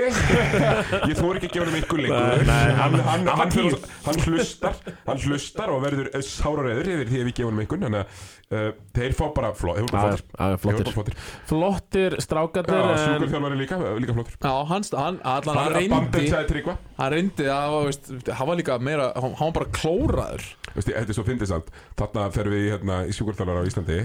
Ég 1.09 1.15
þóri 1.17 1.39
ekki 1.39 1.49
að 1.49 1.55
gefa 1.55 1.67
hann 1.69 1.79
ykkur 1.79 2.03
lengur. 2.03 2.43
Hann, 2.51 2.97
hann, 3.07 3.29
hann 3.31 3.31
hann, 3.39 4.21
hlustar 4.27 4.75
Hann 5.07 5.23
hlustar 5.23 5.73
og 5.73 5.85
verður 5.85 6.11
sárareður 6.27 6.91
yfir 6.97 7.13
því 7.13 7.23
að 7.23 7.29
við 7.31 7.37
gefum 7.39 7.55
hann 7.55 7.67
ykkur 7.67 7.83
Þannig 7.85 8.03
að 8.03 8.27
uh, 8.59 8.67
þeir 8.99 9.17
fá 9.21 9.25
bara 9.39 9.53
flott 9.57 9.81
flottir. 9.93 10.25
flottir. 10.65 10.93
flottir. 10.99 11.17
Flottir 11.53 12.19
strákatir 12.27 12.77
en, 12.83 12.93
sjúkurþjálfari 13.05 13.63
líka, 13.63 13.81
líka 14.03 14.19
flottur. 14.19 14.37
Já, 14.43 14.53
hann, 14.73 14.91
hann, 14.99 15.23
allan, 15.23 15.63
hann 15.63 15.79
Hann 15.79 15.91
bandið 15.95 16.37
reyndi 16.43 16.77
Hann 16.99 17.17
reyndi 17.17 17.51
að, 17.55 17.79
veist, 17.87 18.13
hann 18.35 18.51
var 18.51 18.61
líka 18.61 18.83
meira 18.83 19.13
Hann 19.15 19.39
var 19.39 19.57
bara 19.63 19.73
klóraður. 19.79 20.47
Þetta 20.75 21.01
er 21.07 21.17
svo 21.17 21.27
fyndið 21.27 21.55
samt. 21.55 21.75
Þarna 22.01 22.31
fer 22.35 22.49
við 22.51 22.71
hérna, 22.75 23.03
í 23.07 23.15
sjúkurþjálfara 23.17 23.63
á 23.63 23.69
Íslandi 23.69 23.99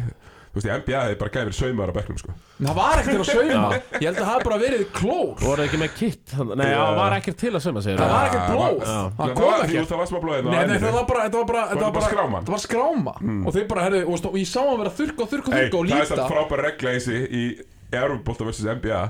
Þú 0.58 0.64
veist, 0.64 0.68
í 0.68 0.74
NBA 0.82 1.02
hefði 1.04 1.18
bara 1.22 1.32
gæfir 1.38 1.54
saumaður 1.54 1.92
á 1.94 1.96
bekknum 1.98 2.18
sko. 2.18 2.34
Það 2.58 2.78
var 2.78 3.02
ekkert 3.02 3.14
til 3.14 3.22
að 3.22 3.30
sauma. 3.30 3.68
Ég 3.78 4.08
held 4.08 4.18
að 4.18 4.22
það 4.24 4.30
hafi 4.32 4.46
bara 4.48 4.58
verið 4.64 4.84
klór. 4.98 5.34
Voru 5.44 5.66
ekki 5.68 5.80
með 5.84 5.92
kitt 6.00 6.34
Nei, 6.58 6.66
það 6.74 6.98
var 6.98 7.16
ekkert 7.20 7.38
til 7.44 7.52
að 7.54 7.64
söma 7.68 7.84
segir 7.86 8.02
Það 8.02 8.14
var 8.16 8.28
ekkert 8.32 8.50
blóð. 8.56 8.82
Það 9.22 9.34
kom 9.38 9.74
jú, 9.78 9.86
Það 9.92 10.02
var 10.02 10.10
smá 10.12 10.20
blóð 10.24 10.38
á 10.38 10.42
Nei, 10.48 10.64
nei, 10.72 10.78
það 10.82 10.98
var 10.98 11.08
bara, 11.12 11.28
þetta 11.28 11.38
var 11.38 11.48
bara, 11.52 11.64
þetta 11.70 11.78
Var 11.78 11.88
var 11.88 11.96
bara 12.00 12.10
skráma? 12.10 12.42
Þetta 12.42 12.56
var 12.58 12.64
skráma 12.66 13.16
Og 13.46 13.56
þeir 13.58 13.68
bara, 13.70 13.86
herri, 13.88 14.02
og, 14.08 14.38
ég 14.42 14.50
sá 14.50 14.62
hann 14.66 14.82
vera 14.82 14.92
að 14.94 14.98
þurrka 15.04 15.28
og 15.28 15.32
þurrka 15.34 15.48
og 15.48 15.58
Hey, 15.58 15.68
þurrka 15.68 15.78
og 15.78 15.88
það 15.88 15.98
er 15.98 16.02
líta. 16.02 16.18
samt 16.18 16.34
frábær 16.34 16.64
regla 16.66 16.96
í 16.98 17.46
þessi 17.88 17.98
í 17.98 18.00
Euróbolta 18.02 18.46
vs. 18.48 18.66
NBA. 18.78 19.02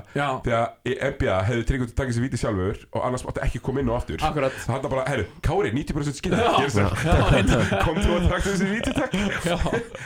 Þegar 0.44 0.66
NBA 1.12 1.38
hefði 1.48 1.64
Tryggvi 1.68 1.88
takið 1.98 2.16
sér 2.16 2.24
víti 2.24 2.40
sjálfur 2.40 2.82
og 2.92 3.06
annars 3.06 3.24
mátti 3.26 3.42
ekki 3.44 3.60
koma 3.64 3.82
inn 3.82 3.90
og 3.90 3.98
aftur. 3.98 4.22
Akkurat. 4.22 4.54
Það 4.64 4.74
hann 4.74 4.92
bara, 4.92 5.04
herru, 5.08 5.24
Kári, 5.44 5.72
90% 5.74 6.18
skilja 6.18 6.38
Kom 7.82 7.98
þú 7.98 8.18
að 8.18 8.28
taka 8.28 8.44
þessi 8.46 8.68
víti 8.70 8.94
takk? 8.96 9.16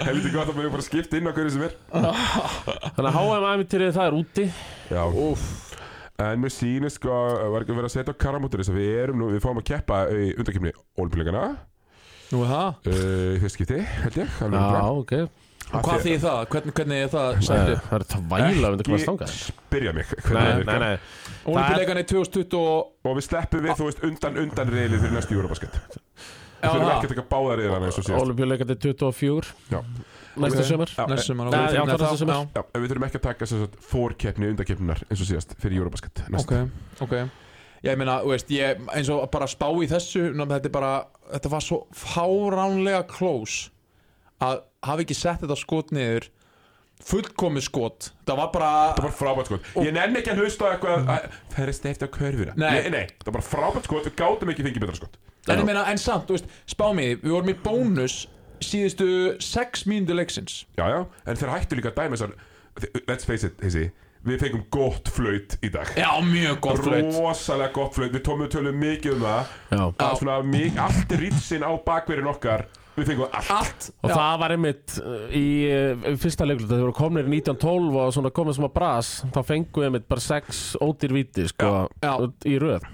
Helviti 0.06 0.32
gott 0.32 0.52
að 0.52 0.56
maður 0.56 0.72
bara 0.76 0.87
skipta 0.87 1.18
inn 1.18 1.28
á 1.28 1.32
hverju 1.37 1.52
sem 1.56 1.66
er. 1.68 1.76
Þannig 1.92 3.11
að 3.11 3.18
HM-æmintýrið 3.18 3.92
það 3.98 4.08
er 4.08 4.18
úti. 4.22 4.48
Já. 4.92 5.02
Úff. 5.26 5.50
En 6.22 6.38
mér 6.38 6.52
sýnir 6.54 6.92
sko, 6.92 7.12
var 7.52 7.64
ekki 7.64 7.72
að 7.72 7.78
vera 7.80 7.88
að 7.88 7.94
setja 7.96 8.14
karamótur 8.24 8.62
þess 8.62 8.70
að 8.70 8.78
við 8.78 8.98
erum 9.00 9.18
nú, 9.18 9.30
við 9.32 9.42
fáum 9.42 9.58
að 9.58 9.68
keppa 9.72 10.02
í 10.12 10.28
undakefni 10.38 10.74
Ólimpíuleikana 11.00 11.46
Nú 12.32 12.44
er 12.44 12.52
það. 12.52 12.92
Í 12.92 13.40
fyrst 13.42 13.56
skipti, 13.58 13.80
held 14.04 14.20
ég 14.20 14.37
alveg 14.44 14.61
Já, 14.61 14.85
ok 14.92 15.14
Og 15.72 15.87
hvað 15.87 16.02
þýð 16.06 16.20
það? 16.26 16.40
Hvernig, 16.52 16.74
hvernig 16.78 17.02
er 17.02 17.11
það 17.12 17.40
sættu? 17.48 17.76
Það 17.88 17.96
er 17.98 18.04
tvæla 18.12 18.68
að 18.68 18.74
við 18.76 18.85
komast 18.88 19.08
þangað 19.08 19.35
spyrja 19.38 19.92
mig 19.96 20.12
Nei, 20.28 20.46
nei, 20.68 20.78
nei 20.82 20.94
Ólimpíuleikarnir 21.48 22.08
2020 22.12 22.56
og 22.61 23.11
Og 23.11 23.18
við 23.18 23.26
sleppum 23.28 23.64
við, 23.64 23.74
þú 23.80 23.88
veist, 23.88 24.02
undan 24.08 24.40
undan 24.44 24.72
reilið 24.72 25.04
fyrir 25.06 25.14
næstu 25.16 25.37
Eurobasket 25.38 25.78
Við 26.62 26.76
það. 26.76 26.90
ekki 26.94 27.08
að 27.08 27.14
taka 27.16 27.24
báða 27.32 27.54
riðlana 27.58 27.88
eins 27.88 27.98
og 27.98 28.06
síðast 28.06 28.22
Olimpíuleikandi 28.26 28.76
24 28.85 29.54
Já. 29.72 29.80
Næsta 30.42 30.66
sömur 30.68 30.92
Já, 30.92 31.06
Næsta 31.11 31.35
ok. 31.35 31.74
já, 31.74 31.82
næsta 31.88 32.11
sumar. 32.20 32.44
já. 32.54 32.62
Við 32.78 32.87
þurfum 32.92 33.06
ekki 33.08 33.18
að 33.18 33.24
taka 33.26 33.48
þess 33.48 33.64
að 33.66 33.80
fórkeppni 33.90 34.50
undankeppninar 34.52 35.02
eins 35.08 35.24
og 35.24 35.28
síðast 35.28 35.56
fyrir 35.61 35.82
Eurobasket 35.82 36.22
næst. 36.32 36.52
Ok, 36.52 37.02
ok 37.08 37.16
Ég 37.82 37.98
meina, 37.98 38.20
veist, 38.22 38.46
ég 38.54 38.78
eins 38.94 39.08
og 39.11 39.24
bara 39.35 39.48
spá 39.50 39.66
í 39.82 39.88
þessu 39.90 40.28
ná, 40.38 40.44
þetta, 40.46 40.68
er 40.70 40.74
bara, 40.76 40.90
þetta 41.32 41.50
var 41.50 41.64
svo 41.66 41.80
fáránlega 41.98 43.00
close 43.11 43.72
að 44.38 44.61
hafa 44.87 45.05
ekki 45.05 45.16
sett 45.16 45.42
þetta 45.42 45.59
skot 45.59 45.92
niður 45.95 46.29
fullkomið 47.03 47.66
skot. 47.66 48.11
Það 48.29 48.38
var 48.38 48.51
bara 48.55 48.71
Það 48.97 49.07
var 49.07 49.14
frábært 49.18 49.51
skot. 49.51 49.71
Ég 49.83 49.95
nenni 49.97 50.21
ekki 50.21 50.33
að 50.35 50.42
hlusta 50.45 50.71
eitthvað 50.71 51.11
að 51.11 51.25
Það 51.55 51.64
er 51.64 51.73
steift 51.79 52.05
á 52.05 52.09
körfuna? 52.14 52.55
Nei. 52.55 52.68
nei, 52.77 52.92
nei, 52.95 53.05
það 53.16 53.29
var 53.29 53.37
bara 53.38 53.49
frábært 53.49 53.88
skot 53.88 54.07
Við 54.07 54.14
gátum 54.21 54.53
ekki 54.53 54.66
fengið 54.68 54.85
betra 54.85 55.01
skot. 55.01 55.18
En, 55.49 55.59
ég 55.59 55.66
meina, 55.66 55.83
en 55.90 55.99
samt, 55.99 56.29
þú 56.29 56.37
veist, 56.37 56.53
spá 56.71 56.85
mig 56.95 57.16
við 57.25 57.35
vorum 57.35 57.51
í 57.51 57.57
bónus 57.64 58.21
síðustu 58.62 59.09
6 59.42 59.88
mínútu 59.90 60.14
leiksins. 60.14 60.61
Já, 60.79 60.85
já, 60.87 61.01
en 61.27 61.40
þeir 61.40 61.51
hættu 61.57 61.79
líka 61.79 61.90
að 61.90 61.99
dæma 61.99 62.18
þessar 62.18 62.38
Let's 63.11 63.27
face 63.27 63.51
it, 63.51 63.59
þessi 63.61 63.88
Við 64.23 64.38
fengum 64.38 64.62
gott 64.71 65.09
flaut 65.11 65.57
í 65.66 65.68
dag. 65.75 65.88
Já, 65.99 66.12
mjög 66.23 66.61
gott 66.62 66.85
flaut. 66.85 67.09
Rosalega 67.16 67.75
gott 67.75 67.97
flaut 67.97 68.14
Við 68.14 68.23
tómum 68.29 68.51
tölum 68.53 68.79
mikið 68.79 69.16
um 69.16 69.25
það. 69.27 69.57
Já. 69.73 69.83
Að 70.07 70.14
svona 70.21 70.37
mik 70.47 70.79
allt 70.79 71.16
er 71.16 71.25
rýtsin 71.25 71.66
á 71.66 71.73
bakverðin 71.83 72.31
okkar 72.31 72.68
Við 72.92 73.09
fengum 73.09 73.24
allt. 73.31 73.50
Allt. 73.55 73.88
Og 74.02 74.11
já, 74.11 74.14
það 74.18 74.37
var 74.42 74.55
einmitt 74.57 74.94
uh, 75.00 75.24
í 75.33 75.46
uh, 75.72 76.07
fyrsta 76.20 76.46
leiklut 76.48 76.68
þegar 76.68 76.85
voru 76.85 76.96
komnir 76.98 77.28
í 77.31 77.38
1912 77.38 77.98
og 78.02 78.12
svona 78.16 78.33
komið 78.37 78.59
sem 78.59 78.68
að 78.68 78.74
bras 78.76 79.12
þá 79.33 79.40
fengu 79.48 79.81
við 79.81 79.88
einmitt 79.88 80.09
bara 80.11 80.24
sex 80.24 80.62
ódýr 80.83 81.16
víti 81.16 81.46
sko, 81.48 81.72
í 82.48 82.57
röð 82.61 82.85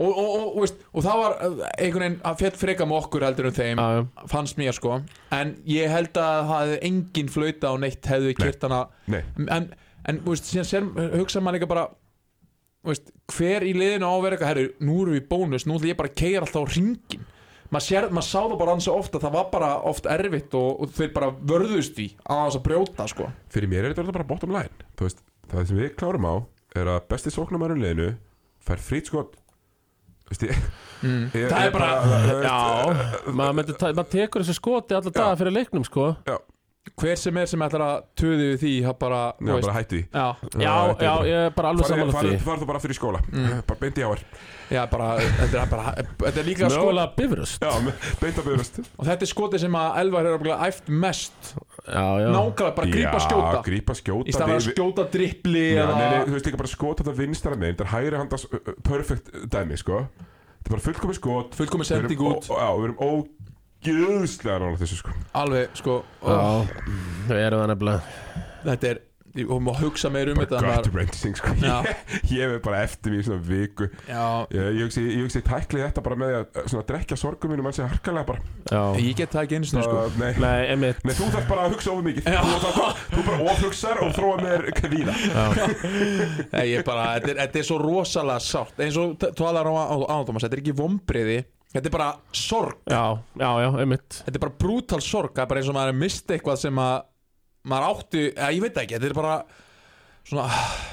og, 0.00 0.10
og, 0.10 0.18
og, 0.20 0.34
og, 0.42 0.58
veist, 0.62 0.82
og 0.92 1.04
það 1.04 1.22
var 1.22 1.36
uh, 1.36 1.62
einhvern 1.70 2.04
veginn 2.04 2.18
að 2.28 2.42
fjall 2.42 2.58
freka 2.60 2.88
með 2.88 3.00
okkur 3.02 3.26
heldur 3.28 3.48
en 3.50 3.56
þeim 3.56 3.80
Já, 3.80 3.88
já. 3.96 4.04
fannst 4.34 4.60
mér 4.60 4.76
sko. 4.76 5.00
En 5.36 5.54
ég 5.68 5.92
held 5.92 6.20
að 6.20 6.36
það 6.50 6.60
hefði 6.64 6.78
engin 6.90 7.32
flauta 7.32 7.72
á 7.72 7.74
neitt 7.80 8.12
hefði 8.12 8.36
kert 8.38 8.68
hana. 8.68 8.84
Nei, 9.12 9.22
en, 9.48 9.72
en 10.08 10.22
veist, 10.28 10.48
síðan 10.52 10.68
sér, 10.68 10.92
hugsa 11.16 11.42
maður 11.44 11.60
líka 11.60 11.72
bara 11.72 11.88
veist, 12.86 13.12
hver 13.32 13.64
í 13.64 13.74
liðinu 13.76 14.08
á 14.08 14.12
að 14.12 14.24
vera 14.24 14.36
eitthvað 14.36 14.52
herru, 14.54 14.70
nú 14.84 15.02
erum 15.02 15.16
við 15.16 15.22
í 15.24 15.28
bónus, 15.32 15.66
nú 15.68 15.76
ætlum 15.76 15.92
ég 15.92 16.00
bara 16.00 16.12
að 16.12 16.18
keira 16.20 16.46
alltaf 16.46 16.64
á 16.64 16.72
ringin 16.76 17.28
maður, 17.70 17.86
sér, 17.86 18.06
maður 18.10 18.28
sá 18.28 18.38
það 18.40 18.56
bara 18.62 18.76
ansi 18.76 18.92
ofta 18.92 19.22
það 19.22 19.36
var 19.36 19.50
bara 19.52 19.70
oft 19.90 20.08
erfitt 20.10 20.56
og, 20.58 20.70
og 20.84 20.94
þeir 20.96 21.12
bara 21.16 21.30
vörðust 21.52 22.00
í 22.02 22.08
á 22.26 22.34
þess 22.46 22.60
að 22.60 22.64
brjóta 22.68 23.08
sko. 23.10 23.28
Fyrir 23.52 23.72
mér 23.72 23.84
er 23.84 23.92
þetta 23.94 24.04
alltaf 24.04 24.18
bara 24.18 24.30
bottom 24.32 24.54
line. 24.56 24.88
Veist, 25.00 25.22
það 25.50 25.68
sem 25.70 25.82
við 25.82 25.92
klárum 26.00 26.28
á 26.28 26.34
er 26.80 26.92
að 26.94 27.04
besti 27.10 27.34
sóknarmærin 27.34 27.82
liðinu 27.82 28.10
fær 28.66 28.82
frýt 28.84 29.10
skot. 29.10 29.34
Veist 30.30 30.46
ég 30.46 30.54
mm. 31.02 31.24
ég- 31.34 31.50
það 31.50 31.66
er 31.66 31.74
bara, 31.74 31.90
veist, 32.06 32.46
Já, 32.46 33.32
maður, 33.34 33.76
maður 33.88 34.10
tekur 34.14 34.44
þessu 34.44 34.58
skoti 34.60 34.98
alla 34.98 35.14
daga 35.14 35.38
fyrir 35.40 35.56
leiknum 35.56 35.86
sko 35.86 36.12
hver 37.00 37.18
sem 37.20 37.36
er 37.36 37.48
sem 37.48 37.62
ætlar 37.64 37.82
að 37.84 37.96
töði 38.18 38.46
við 38.50 38.54
því 38.62 38.70
það 38.86 38.94
bara, 39.02 39.18
Já, 39.36 39.50
bara 39.52 39.74
hættu 39.76 39.98
því. 39.98 40.04
Já, 40.14 40.24
Já, 40.64 40.72
já, 41.04 41.12
ég 41.28 41.42
er 41.46 41.52
bara 41.56 41.72
alveg 41.74 41.88
samanlega 41.90 42.22
því. 42.24 42.38
farðu 42.44 42.62
þú 42.64 42.68
bara 42.70 42.80
fyrir 42.84 42.96
skóla. 42.98 43.20
Bara 43.68 43.78
beint 43.82 44.00
í 44.00 44.04
áar 44.06 44.22
já, 44.70 44.80
bara 44.86 45.06
þetta 45.18 45.60
er 45.64 45.70
bara, 45.72 45.92
þetta 46.22 46.40
er 46.40 46.46
líka 46.46 46.68
Mögulega 46.70 47.12
bifröst. 47.16 47.64
Já, 47.66 47.72
með- 47.84 48.08
beint 48.22 48.38
á 48.38 48.42
byrjast 48.46 48.80
og 48.86 49.08
þetta 49.08 49.26
er 49.26 49.30
skotið 49.32 49.62
sem 49.64 49.76
að 49.80 49.98
Elvar 50.04 50.28
er 50.30 50.48
æft 50.68 50.88
mest. 51.04 51.52
Já, 51.84 52.06
já. 52.22 52.28
Nákvæmlega 52.30 52.74
bara 52.78 52.92
grípa 52.94 53.22
skjóta. 53.26 53.52
Já, 53.58 53.62
grípa 53.66 53.96
skjóta 53.98 54.30
í 54.30 54.36
stað 54.36 54.54
að 54.54 54.66
skjóta 54.70 55.06
drippli 55.10 55.64
Já, 55.74 55.82
eða 55.84 55.98
nei, 55.98 56.06
nei, 56.14 56.24
þú 56.30 56.36
veist 56.38 56.48
líka 56.50 56.62
bara 56.62 56.70
skot 56.76 57.02
þetta 57.02 57.16
vinstara 57.18 57.58
megin 57.60 57.76
Þetta 57.76 57.86
er 57.88 57.92
hægri 57.96 58.20
handas 58.22 58.46
perfect 58.86 59.32
dæmi, 59.52 59.78
sko. 59.80 60.00
Þetta 60.60 60.70
er 60.70 60.74
bara 60.76 60.86
fullkomi 60.86 61.18
skot. 61.18 61.58
Fullkomi 61.58 61.84
Við 61.88 61.96
erum 61.98 62.08
sending 62.08 62.26
út. 62.30 62.50
Já, 62.52 62.68
við 62.78 62.88
erum 62.90 63.04
ógjöðslega 63.80 64.58
nála 64.60 64.80
þessu, 64.80 64.98
sko. 65.00 65.14
Alveg 65.40 65.76
sko 65.80 66.00
Já, 66.20 66.40
við 67.30 67.44
erum 67.46 67.62
það 67.64 67.70
nefnilega. 67.74 68.18
Þetta 68.66 68.90
er 68.94 69.06
og 69.46 69.60
maður 69.62 69.84
hugsa 69.86 70.08
meir 70.10 70.26
um 70.32 70.40
þetta 70.40 70.56
en 70.58 70.64
Bara 70.66 70.78
gut 70.82 70.88
wrenching, 70.96 71.36
sko. 71.38 71.52
Já. 71.62 71.76
Ég 71.86 72.30
ég 72.40 72.50
hef 72.50 72.62
bara 72.64 72.80
eftir 72.82 73.12
mig 73.14 73.20
í 73.22 73.26
svona 73.28 73.44
viku. 73.46 73.86
Já, 74.08 74.24
Ég, 74.50 74.64
ég 74.74 74.80
hugsi, 74.88 75.04
ég 75.06 75.20
hugsi 75.22 75.42
tækli 75.46 75.84
þetta 75.84 76.02
bara 76.02 76.18
með 76.18 76.32
að 76.40 76.58
uh, 76.58 76.64
svona 76.72 76.86
drekja 76.88 77.18
sorgum 77.20 77.52
mínum 77.54 77.68
Menn 77.68 77.76
sé 77.76 77.86
harkalega 77.86 78.26
bara. 78.32 78.42
Já, 78.66 78.80
ég 78.98 79.14
get 79.20 79.30
það 79.36 79.46
ekki 79.46 79.60
einu 79.60 79.70
sinni 79.70 79.84
sko. 79.86 80.00
Það- 80.02 80.18
Nei, 80.24 80.32
nei, 80.42 80.66
einmitt. 80.74 81.04
Nei, 81.06 81.14
þú 81.14 81.30
þarf 81.36 81.46
bara 81.52 81.68
að 81.68 81.76
hugsa 81.76 81.92
ofur 81.94 82.08
mikið. 82.08 82.26
Já. 82.26 82.40
Þú, 82.42 82.58
þarf 82.66 82.80
bara, 82.82 83.06
þú 83.14 83.24
bara 83.30 83.46
ofhugsar 83.54 84.02
og 84.02 84.12
þróa 84.18 84.34
með 84.42 84.56
þér 84.58 84.68
kvíða 84.82 85.16
Nei, 86.50 86.66
ég 86.74 86.84
bara, 86.90 87.06
þetta, 87.14 87.30
er, 87.30 87.40
þetta 87.44 87.62
er 87.62 87.68
svo 87.70 87.78
rosalega 87.86 88.44
sárt. 88.50 88.82
Eins 88.82 88.98
og 89.00 89.14
t- 89.22 89.30
talar 89.38 89.70
á 89.70 89.72
ánáttúmas 89.94 90.42
þetta 90.48 90.58
er 90.58 90.64
ekki 90.66 90.74
vombriði 90.82 91.38
þetta 91.74 91.90
er 91.90 91.94
bara 91.94 92.08
sorg. 92.36 92.78
Já, 92.90 93.02
já, 93.40 93.50
já, 93.64 93.68
einmitt. 93.84 94.20
Þetta 94.26 94.36
er 94.40 94.44
bara 94.46 94.56
brútal 94.64 95.00
sorg. 95.04 95.34
Það 95.36 95.44
er 95.44 95.50
bara 95.52 95.62
eins 95.62 95.70
og 95.72 95.76
maður 95.78 95.92
er 95.94 96.00
mist 96.00 96.32
eitthvað 96.34 96.60
sem 96.64 96.80
að 96.82 96.96
maður 97.70 97.88
átti, 97.90 98.24
eða 98.32 98.50
ég 98.56 98.64
veit 98.64 98.80
ekki 98.84 98.96
þetta 98.96 99.10
er 99.10 99.18
bara 99.20 99.34
svona 100.30 100.46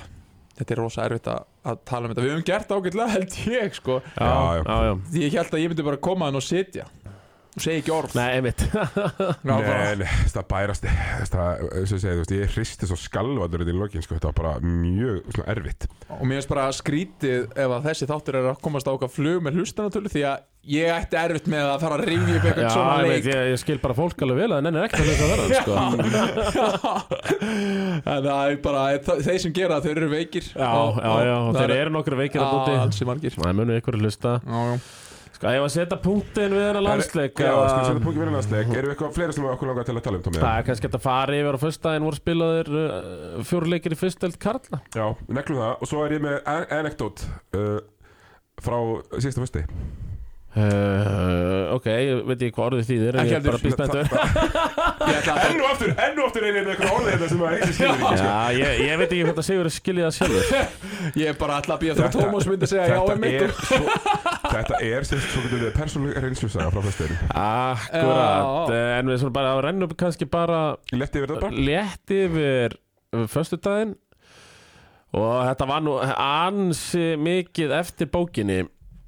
þetta 0.58 0.74
er 0.76 0.82
rosa 0.82 1.06
erfitt 1.08 1.30
að, 1.32 1.44
að 1.72 1.82
tala 1.88 2.08
um 2.08 2.14
þetta. 2.14 2.26
Við 2.26 2.34
höfum 2.36 2.48
gert 2.52 2.74
ágætlega 2.78 3.14
held 3.16 3.38
ég 3.54 3.78
sko. 3.78 4.00
Já, 4.18 4.32
Já, 4.62 4.78
já. 4.90 4.94
ég 5.24 5.38
held 5.40 5.54
að 5.58 5.64
ég 5.64 5.72
myndi 5.74 5.88
bara 5.88 6.02
koma 6.10 6.30
hann 6.30 6.40
og 6.42 6.46
sitja 6.46 6.88
og 7.58 7.64
segja 7.66 7.82
ekki 7.82 7.94
orð. 7.96 8.14
Nei, 8.18 8.28
einmitt. 8.38 8.62
Nei, 9.48 10.08
það 10.32 10.46
bærast 10.52 10.86
Það, 10.88 11.64
eins 11.74 11.92
og 11.92 11.98
ég 11.98 12.04
segi, 12.04 12.14
þú 12.14 12.22
veist, 12.24 12.36
ég 12.38 12.54
hristi 12.56 12.90
svo 12.90 12.98
skalvadur 13.02 13.66
í 13.68 13.74
lokin, 13.76 14.04
sko, 14.06 14.16
þetta 14.18 14.30
var 14.32 14.38
bara 14.38 14.54
mjög 14.64 15.24
svona 15.36 15.50
erfitt. 15.56 15.88
Og 16.14 16.24
mér 16.24 16.38
finnst 16.40 16.52
bara 16.54 16.68
skrítið 16.78 17.50
ef 17.58 17.74
að 17.80 17.90
þessi 17.90 18.08
þáttur 18.14 18.38
er 18.40 18.52
að 18.54 18.62
komast 18.64 18.88
á 18.88 18.94
okkar 18.94 19.12
flug 19.12 19.42
með 19.46 19.58
hlustanatölu 19.60 20.10
því 20.14 20.24
að 20.30 20.46
ég 20.68 20.92
ætti 20.92 21.16
erfitt 21.16 21.46
með 21.48 21.64
að 21.72 21.84
fara 21.86 21.96
að 21.98 22.02
rifja 22.10 22.36
upp 22.38 22.46
eitthvað 22.50 22.74
svona 22.76 22.96
ég, 22.98 23.02
leik. 23.08 23.12
veit, 23.14 23.28
ég, 23.32 23.44
ég 23.54 23.60
skil 23.62 23.78
bara 23.84 23.96
fólk 23.96 24.24
alveg 24.26 24.38
vel 24.42 24.48
að 24.52 24.56
það 24.58 24.66
nennir 24.68 24.84
ekki 24.88 25.00
að 25.00 25.08
lesa 25.08 25.26
verðan 25.32 25.52
sko. 25.62 25.74
en 28.04 28.28
það 28.28 28.42
er 28.52 28.58
bara 28.66 28.82
þeir 29.24 29.40
sem 29.46 29.54
gera 29.56 29.78
það, 29.78 29.86
þeir 29.88 30.02
eru 30.02 30.10
veikir 30.12 30.50
Já, 30.52 30.68
Og- 30.68 31.00
já, 31.00 31.14
já, 31.30 31.36
og 31.48 31.56
þeir 31.62 31.74
eru 31.78 31.94
nokkru 31.96 32.20
veikir 32.20 32.44
að 32.44 32.54
búti. 32.58 32.76
ansi 32.84 33.08
margir. 33.08 33.36
Það 33.38 33.56
munu 33.62 33.78
ykkur 33.80 33.98
að 33.98 34.04
hlusta. 34.08 34.34
Já, 34.44 34.60
já. 34.74 34.80
Ska 35.38 35.52
ég 35.54 35.62
að 35.62 35.68
setja 35.70 35.98
punktin 36.02 36.54
við 36.56 36.64
hennar 36.66 36.82
landsleik 36.82 37.38
Já, 37.38 37.52
sko, 37.54 37.82
setja 37.86 38.02
punkið 38.02 38.22
fyrir 38.24 38.34
landsleik? 38.34 38.72
Erum 38.74 38.88
við 38.90 38.94
eitthvað 38.96 39.12
fleiri 39.20 39.36
sem 39.36 39.44
við 39.46 39.52
okkur 39.54 39.70
langar 39.70 39.86
til 39.86 39.94
að 39.94 40.06
tala 40.08 40.18
um, 40.18 40.24
Tómi? 40.26 40.40
Það 40.42 40.56
er 40.62 40.66
kannski 40.72 40.90
að 40.90 41.04
fara 41.04 41.36
yfir 41.38 41.58
á 41.58 41.60
föstudaginn 41.62 42.08
voru 42.08 42.18
spilaðir 42.18 42.72
uh, 42.74 43.44
fjóruleikir 43.46 43.94
í 43.94 44.00
fyrstelt 44.00 44.40
Karla. 44.42 44.80
Já, 44.98 45.06
við 45.28 45.38
neglum 45.38 45.62
það. 45.62 45.76
Og 45.86 45.92
svo 45.92 46.02
er 46.08 46.16
ég 46.18 46.26
með 46.26 46.40
an- 46.56 46.68
anekdót 46.80 47.22
uh, 47.54 47.78
Frá 48.66 48.78
síðasta 49.22 49.44
fösti 49.46 49.66
Uh, 50.58 51.76
ok, 51.76 51.86
ég 52.02 52.22
veit 52.26 52.40
ekki 52.48 52.54
hvað 52.56 52.64
orðið 52.72 52.86
en 53.14 53.20
Ekki 53.22 53.30
ég 53.30 53.38
er 53.38 53.44
bara 53.46 53.58
heldur. 53.58 53.66
býst 53.68 53.78
betur 53.78 54.06
Ég 54.08 55.18
ætla 55.20 55.34
að 55.36 55.42
Enn 55.48 55.60
og 55.62 55.68
aftur, 55.70 55.92
enn 56.02 56.18
og 56.18 56.24
aftur 56.26 56.46
einnig 56.48 56.70
eitthvað 56.72 56.94
orðið 56.96 57.12
þetta 57.14 57.28
sem 57.30 57.42
að 57.44 57.52
eitthvað 57.58 57.74
skilur 57.78 57.94
ekki 57.98 58.18
sko. 58.18 58.28
Já, 58.28 58.40
ég, 58.58 58.82
ég 58.88 58.96
veit 59.02 59.12
ekki 59.12 59.26
hvað 59.28 59.38
það 59.38 59.48
segur 59.50 59.70
að 59.70 59.76
skilja 59.76 60.08
það 60.08 60.16
sjálfur. 60.18 60.46
Ég 61.22 61.30
er 61.30 61.38
bara 61.44 61.58
alltaf 61.60 61.76
að 61.76 61.84
býja 61.84 61.96
þegar 61.98 62.10
Þetta- 62.10 62.24
Tómas 62.26 62.48
myndi 62.50 62.70
segja 62.72 62.88
já 62.88 62.98
er 62.98 63.54
svo 63.60 63.78
Þetta 64.48 64.80
er 64.88 65.08
sem 65.12 65.22
svo 65.28 65.44
getur 65.46 65.62
við 65.62 65.76
persónulega 65.78 66.24
reynslusaga 66.26 66.72
frá 66.74 66.82
flestuðinu 66.88 67.18
Akkurat, 67.44 68.74
en 68.98 69.12
við 69.14 69.22
svona 69.22 69.36
bara 69.38 69.52
að 69.54 69.62
renna 69.68 69.88
upp 69.88 69.96
kannski 70.02 70.26
bara 70.32 70.62
Ég 70.92 71.02
leti 71.04 71.22
yfir 71.22 71.36
þetta 71.36 71.44
bara. 71.46 71.68
létt 71.70 72.16
yfir 72.18 72.78
föstudaginn. 73.32 73.94
Og 75.18 75.38
þetta 75.48 75.68
var 75.70 75.86
nú 75.86 75.94
ansi 76.02 77.06
mikið 77.22 77.72
eftir 77.78 78.10
bókinni 78.12 78.66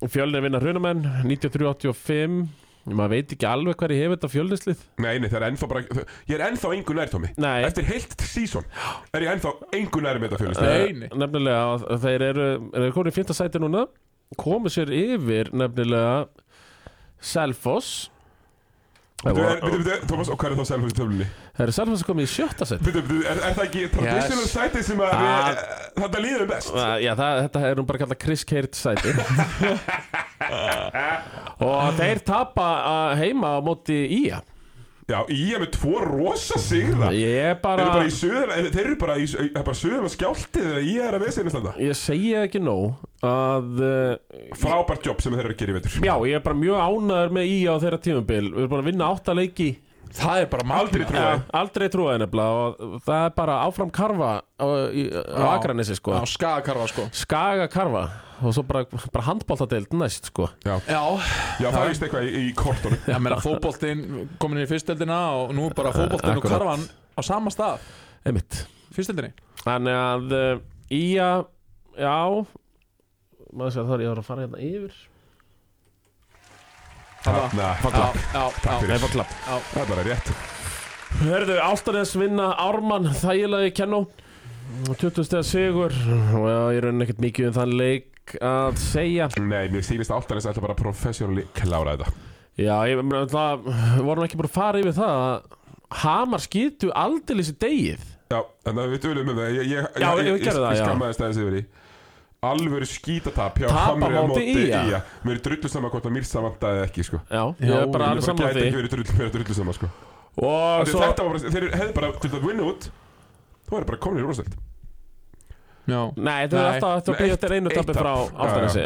Fjölnir 0.07 0.41
vinna 0.45 0.59
hrunamenn 0.63 1.01
93-85 1.27 2.43
maður 2.89 3.11
veit 3.11 3.33
ekki 3.35 3.45
alveg 3.45 3.75
hver 3.81 3.91
ég 3.93 3.99
hef 4.05 4.13
þetta 4.15 4.29
fjölnislið 4.33 4.83
Nei, 5.03 5.17
nei, 5.19 5.27
það 5.29 5.35
er 5.41 5.45
ennþá 5.49 5.67
bara 5.69 5.81
Ég 6.29 6.35
er 6.37 6.43
ennþá 6.47 6.69
engu 6.77 6.95
nær, 6.95 7.09
Tómi 7.11 7.31
Nei. 7.37 7.57
Eftir 7.67 7.85
heilt 7.89 8.15
sísón 8.25 8.65
er 9.13 9.25
ég 9.27 9.33
ennþá 9.35 9.51
engu 9.77 10.01
nær 10.05 10.21
með 10.21 10.31
þetta 10.31 10.39
fjölist 10.41 10.63
Nei, 10.63 10.93
nei. 11.03 11.09
nefnilega 11.19 11.65
og 11.75 11.99
þeir 12.05 12.25
eru, 12.29 12.47
eru 12.79 12.93
komin 12.95 13.11
í 13.11 13.15
fynda 13.19 13.35
sæti 13.37 13.61
núna. 13.61 13.83
Komu 14.39 14.71
sér 14.71 14.89
yfir 14.95 15.51
nefnilega 15.57 16.29
Selfoss 17.19 18.07
Tómas, 19.19 20.29
og 20.31 20.37
hvað 20.39 20.53
er 20.53 20.61
þá 20.61 20.67
selfum 20.69 20.87
í 20.87 20.93
töflunni? 20.95 21.25
þeir 21.57 21.63
eru 21.65 21.73
Selfoss 21.75 22.05
komið 22.07 22.23
í 22.23 22.29
sjötta 22.31 22.63
bitu, 22.85 23.01
er, 23.27 23.41
það 23.57 23.65
ekki 23.65 23.81
traditional 23.95 24.45
sæti 24.47 24.83
sem 24.87 25.01
að 25.03 25.09
Ah. 25.11 25.49
við, 25.49 25.57
þetta 26.05 26.19
líður 26.23 26.45
best? 26.53 26.71
Já, 27.03 27.11
það, 27.19 27.33
þetta 27.43 27.59
er 27.67 27.73
nú 27.81 27.85
bara 27.89 27.99
kallað 28.03 28.21
Chris 28.23 28.43
Keirt 28.47 28.79
sæti 28.79 29.11
og 31.67 31.91
þeir 31.99 32.21
tapa 32.25 32.67
uh, 32.79 33.11
heima 33.19 33.57
á 33.57 33.59
móti 33.65 33.99
Ía 34.21 34.39
Já, 35.09 35.23
er 35.57 35.63
með 35.63 35.71
tvo 35.73 35.99
rosa 36.05 36.59
er 37.25 37.55
Þeir 37.57 37.61
bara, 37.63 37.81
eru 37.81 37.93
bara 37.97 38.07
í 38.07 38.13
söður, 38.13 38.51
þeir 38.69 38.83
eru 38.85 38.97
bara 39.01 39.15
í, 39.17 39.25
það 39.25 39.63
bara 39.65 39.79
söður 39.79 40.03
með 40.05 40.13
skjáltið 40.15 40.67
þegar 40.69 40.85
ég 40.85 41.07
er 41.09 41.17
að 41.17 41.23
veðsynast 41.25 41.57
þetta 41.59 41.73
ég 41.89 41.97
segi 41.97 42.29
ekki 42.43 42.61
nóg 42.61 42.91
að 43.25 43.83
uh, 43.83 44.55
Frábært 44.59 45.05
jobb 45.09 45.21
sem 45.23 45.35
þeir 45.35 45.45
eru 45.45 45.55
að 45.55 45.61
gera 45.61 45.73
í 45.73 45.77
vetur. 45.79 45.99
Já, 46.05 46.13
ég 46.29 46.39
er 46.39 46.43
bara 46.45 46.59
mjög 46.59 46.81
ánæður 46.85 47.35
með 47.35 47.51
Ía 47.53 47.75
á 47.75 47.81
þeirra 47.83 48.01
tímabil. 48.05 48.41
Við 48.53 48.63
erum 48.63 48.73
bara 48.73 48.85
að 48.85 48.91
vinna 48.91 49.09
átta 49.13 49.35
leiki. 49.35 49.69
Það 50.09 50.39
er 50.41 50.47
bara 50.49 50.77
Aldrei 50.79 51.03
trúið. 51.05 51.21
Já, 51.21 51.41
aldrei 51.59 51.85
trúaði 51.93 52.21
nefnilega 52.23 52.61
og 52.63 52.95
það 53.05 53.25
er 53.27 53.33
bara 53.35 53.57
áfram 53.67 53.91
karfa 53.93 54.29
á, 54.41 54.65
í, 54.89 55.03
á 55.13 55.37
Já. 55.37 55.49
Akranesi 55.51 55.97
sko. 55.99 56.15
Já, 56.17 56.23
skagakarfa 56.31 56.87
sko. 56.89 57.05
Skaga 57.13 57.67
karfa 57.69 58.01
og 58.39 58.55
svo 58.55 58.63
bara, 58.65 58.85
bara 59.13 59.25
handbóltadeild 59.27 59.93
næst 59.99 60.31
sko. 60.31 60.47
Já, 60.65 60.79
Já, 60.89 61.03
það 61.59 61.77
er 61.83 61.91
vist 61.91 62.05
eitthvað 62.07 62.25
í, 62.25 62.41
í 62.47 62.55
kortunum. 62.57 63.03
Ég 63.05 63.21
meina 63.21 63.37
fótboltinn 63.43 64.03
komin 64.41 64.61
inn 64.61 64.65
í 64.65 64.71
fyrsteldina 64.71 65.19
og 65.43 65.53
nú 65.57 65.67
bara 65.77 65.93
fótboltinn 65.93 66.41
og 66.41 66.47
karfan 66.47 66.87
á 66.89 67.21
sama 67.29 67.53
stað. 67.53 67.85
Einmitt. 68.25 68.63
Fyrsteldinni 68.95 69.35
Þannig 69.61 69.99
að 69.99 70.33
uh, 70.33 70.63
Ía, 70.89 71.29
já 71.99 72.15
maður 73.53 73.73
sé 73.75 73.81
að 73.81 73.89
það 73.89 73.95
er 73.97 74.03
ég 74.05 74.11
að 74.21 74.27
fara 74.29 74.45
hérna 74.45 74.61
yfir. 74.69 74.99
Þarna, 77.19 77.67
já, 77.83 78.43
Takk 78.63 78.63
já. 78.63 78.79
fyrir. 78.79 79.07
Það 79.49 79.81
er 79.81 79.89
bara 79.91 80.05
rétt. 80.07 80.31
Hörðu, 81.19 81.57
Áltanes 81.65 82.13
vinna 82.15 82.47
Ármann 82.61 83.09
þægilega 83.17 83.67
í 83.67 83.73
kennó 83.75 84.03
20 84.93 85.25
stegar 85.25 85.47
sigur 85.47 85.95
og 86.37 86.47
ég 86.75 86.83
raun 86.85 87.01
ekkert 87.03 87.21
mikið 87.23 87.49
um 87.49 87.55
þann 87.57 87.73
leik 87.79 88.35
að 88.45 88.77
segja. 88.79 89.27
Nei, 89.41 89.65
mér 89.73 89.83
sýnist 89.83 90.13
að 90.13 90.29
ætla 90.37 90.63
bara 90.63 90.77
professionally 90.77 91.47
klára 91.57 91.97
þetta. 91.97 92.13
Já, 92.59 92.75
ég 92.91 93.01
meina 93.01 93.25
það 93.31 93.67
vorum 94.05 94.25
ekki 94.25 94.37
bara 94.39 94.51
að 94.51 94.55
fara 94.59 94.83
yfir 94.83 94.95
það 94.99 95.23
að 95.25 95.57
Hamar 96.03 96.43
skýtu 96.43 96.91
aldeilis 96.93 97.49
í 97.49 97.55
degið 97.57 98.01
Já, 98.29 98.43
en 98.69 98.75
það 98.77 98.91
við 98.91 98.99
tölum 99.07 99.29
um 99.31 99.39
það. 99.39 99.55
Ég, 99.57 99.69
ég, 99.71 99.87
Já, 99.97 100.09
ég, 100.19 100.27
ég, 100.29 100.43
það, 100.45 100.65
ég 100.69 100.77
já. 100.77 100.83
skammaðist 100.85 101.23
aðeins 101.23 101.39
yfir 101.41 101.55
því 101.55 101.61
Alvöru 102.39 102.87
skítatap 102.87 103.59
hjá 103.59 103.67
Hamri 103.67 104.15
á 104.15 104.23
móti. 104.23 104.71
Ía. 104.71 105.03
Mér 105.27 105.35
er 105.35 105.43
drullu 105.43 105.67
saman 105.67 105.91
hvort 105.91 106.05
að 106.07 106.13
mér 106.15 106.23
samandaði 106.23 106.79
ekki 106.85 107.03
sko. 107.03 107.19
Já, 107.27 107.51
ég 107.59 107.67
er 107.75 107.83
bara 107.91 108.13
alveg 108.13 108.23
saman 108.23 108.47
gæti 108.47 108.63
því. 108.63 108.71
mér 109.17 109.25
er 109.25 109.31
drullu 109.33 109.55
saman 109.57 109.75
sko. 109.75 109.87
Og 110.39 110.87
Svo... 110.87 110.93
svo 110.93 111.01
Þetta 111.03 111.21
var 111.25 111.31
bara, 111.33 111.51
þeir 111.51 111.65
hefði 111.75 111.93
bara 111.97 112.07
til 112.23 112.31
að 112.31 112.43
vinna 112.47 112.63
út 112.69 112.81
Þú 113.67 113.71
væri 113.73 113.85
bara 113.89 113.99
komin 113.99 114.23
í 114.23 114.25
Já, 115.89 116.13
Nei, 116.15 116.45
þetta 116.45 116.59
er 116.59 116.65
alltaf 116.69 116.91
eftir 116.99 117.11
að 117.11 117.17
byggja 117.19 117.35
eftir 117.35 117.51
einu 117.55 117.69
tappi 117.73 117.93
frá 117.97 118.13
já. 118.13 118.17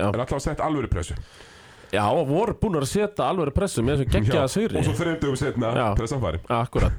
En 0.08 0.20
alltaf 0.24 0.38
að 0.38 0.46
setja 0.46 0.64
alvöru 0.70 0.90
pressu. 0.90 1.14
Já, 1.94 2.06
og 2.08 2.28
voru 2.30 2.54
búin 2.58 2.76
að 2.80 2.88
setja 2.90 3.24
alveg 3.28 3.54
pressu 3.54 3.82
með 3.84 3.98
þessum 4.02 4.14
geggjaða 4.16 4.48
sigri. 4.54 4.78
Og 4.80 4.84
svo 4.88 4.94
þreymdugum 4.98 5.38
setna 5.38 5.68
Já. 5.76 5.96
pressan 6.00 6.22
fari 6.24 6.40
Akkurat 6.48 6.94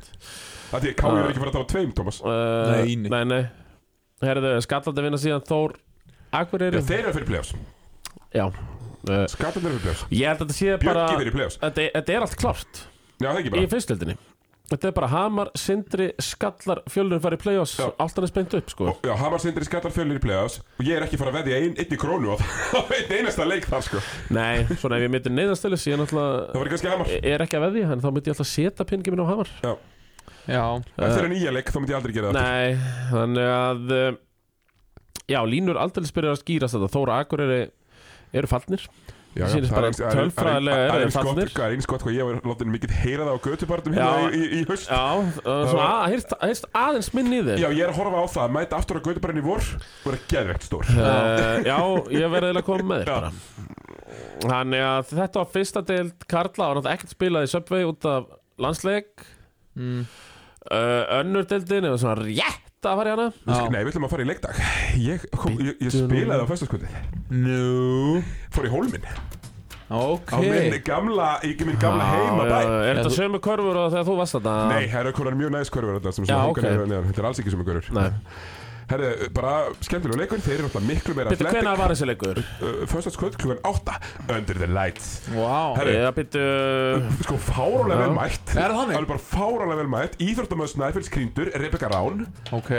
Það 0.71 0.85
er 0.85 0.89
ekki 0.93 1.41
fara 1.41 1.65
að 1.65 1.71
Akureyri. 6.41 6.83
Þeir 6.85 7.01
eru 7.05 7.17
fyrir 7.19 7.31
play-offs. 7.31 7.55
Já 8.35 8.45
uh, 8.49 9.25
Skatandi 9.31 9.71
eru 9.71 9.79
fyrir 9.79 9.85
play-offs. 9.87 10.05
Ég 10.11 10.29
held 10.31 10.39
að 10.39 10.47
þetta 10.47 10.59
sé 10.59 10.77
bara 10.85 11.09
Björki 11.09 11.25
fyrir 11.25 11.37
play-offs. 11.39 11.59
Þetta, 11.63 11.89
þetta 11.99 12.17
er 12.17 12.29
allt 12.29 12.39
klárt. 12.41 12.87
Já, 13.21 13.27
það 13.29 13.41
ekki 13.43 13.53
í 13.53 13.55
bara 13.57 13.75
fyrstildinni 13.75 14.17
Þetta 14.65 14.89
er 14.89 14.93
bara 14.97 15.09
Hamar, 15.13 15.49
Sindri, 15.61 16.07
Skallar 16.25 16.79
Fjölurinn 16.89 17.21
fari 17.21 17.37
í 17.37 17.41
play-offs. 17.43 17.75
Já. 17.77 17.91
Allt 18.01 18.17
hann 18.17 18.25
er 18.25 18.31
spennt 18.31 18.55
upp 18.57 18.71
sko. 18.73 18.95
Já, 19.05 19.13
Hamar 19.21 19.43
sindri 19.45 19.67
skattar 19.69 19.93
fjölnir 19.93 20.17
í 20.17 20.23
play-offs. 20.25 20.63
Og 20.81 20.89
ég 20.89 20.97
er 20.97 21.05
ekki 21.05 21.19
fara 21.21 21.35
að 21.35 21.43
veðja 21.43 21.59
ein, 21.61 21.75
einni 21.85 21.99
krónu 22.01 22.33
á 22.33 22.37
það 22.73 22.95
Einn 22.97 23.13
einasta 23.19 23.45
leik 23.45 23.69
þar, 23.69 23.85
sko. 23.85 24.01
Nei, 24.33 24.65
svona 24.81 24.97
ef 24.97 25.05
ég 25.05 25.13
myndi 25.13 25.35
neyðastilis 25.37 25.85
Ég 25.85 25.99
er 25.99 26.01
Það 26.01 26.17
náttúrulega 26.17 26.63
var 26.63 26.73
kannski 26.73 26.93
Hamar. 26.95 27.13
Er 27.21 27.45
ekki 27.45 27.61
að 27.61 27.67
veðja 27.69 27.91
En 27.93 28.05
þá 28.07 28.09
myndi 28.09 28.33
ég 28.33 28.39
alltaf 28.39 28.51
setja 28.55 28.89
pinningi 28.89 29.13
minn 29.13 29.27
á 29.29 29.29
Hamar. 29.35 29.53
Já. 29.61 29.75
Eftir 30.49 31.29
en 31.29 31.33
nýja 31.37 31.53
leik, 31.53 31.69
þá 31.69 31.79
myndi 31.83 31.93
ég 31.93 32.01
aldrei 32.01 32.17
gera 32.17 32.33
það 32.33 32.41
Nei, 32.41 32.89
þannig 33.13 33.53
að 33.53 33.95
uh, 33.99 34.09
Já, 35.31 35.41
línur 35.49 35.81
aldrei 35.81 36.05
byrjar 36.13 36.37
að 36.37 36.43
skýrast 36.43 36.77
þetta 36.77 36.93
Þóra 36.93 37.21
Akureyri 37.25 37.61
eru 38.35 38.51
fallnir. 38.51 38.89
Já, 39.35 39.49
já, 39.51 39.65
það 39.67 39.87
er 39.89 39.97
tölfræðilega 40.15 40.83
er 40.87 41.03
eru 41.03 41.13
fallnir. 41.15 41.51
Það 41.51 41.65
er 41.65 41.73
eins 41.75 41.89
gott 41.91 42.05
hvað 42.05 42.15
ég 42.15 42.29
var 42.29 42.37
látið 42.47 42.69
mikið 42.71 42.93
heyra 43.01 43.25
það 43.27 43.35
á 43.35 43.41
götubartum 43.47 43.97
hérna 43.97 44.29
í, 44.29 44.39
í, 44.39 44.61
í 44.61 44.67
haust. 44.69 44.87
Já, 44.87 45.07
svona 45.43 45.89
að, 46.05 46.61
aðeins 46.79 47.09
minn 47.17 47.33
í 47.35 47.41
þér 47.49 47.63
Já, 47.65 47.67
ég 47.75 47.83
er 47.83 47.91
að 47.91 47.99
horfa 47.99 48.21
á 48.23 48.27
það, 48.31 48.45
að 48.45 48.55
mæta 48.55 48.79
aftur 48.79 49.01
á 49.03 49.07
götubarinn 49.09 49.41
í 49.41 49.45
vor. 49.49 49.71
Og 50.05 50.13
er 50.13 50.21
geðvegt 50.31 50.69
stór 50.69 50.93
Uh, 50.95 51.67
já, 51.67 51.79
ég 52.15 52.31
verði 52.31 52.53
að 52.53 52.67
koma 52.69 52.87
með 52.93 53.09
þér 53.09 53.41
Þannig 54.45 54.85
að 54.87 55.11
þetta 55.11 55.41
var 55.41 55.51
fyrsta 55.57 55.83
deild 55.89 56.27
Karla 56.31 56.69
og 56.69 56.79
náttúrulega 56.79 56.99
ekkert 56.99 57.15
spilað 57.17 57.47
í 57.47 57.51
Subway 57.51 57.89
út 57.89 58.07
af 58.07 58.29
landsleik. 58.63 59.25
Mm. 59.75 60.05
uh, 60.71 61.03
Önnur 61.19 61.49
deildin 61.51 61.89
er 61.89 61.99
svona 61.99 62.21
rétt 62.23 62.64
að 62.91 63.01
fara 63.01 63.11
í 63.11 63.15
hana 63.15 63.29
Já. 63.33 63.69
Nei, 63.73 63.79
við 63.81 63.93
ætlum 63.93 64.07
að 64.09 64.13
fara 64.15 64.25
í 64.25 64.29
leikdag 64.31 64.61
Ég, 65.05 65.25
kom, 65.39 65.57
ég, 65.61 65.79
ég 65.85 65.95
spilaði 65.95 66.45
á 66.45 66.47
föstaskvöldið 66.51 66.99
Nú 67.45 68.21
Fór 68.55 68.69
í 68.69 68.73
hólminn 68.75 69.09
Ok 69.95 70.33
Á 70.33 70.39
minn 70.41 70.77
gamla, 70.87 71.29
ekki 71.45 71.67
minn 71.69 71.81
gamla 71.81 72.07
heima 72.09 72.47
bæ 72.49 72.59
Er 72.89 73.01
þetta 73.01 73.15
sömu 73.15 73.41
körfur 73.45 73.81
og 73.83 73.91
þegar 73.93 74.07
þú 74.09 74.19
varst 74.21 74.39
þetta? 74.39 74.55
Nei, 74.73 74.85
það 74.89 75.01
eru 75.03 75.15
konar 75.19 75.37
mjög 75.39 75.55
næst 75.59 75.75
körfur 75.75 75.99
þetta 75.99 76.15
sem 76.17 76.25
Já, 76.27 76.33
svona 76.33 76.53
ok. 76.53 76.61
okay. 76.63 76.79
neðan, 76.89 77.09
Þetta 77.11 77.23
er 77.25 77.29
alls 77.31 77.43
ekki 77.43 77.55
sem 77.55 77.65
körfur 77.69 77.99
Nei. 77.99 78.07
Herðu, 78.91 79.11
bara 79.37 79.53
skemmtilega 79.85 80.21
leikur 80.21 80.43
Þeir 80.45 80.55
eru 80.57 80.69
náttúrulega 80.69 80.91
miklu 80.91 81.17
meira 81.17 81.33
Býttu, 81.33 81.47
hvenær 81.49 81.79
var 81.81 81.95
þessi 81.95 82.09
leikur? 82.09 82.41
Föstaskvöld 82.91 83.39
klukkan 83.41 83.61
8 83.65 83.97
Under 84.37 84.61
the 84.61 84.69
lights 84.71 85.11
Vá. 85.33 85.75
Ég 85.89 86.09
býttu 86.19 86.43
Sko, 87.25 87.39
fárálega 87.41 88.01
vel 88.05 88.17
mætt. 88.17 88.55
Er 88.55 88.73
það 88.73 88.81
þannig? 88.83 88.99
Alveg 88.99 89.13
bara 89.15 89.25
fárálega 89.25 89.79
vel 89.81 89.93
mætt. 89.95 90.19
Íþróttamöð 90.25 90.73
Snæfells 90.75 91.13
Kríndur, 91.13 91.51
Rebecca 91.61 91.89
Rán. 91.93 92.27
Ok. 92.55 92.73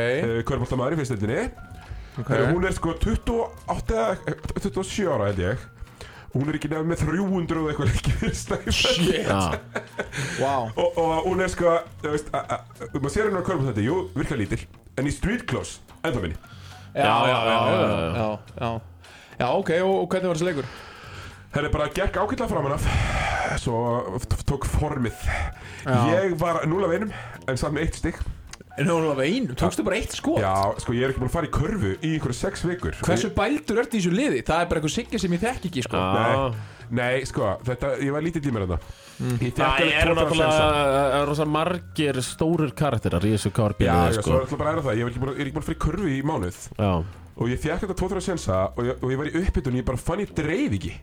Körbóltamæður 0.45 0.97
í 0.97 0.99
fyrstendinni 1.01 1.39
Ok. 2.15 2.29
Okay. 2.29 2.45
Hún 2.53 2.63
er 2.63 2.75
sko 2.75 2.93
28 2.95 3.95
eða, 3.95 4.11
eh, 4.31 4.35
27 4.61 5.09
ára 5.11 5.31
held 5.31 5.41
ég. 5.43 5.63
Hún 6.35 6.49
er 6.51 6.57
ekki 6.57 6.69
nefn 6.71 6.89
með 6.91 7.01
300 7.03 7.59
og 7.61 7.69
eitthvað 7.71 7.91
leikir 7.91 8.71
Shit. 8.75 9.27
Vá. 10.39 10.55
Og, 10.75 10.97
og 10.99 11.27
hún 11.29 11.43
er 11.43 11.51
sko 11.51 11.77
þú 12.03 12.11
veist, 12.11 12.31
maður 12.31 13.13
sér 13.13 13.29
hennar 13.29 13.43
á 13.43 13.47
körbóltætti, 13.47 13.85
jú, 13.87 14.01
virka 14.15 14.35
lítil. 14.39 14.61
En 14.99 15.07
í 15.07 15.13
street 15.15 15.45
clothes, 15.47 15.79
ennþá 16.09 16.21
minni 16.25 16.37
Já, 16.95 17.03
já, 17.03 17.37
já, 17.45 17.55
já, 17.67 17.79
já, 18.15 18.37
já. 18.61 18.69
Já, 19.39 19.47
ok, 19.51 19.71
og, 19.83 19.95
og 20.03 20.07
hvernig 20.13 20.29
var 20.31 20.37
þessi 20.39 20.47
leikur? 20.47 20.67
Henni 21.55 21.71
bara 21.73 21.89
gekk 21.91 22.17
ákveðlega 22.21 22.47
framan 22.51 22.75
af 22.77 22.87
Svo 23.61 23.75
tók 24.47 24.65
formið 24.77 25.17
Já. 25.85 25.97
Ég 26.15 26.37
var 26.39 26.63
0 26.65 26.87
af 26.87 26.95
einum 26.95 27.11
En 27.47 27.59
satt 27.59 27.75
með 27.75 27.87
eitt 27.87 27.99
stygg 27.99 28.21
En 28.77 28.89
hún 28.91 29.05
var 29.07 29.21
einu, 29.23 29.55
tókstu 29.55 29.83
bara 29.87 29.95
eitt 29.95 30.11
skot? 30.17 30.41
Já, 30.43 30.51
sko 30.83 30.91
ég 30.97 31.05
er 31.05 31.13
ekki 31.13 31.21
búin 31.21 31.29
að 31.29 31.35
fara 31.37 31.47
í 31.47 31.51
körfu 31.55 31.91
í 32.03 32.09
einhverju 32.17 32.35
sex 32.35 32.63
vikur. 32.67 32.97
Hversu 33.07 33.29
bældur 33.35 33.79
ert 33.79 33.93
í 33.95 34.01
þessu 34.01 34.11
liði? 34.11 34.41
Það 34.43 34.63
er 34.63 34.67
bara 34.71 34.81
eitthvað 34.81 34.95
siggi 34.97 35.21
sem 35.23 35.35
ég 35.37 35.43
þekk 35.45 35.67
ekki, 35.69 35.83
sko. 35.85 36.01
Já. 36.01 36.49
Nei, 36.95 37.23
sko, 37.25 37.53
þetta, 37.65 37.93
ég 38.03 38.11
var 38.13 38.21
lítið 38.21 38.43
tímur 38.45 38.65
þetta 38.67 38.77
mm. 39.17 39.37
Ég 39.41 39.53
Það 39.57 39.71
alveg 39.71 39.95
eru 40.03 40.15
náttúrulega 40.19 41.21
rosa 41.25 41.47
margir 41.49 42.19
stórir 42.21 42.73
karakterar 42.77 43.25
í 43.25 43.31
þessu 43.33 43.49
Já, 43.49 43.55
kárbílu 43.57 43.87
já, 43.89 44.17
sko. 44.19 44.35
er 44.35 44.43
alltaf 44.43 44.59
bara 44.59 44.69
að 44.69 44.75
æra 44.75 44.83
það. 44.85 44.99
Ég 44.99 45.07
er 45.07 45.09
ekki 45.09 45.23
búin, 45.23 45.31
að- 45.31 45.39
ég 45.39 45.41
er 45.41 45.49
ekki 45.49 45.55
búin 45.55 45.63
að 45.63 45.69
fara 45.71 45.77
í 45.79 45.83
körfu 45.85 46.11
í 46.11 46.19
mánuð. 46.29 46.59
Já, 46.77 46.91
Og 47.35 47.49
ég 47.51 47.59
fekk 47.59 47.81
þetta 47.83 47.95
2-3 47.99 48.21
sensa 48.23 48.59
og, 48.77 48.83
ég- 48.85 49.01
og 49.03 49.09
ég 49.11 49.17
var 49.19 49.27
í 49.27 49.33
uppbytun 49.41 49.75
Ég 49.75 49.83
bara 49.87 49.97
fann 49.99 50.21
ég 50.23 50.29
dreif 50.37 50.71
ekki 50.77 50.93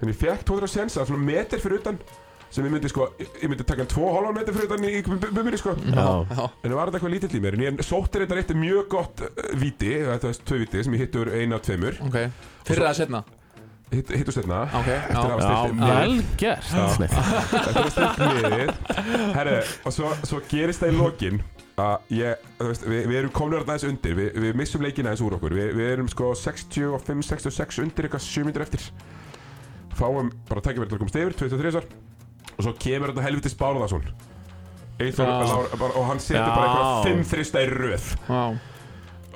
Þannig 0.00 0.14
ég 0.16 0.18
fekk 0.22 0.42
200 0.48 0.72
séns 0.72 0.96
að 0.98 1.06
svona 1.12 1.22
meter 1.28 1.60
fyrir 1.62 1.78
utan 1.78 2.00
sem 2.56 2.66
ég 2.66 2.72
myndi 2.72 2.90
sko, 2.90 3.08
ég 3.20 3.46
myndi 3.52 3.66
taka 3.68 3.84
hann 3.84 3.92
2,5 3.92 4.34
meter 4.38 4.56
fyrir 4.56 4.68
utan 4.70 4.86
í 4.88 4.92
bumminni 5.26 5.60
sko. 5.60 5.76
En 5.76 5.96
það 5.96 6.76
var 6.76 6.90
þetta 6.90 6.98
eitthvað 6.98 7.16
lítill 7.16 7.36
í 7.36 7.42
mér? 7.44 7.58
En 7.60 7.66
ég 7.68 7.86
sótti 7.86 8.22
þetta 8.24 8.40
eitt 8.42 8.54
mjög 8.56 8.86
gott 8.96 9.24
uh, 9.28 9.48
víti 9.60 9.92
Þetta 10.06 10.30
veist, 10.32 10.46
tvö 10.48 10.62
víti 10.64 10.84
sem 10.86 10.96
ég 10.96 11.04
hittur 11.06 11.32
eina 11.36 11.60
af 11.60 11.66
tveimur. 11.68 11.98
Ok. 12.08 12.22
Fyrir 12.66 12.88
að 12.88 12.96
setna 13.02 13.26
Hitt, 13.92 14.08
Hittu 14.10 14.32
stefna 14.34 14.64
Ok, 14.74 14.88
Eftir 14.90 15.30
að 15.30 15.40
já. 15.40 15.44
hafa 15.46 15.68
já. 15.86 16.54
Stillt 17.92 18.18
niður. 18.24 18.56
er 18.56 19.36
Herre, 19.36 19.60
og 19.86 19.94
svo, 19.94 20.10
svo 20.26 20.40
gerist 20.50 20.82
það 20.82 20.90
í 20.90 20.96
lokin 20.98 21.38
að 21.78 22.16
ég, 22.16 22.42
þú 22.58 22.70
veist, 22.70 22.86
við, 22.88 23.02
við 23.12 23.18
erum 23.20 23.32
komin 23.36 23.58
aðeins 23.60 23.84
undir, 23.86 24.16
við, 24.16 24.30
við 24.42 24.58
missum 24.58 24.82
leikina 24.82 25.12
aðeins 25.12 25.22
úr 25.26 25.36
okkur. 25.36 25.54
Við, 25.54 25.70
við 25.76 25.90
erum 25.92 26.08
sko 26.10 26.32
65-66 26.40 27.82
undir 27.84 28.08
eitthvað 28.08 28.24
7 28.26 28.46
minnir 28.48 28.64
eftir. 28.64 28.86
Fáum 29.96 30.32
bara 30.48 30.62
að 30.62 30.66
tekja 30.66 30.82
verið 30.82 30.90
til 30.90 30.98
að 30.98 31.02
komast 31.04 31.20
yfir 31.20 31.38
23 31.44 31.74
svar 31.76 31.88
og 32.54 32.62
svo 32.64 32.72
kemur 32.80 33.12
þetta 33.12 33.26
helvitis 33.26 33.58
Bárðarsson 33.58 34.06
og 34.96 36.06
hann 36.08 36.22
setur 36.24 36.48
bara 36.48 36.68
eitthvað 36.70 37.06
5 37.10 37.24
þrista 37.28 37.60
í 37.60 37.68
röð. 37.68 38.06
Já, 38.30 38.44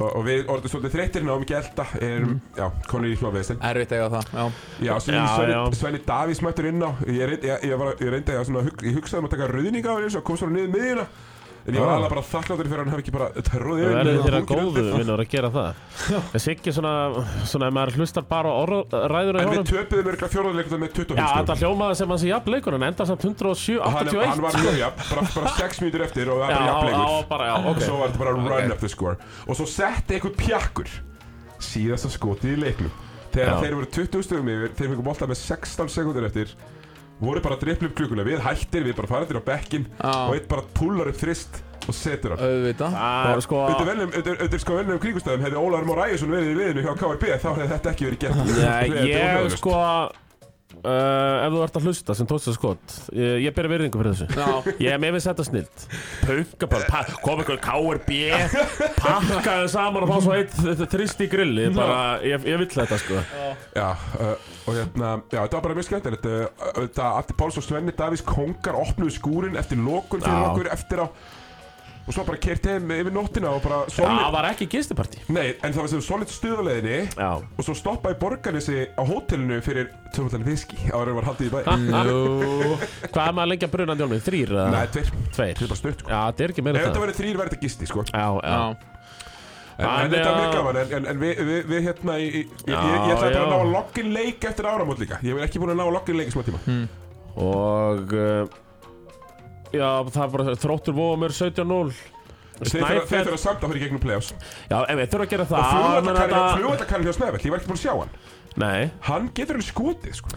og, 0.01 0.07
og 0.07 0.23
við 0.25 0.47
orðum 0.49 0.73
svolítið 0.73 0.95
þreyttir 0.95 1.27
náum 1.27 1.43
ekki 1.45 1.57
elda 1.59 1.85
erum, 2.01 2.39
já, 2.57 2.65
konur 2.89 3.11
í 3.11 3.19
smá 3.21 3.29
vesen. 3.35 3.59
Erfitt 3.69 3.93
eiga 3.93 4.07
það 4.15 4.31
Já, 4.33 4.45
Já, 4.87 4.93
Svenni, 5.05 5.59
Svenni, 5.77 6.01
Davís 6.07 6.41
mættur 6.45 6.71
inn 6.71 6.81
á 6.81 6.91
Ég, 7.05 7.27
reyndi, 7.29 7.51
ég, 7.53 7.67
ég, 7.69 7.77
var, 7.83 7.93
ég 8.01 8.15
reyndi 8.15 8.39
að 8.39 8.55
ég 8.89 8.97
hugsaði 8.97 9.21
um 9.21 9.29
að 9.29 9.35
taka 9.37 9.51
ruðninga 9.53 9.93
á 9.93 9.97
henni 9.99 10.17
og 10.17 10.25
kom 10.25 10.41
svona 10.41 10.57
niður 10.57 10.73
miðjuna 10.79 11.07
En 11.67 11.75
ég 11.77 11.83
var 11.83 11.91
Já. 11.91 11.95
alveg 11.99 12.11
bara 12.15 12.23
þakkláttur 12.25 12.69
fyrir 12.71 12.81
að 12.81 12.87
hann 12.87 12.93
hef 12.95 13.01
ekki 13.03 13.13
bara 13.13 13.27
tróðið 13.45 13.83
Það 13.85 13.97
verður 14.01 14.23
þér 14.25 14.37
að 14.39 14.47
góðu 14.49 14.85
vinnur 14.95 15.21
að 15.21 15.29
gera 15.35 15.51
það. 15.53 15.83
En 16.31 16.43
Siggi 16.45 16.73
svona, 16.73 16.93
svona 17.51 17.69
ef 17.69 17.75
maður 17.77 17.99
hlustar 18.01 18.25
bara 18.31 18.49
á 18.49 18.55
orðræður 18.63 19.39
En 19.41 19.51
við 19.53 19.67
töpuðum 19.69 20.09
örgulega 20.15 20.31
fjórðarleikum 20.35 20.81
með 20.81 20.95
25 20.97 21.21
Já, 21.21 21.27
þetta 21.37 21.57
hljómaði 21.61 21.99
sem 22.01 22.15
hans 22.15 22.25
í 22.25 22.31
jafnleikur 22.31 22.79
En 22.79 22.87
enda 22.89 23.07
samt 23.11 23.27
107, 23.29 23.77
Og 23.77 23.85
hann, 23.99 24.09
81 24.09 24.31
hann 24.31 24.43
var 24.47 24.59
mjög 24.65 24.81
jafn, 24.81 25.05
bara, 25.11 25.27
bara 25.37 25.53
6 25.61 25.85
mínútur 25.85 26.07
eftir 26.09 26.33
og 26.33 26.41
það 26.41 26.57
var 26.57 26.67
jafnleikur 26.71 27.71
Og 27.75 27.85
svo 27.85 28.01
var 28.01 28.09
þetta 28.15 28.25
bara 28.25 28.35
run 28.41 28.75
up 28.75 28.81
the 28.81 28.89
score. 28.91 29.21
Og 29.47 29.61
svo 29.61 29.69
setti 29.69 30.17
einhver 30.17 30.35
pjakkur 30.41 30.91
Síðasta 31.61 32.09
skotið 32.09 32.55
í 32.57 32.61
leiknum. 32.65 32.93
Þegar 33.35 33.61
þeir 33.61 33.75
voru 33.77 33.89
20 34.01 34.25
stugum 34.27 34.49
yfir 34.51 34.73
Þeir 34.79 34.89
fengur 34.95 35.05
bolta 35.07 35.29
með 35.29 35.39
16 35.45 35.93
sekundur 35.93 36.25
eftir 36.31 36.55
Voru 37.21 37.43
bara 37.45 37.57
að 37.59 37.65
drippla 37.67 37.91
upp 37.91 37.97
klukkuna. 37.99 38.25
Við 38.25 38.41
hættir, 38.47 38.87
við 38.87 38.95
bara 38.97 39.11
farið 39.11 39.33
til 39.33 39.41
á 39.41 39.45
bekkin 39.51 39.85
Og 40.01 40.33
eitt 40.39 40.49
bara 40.49 40.65
púlar 40.77 41.11
upp 41.13 41.19
þrist 41.21 41.61
og 41.89 41.97
setur 41.97 42.35
hann 42.37 42.43
Auðvitað. 42.47 42.97
Það 42.97 43.35
er 43.35 43.45
sko 43.45 43.61
velnum, 43.89 44.11
undir 44.21 44.61
sko 44.63 44.79
velnum 44.79 45.01
kringustæðum 45.03 45.45
hefði 45.47 45.61
Ólaður 45.61 45.89
Már 45.91 46.03
Ægjesson 46.07 46.33
verið 46.35 46.51
í 46.51 46.59
liðinu 46.61 46.85
hjá 46.87 46.93
KRB 47.01 47.31
þá 47.41 47.49
hefði 47.51 47.69
þetta 47.75 47.93
ekki 47.95 48.09
verið 48.09 48.21
gert. 48.25 48.37
Er 48.71 49.07
ég 49.09 49.57
sko 49.57 49.77
uh, 50.85 51.45
Ef 51.45 51.55
þú 51.55 51.63
ert 51.65 51.79
að 51.81 51.87
hlusta 51.89 52.17
sem 52.19 52.29
tókst 52.31 52.49
það 52.51 52.57
skot 52.57 52.95
Ég, 53.17 53.35
ég 53.47 53.55
beri 53.57 53.71
virðingu 53.73 54.01
fyrir 54.01 54.17
þessu. 54.17 54.29
Já, 54.37 54.75
Ég 54.85 54.95
er 54.95 55.01
með 55.03 55.17
við 55.17 55.27
þetta 55.27 55.47
snilt. 55.49 55.85
Punka 56.25 56.69
bara, 56.71 56.89
pa, 56.91 57.03
kom 57.25 57.43
ykkur 57.45 57.61
KRB 57.65 58.21
Pakkaði 59.01 59.69
saman 59.73 60.07
og 60.07 60.13
fá 60.13 60.19
svo 60.25 60.37
eitt 60.39 60.85
Trist 60.93 61.21
í 61.25 61.29
grilli. 61.33 61.69
Bara, 61.77 61.99
ég, 62.27 62.47
ég 62.49 62.61
vill 62.63 62.71
þetta 62.73 63.01
sko. 63.01 63.21
Já, 63.77 63.89
uh, 64.21 64.33
og 64.67 64.79
hérna, 64.79 65.13
já, 65.31 65.41
þetta 65.43 65.59
var 65.59 65.67
bara 65.69 65.77
mjög 65.79 65.89
skemmtilegt. 65.91 66.27
Uh, 66.31 66.71
Þetta, 66.81 67.11
Atti 67.21 67.37
Páls 67.39 67.59
og 67.61 67.65
Svenni 67.67 67.93
Davís 67.97 68.23
Kongar 68.27 68.79
opnuðu 68.81 69.13
skúrin 69.17 69.59
eftir 69.61 69.81
lokun 69.81 70.23
fyrir 70.25 70.41
Já. 70.41 70.49
okkur 70.51 70.71
eftir 70.75 71.05
á 71.05 71.07
og 72.07 72.15
svo 72.17 72.25
bara 72.27 72.39
kert 72.43 72.65
heim 72.67 72.91
yfir 72.91 73.13
nóttina 73.15 73.51
og 73.55 73.61
bara 73.63 73.83
Já, 73.87 73.93
solid, 73.95 74.19
það 74.25 74.33
var 74.35 74.49
ekki 74.51 74.67
gistipartí. 74.73 75.21
Nei, 75.31 75.47
en 75.63 75.75
það 75.77 75.81
var 75.85 75.91
sem 75.93 76.03
solid 76.03 76.33
stuðaleginni 76.33 76.99
Já. 77.15 77.31
og 77.39 77.67
svo 77.67 77.75
stoppaði 77.79 78.19
borganessi 78.23 78.79
á 78.99 79.03
hótelinu 79.07 79.61
fyrir 79.65 79.91
tvöfaldan 80.15 80.47
viski 80.49 80.79
en 80.91 81.15
var 81.19 81.29
haldið 81.31 81.51
í 81.51 81.55
bæ. 81.55 81.61
Nú 82.09 82.19
Hvað 83.13 83.25
er 83.27 83.35
maður 83.37 83.67
að 83.69 83.75
bruna 83.77 83.99
Jóni? 84.01 84.21
Þrýr? 84.27 84.55
eða? 84.57 84.69
Nei, 84.75 84.87
tveir, 84.95 85.11
Tveir. 85.37 85.55
Þetta 85.55 85.67
er 85.67 85.73
bara 85.75 85.81
stutt 85.83 86.01
sko. 86.05 86.11
Já, 86.11 86.21
þetta 86.31 86.45
er 86.47 86.55
ekki 86.55 86.63
Ef 86.63 86.67
meira 86.71 86.81
þetta 86.85 86.95
það. 86.97 87.05
verið 87.07 87.21
þrýr 87.21 87.41
verið 87.41 87.53
þetta 87.55 87.65
gisti 87.67 87.91
sko. 87.91 88.07
Já, 88.11 88.27
já. 88.41 88.55
Já. 88.55 88.87
En, 89.81 89.87
en 89.89 90.11
þetta 90.13 90.31
er 90.31 90.35
mjög 90.37 90.55
gaman, 90.59 90.77
en, 90.77 90.91
en, 90.99 91.07
en 91.09 91.21
við, 91.23 91.39
við, 91.49 91.61
við 91.71 91.87
hérna 91.87 92.17
í, 92.21 92.25
í, 92.29 92.41
ég, 92.43 92.69
Já, 92.69 92.81
ég, 92.85 92.97
ég 93.01 93.13
ætla 93.15 93.21
bara 93.21 93.31
já. 93.33 93.41
að 93.41 93.53
ná 93.53 93.61
að 93.61 93.71
loggin 93.73 94.11
leik 94.13 94.45
eftir 94.51 94.67
áramót 94.69 94.99
líka. 95.01 95.21
Ég 95.25 95.39
hef 95.39 95.47
ekki 95.47 95.63
búin 95.63 95.73
að 95.73 95.79
ná 95.81 95.85
að 95.87 95.95
loggin 95.95 96.19
leik 96.21 96.29
í 96.29 96.35
smá 96.35 96.43
tíma. 96.45 96.61
Og 97.41 98.13
uh, 98.13 98.59
Já, 99.73 99.91
það 100.11 100.33
bara 100.35 100.57
þróttur 100.59 100.97
vóumur 100.97 101.35
17-0 101.37 101.93
Þeir 102.61 102.75
þurfa- 102.75 103.05
þeir 103.09 103.25
þurfa 103.31 103.39
samt 103.41 103.63
að 103.63 103.71
fara 103.71 103.79
í 103.79 103.81
gegnum 103.81 104.01
playoffs. 104.03 104.35
Já, 104.69 104.79
ef 104.85 104.99
við 104.99 105.07
þurfum 105.09 105.25
að 105.25 105.31
gera 105.31 105.45
Og 105.47 105.49
það 105.49 106.05
menn 106.05 106.17
þetta- 106.21 106.57
flugvallakarinn 106.59 107.07
hjá 107.07 107.15
Snæfell, 107.17 107.41
ég 107.47 107.51
var 107.55 107.59
ekki 107.61 107.71
búin 107.71 107.79
að 107.79 107.85
sjá 107.87 107.95
hann. 108.01 108.11
Nei. 108.61 108.91
Hann 109.07 109.29
getur 109.33 109.55
henni 109.57 109.65
skotið 109.65 110.15
sko. 110.19 110.29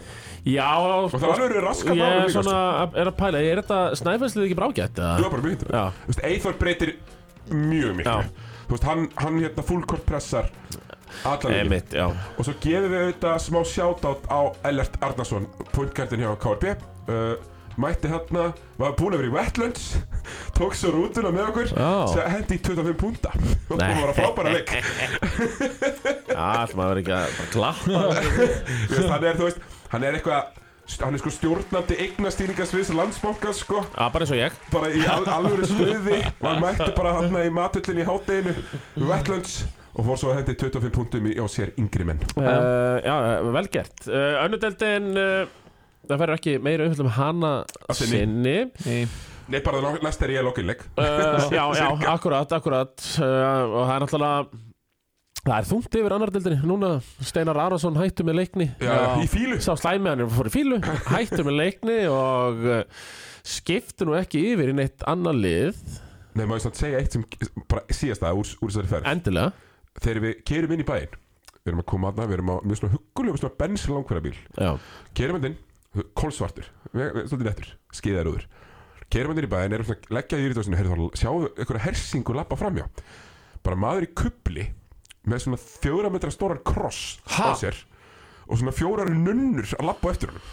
Já 0.46 0.70
Og 0.78 1.10
það 1.10 1.20
var 1.24 1.40
alveg 1.42 1.62
raskat 1.64 1.96
Ég 1.98 2.24
er 2.24 2.28
svona, 2.30 2.56
er 2.94 3.10
að 3.10 3.16
pæla 3.18 3.40
Er 3.42 3.60
þetta 3.62 3.78
snæfæslið 3.98 4.44
ekki 4.46 4.56
brágætt? 4.58 5.00
Var 5.00 5.30
bara 5.32 5.42
mjög 5.42 5.54
hittur 5.56 5.70
Já, 5.74 5.84
Þú 6.04 6.10
veist, 6.12 6.24
Eithor 6.28 6.58
breytir 6.60 6.92
mjög 7.50 7.96
miklu. 7.98 8.04
Já. 8.04 8.22
Þú 8.68 8.70
veist, 8.76 8.84
hann, 8.88 9.08
hann 9.16 9.40
hérna 9.40 9.64
fullkort 9.64 10.04
pressar 10.06 10.50
Allan 11.24 11.52
já. 11.92 12.06
Og 12.38 12.44
svo 12.46 12.54
gefum 12.60 12.90
við 12.92 13.02
auðvitað 13.04 13.42
smá 13.44 13.60
shoutout 13.64 14.24
á 14.30 14.40
Ellert 14.64 14.96
Arnason 15.02 15.46
uh, 17.08 17.36
Mætti 17.80 18.10
hérna, 18.10 18.48
var 18.78 18.92
búin 18.98 19.16
að 19.16 19.22
vera 19.24 19.30
í 19.30 19.34
Wetlands 19.34 19.86
Tók 20.56 20.76
svo 20.78 20.92
rútuna 20.94 21.32
með 21.34 21.48
okkur 21.50 21.70
sem 22.12 22.28
Hendi 22.30 22.58
í 22.58 22.62
25 22.62 22.98
púnta 23.00 23.32
Og 23.70 23.78
það 23.80 23.94
var 24.00 24.10
að 24.10 24.18
frábæra 24.20 24.52
leik. 24.54 24.74
Já, 26.34 26.42
alltaf 26.42 26.76
maður 26.78 26.90
verður 26.90 27.02
ekki 27.02 27.16
að 27.16 27.24
bara 27.94 28.12
veist, 28.20 29.08
Hann 29.10 29.26
er, 29.26 29.40
þú 29.40 29.48
veist, 29.48 29.64
hann 29.94 30.06
er 30.06 30.20
eitthvað 30.20 30.60
Hann 31.00 31.16
er 31.16 31.20
sko 31.22 31.30
stjórnandi 31.32 31.96
eignastýringasviðs 32.04 32.90
landsbankans 32.92 33.62
sko. 33.64 33.78
Já, 33.94 34.02
bara 34.12 34.26
eins 34.26 34.32
og 34.34 34.36
ég. 34.36 34.58
Bara 34.68 34.90
í 34.92 35.00
al 35.08 35.24
alvöru 35.32 35.64
stuði 35.64 36.18
og 36.20 36.44
hann 36.44 36.60
mætti 36.60 36.90
bara 36.98 37.14
hann 37.16 37.38
í 37.40 37.48
matullin 37.56 38.02
í 38.02 38.04
hátteginu 38.04 38.52
Wetlands 39.08 39.62
og 39.94 40.04
fór 40.08 40.20
svo 40.20 40.32
að 40.34 40.42
hendi 40.42 40.56
25 40.60 40.92
punktum 40.92 41.28
í 41.30 41.36
á 41.40 41.46
sér 41.48 41.72
yngri 41.80 42.04
menn. 42.04 42.20
Uh, 42.36 43.00
Já, 43.00 43.14
eh, 43.14 43.50
vel 43.56 43.68
gert. 43.72 43.96
Uh, 44.10 44.42
Önnudeldin 44.44 45.10
uh, 45.16 45.63
Það 46.08 46.20
verður 46.20 46.38
ekki 46.38 46.56
meira 46.64 46.88
umfjöldum 46.88 47.14
hana 47.16 47.52
Að 47.88 47.98
sinni. 48.00 48.20
sinni. 48.20 48.58
Nei. 48.84 49.08
Nei, 49.44 49.58
bara 49.64 49.80
það 49.84 50.04
næst 50.06 50.22
er 50.24 50.30
ég 50.32 50.44
lokinleik 50.46 50.86
uh, 50.96 51.50
Já, 51.52 51.64
já, 51.76 51.88
akkurat, 52.14 52.54
akkurat. 52.56 52.94
Uh, 53.20 53.74
Og 53.74 53.82
það 53.82 53.94
er 53.96 54.04
náttúrulega 54.06 54.62
Það 55.44 55.58
er 55.58 55.66
þungt 55.68 55.96
yfir 56.00 56.14
annar 56.16 56.30
deildinni. 56.32 56.60
Núna 56.64 56.90
Steinar 57.20 57.58
Arason 57.66 57.98
hættu 58.00 58.24
með 58.24 58.38
leikni. 58.38 58.70
Já, 58.80 58.94
í 59.20 59.26
fílu 59.28 59.58
Sá 59.60 59.74
slæmi 59.76 60.08
hann 60.08 60.24
er 60.24 60.30
fór 60.32 60.48
í 60.48 60.54
fílu 60.54 60.78
Hættu 61.10 61.44
með 61.44 61.58
leikni 61.58 61.98
og 62.08 62.64
uh, 62.64 63.10
skiptu 63.44 64.08
nú 64.08 64.16
ekki 64.16 64.40
yfir 64.54 64.72
í 64.72 64.78
neitt 64.78 65.04
annar 65.10 65.36
lið. 65.36 65.76
Nei, 66.34 66.46
maður 66.48 66.64
svona 66.64 66.80
segja 66.80 67.02
eitt 67.02 67.12
sem 67.14 67.26
bara 67.68 67.84
síðast 67.92 68.24
það 68.24 68.40
úr, 68.40 68.54
úr 68.64 68.72
þessari 68.72 68.90
ferð? 68.94 69.10
Endilega. 69.12 69.52
Þegar 70.00 70.22
við 70.24 70.40
kerum 70.48 70.72
inn 70.74 70.82
í 70.82 70.88
bæinn 70.88 71.20
Við 71.64 71.70
erum 71.72 71.80
að 71.80 71.86
koma 71.88 72.10
aðna, 72.10 72.24
við 72.28 72.36
erum 72.36 72.50
á 72.52 72.56
mjög 72.60 72.78
svona 72.80 72.92
huggulegum 72.92 73.38
svona 73.40 73.56
bensin 73.56 73.94
langferðabíl. 73.96 74.34
Já, 74.60 74.72
Kerum 75.16 75.38
hann 75.38 75.46
inn, 75.48 75.54
kólsvartur 76.18 76.66
Svolítið 76.94 77.46
nettur, 77.48 77.68
skeiðarúður 77.94 78.46
Kerum 79.12 79.30
hann 79.34 79.40
inn 79.42 79.46
í 79.46 79.52
bæinn, 79.52 79.74
erum 79.76 79.86
svona 79.86 80.16
leggja 80.16 80.38
í 80.40 80.48
þá, 80.56 81.20
sjáum 81.20 81.44
við 81.44 81.60
einhverja 81.62 81.84
hersingu 81.86 82.34
lappa 82.34 82.56
framjá 82.58 82.86
Bara 83.64 83.78
maður 83.78 84.06
í 84.08 84.10
kubli 84.18 84.66
Með 85.30 85.44
svona 85.46 85.60
fjóra 85.60 86.10
metra 86.12 86.32
stóran 86.34 86.60
kross 86.66 87.18
Ha? 87.36 87.52
á 87.52 87.56
sér 87.60 87.78
Og 88.48 88.58
svona 88.60 88.74
fjórar 88.76 89.08
nunnur 89.08 89.70
að 89.78 89.86
lappa 89.88 90.10
eftir 90.12 90.28
honum. 90.34 90.44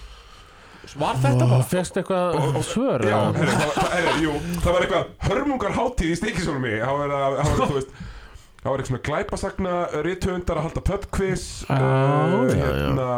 Var 1.01 1.17
þetta 1.21 1.45
bara? 1.49 1.65
Fegst 1.67 1.97
eitthvað 1.99 2.55
svör 2.65 3.03
Já, 3.05 3.17
herri, 3.35 3.51
það, 3.51 3.73
það, 3.75 3.89
herri, 3.97 4.13
jú, 4.23 4.31
það 4.63 4.71
var 4.77 4.85
eitthvað 4.85 5.27
hörmungar 5.27 5.75
hátíð 5.77 6.13
í 6.13 6.15
stikisónum 6.21 6.63
mig 6.65 6.79
Það 6.81 6.95
var, 7.01 7.11
það 7.11 7.35
var, 7.35 7.59
þú 7.67 7.75
veist 7.75 7.91
Það 8.61 8.69
var 8.71 8.81
eitthvað 8.81 8.89
svona 8.91 9.03
glæpasagna 9.09 9.75
rithöndar 10.07 10.61
að 10.61 10.65
halda 10.69 10.83
pubquiz 10.89 11.45
Já, 11.67 11.75
uh, 11.75 12.33
já, 12.47 12.55
já. 12.55 12.65
hérna, 12.65 13.09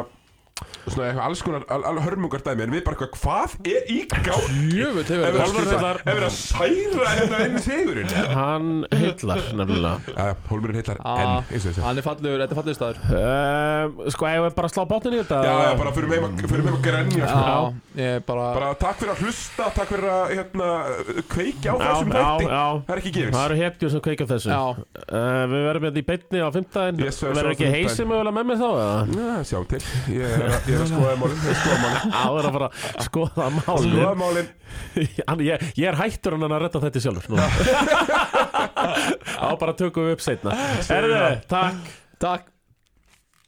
Svona 0.84 1.08
eitthvað 1.10 1.26
alls 1.26 1.42
konar 1.44 1.64
al, 1.72 1.84
al, 1.88 1.98
hörmungar 2.04 2.42
dæmi 2.46 2.64
En 2.68 2.72
við 2.76 2.82
bara 2.86 2.96
eitthvað, 2.98 3.14
hvað 3.24 3.52
er 3.72 3.84
í 3.90 3.92
gáð? 4.12 4.44
Jöfull 4.76 5.08
hefur 5.08 5.24
Ef 5.24 5.32
við 5.34 5.40
Hólmar 5.42 5.64
að 5.64 5.68
Heiðar- 5.74 6.02
ef 6.04 6.14
við 6.14 6.26
að 6.28 6.36
særa 6.38 7.08
hérna 7.18 7.38
inn 7.48 7.56
í 7.56 7.58
sigurinn. 7.64 8.10
Hann 8.38 8.68
heillar 8.92 9.40
nefnilega. 9.58 9.98
Já, 10.14 10.26
Hólmurinn 10.52 10.78
heitar 10.78 10.98
Ah, 11.04 11.18
enn, 11.24 11.44
eins 11.50 11.64
og 11.64 11.68
þessi 11.72 11.82
Hann 11.88 11.98
er 11.98 12.04
fallegur, 12.06 12.40
þetta 12.44 12.54
er 12.54 12.58
fallegur 12.60 12.78
staður. 12.78 12.98
Uh, 13.10 13.86
Sko, 14.14 14.24
ef 14.30 14.38
við 14.44 14.54
bara 14.60 14.70
slá 14.74 14.84
bátinn 14.92 15.16
í 15.16 15.18
þetta? 15.24 15.38
Já, 15.48 15.54
já, 15.64 15.72
bara 15.82 15.92
fyrir 15.98 16.10
mig 16.12 16.20
að- 16.28 16.36
fyrir 16.52 16.64
mig 16.68 16.74
að 16.74 16.82
grenja 16.86 17.26
sko. 17.32 17.42
Já, 17.44 17.58
ég 18.04 18.14
bara 18.28 18.46
Bara 18.60 18.70
takk 18.84 18.98
fyrir 19.02 19.14
að 19.16 19.20
hlusta, 19.24 19.64
takk 19.80 19.90
fyrir 19.94 20.08
að 20.14 20.26
hérna, 20.38 20.68
kveikja 21.34 21.70
á 21.74 21.76
já, 21.76 21.78
þessum 21.88 22.10
já. 22.14 22.18
Það 22.84 22.94
er 22.94 22.98
ekki 23.02 23.14
gefins. 23.18 23.36
Það 23.40 23.48
eru 23.50 23.58
hetjur 23.64 23.90
sem 23.96 24.02
kveikja 24.04 24.24
á 24.24 24.26
þessu. 24.36 24.50
Já, 24.54 24.62
uh, 25.10 25.44
Við 25.54 25.62
verðum 25.70 25.84
hérna 25.88 26.02
í 26.04 26.06
Ég 30.44 30.76
er, 30.76 30.82
að- 30.84 30.92
skoða 30.92 31.16
málin 31.22 31.38
Ég 31.38 31.44
er 31.44 31.48
að 31.54 31.60
skoða 31.64 31.80
málin. 31.84 32.02
Á, 32.14 32.16
það 32.24 32.36
er 32.40 32.46
að 32.50 32.54
fara 32.58 32.68
að 32.74 32.78
skoða 33.08 33.46
málin. 33.58 33.94
Skoða 33.94 34.16
málin. 34.24 34.48
Hann- 35.30 35.46
ég, 35.48 35.56
ég 35.80 35.86
er 35.92 35.98
hættur 36.00 36.32
hann 36.38 36.48
að 36.50 36.62
redda 36.66 36.80
þetta 36.84 37.00
sjálfur. 37.04 37.32
Á 39.44 39.46
bara 39.60 39.74
tökum 39.78 40.02
við 40.08 40.14
upp 40.18 40.24
seinna. 40.26 40.52
Herðu, 40.90 41.22
takk. 41.52 41.80
Takk 42.24 42.44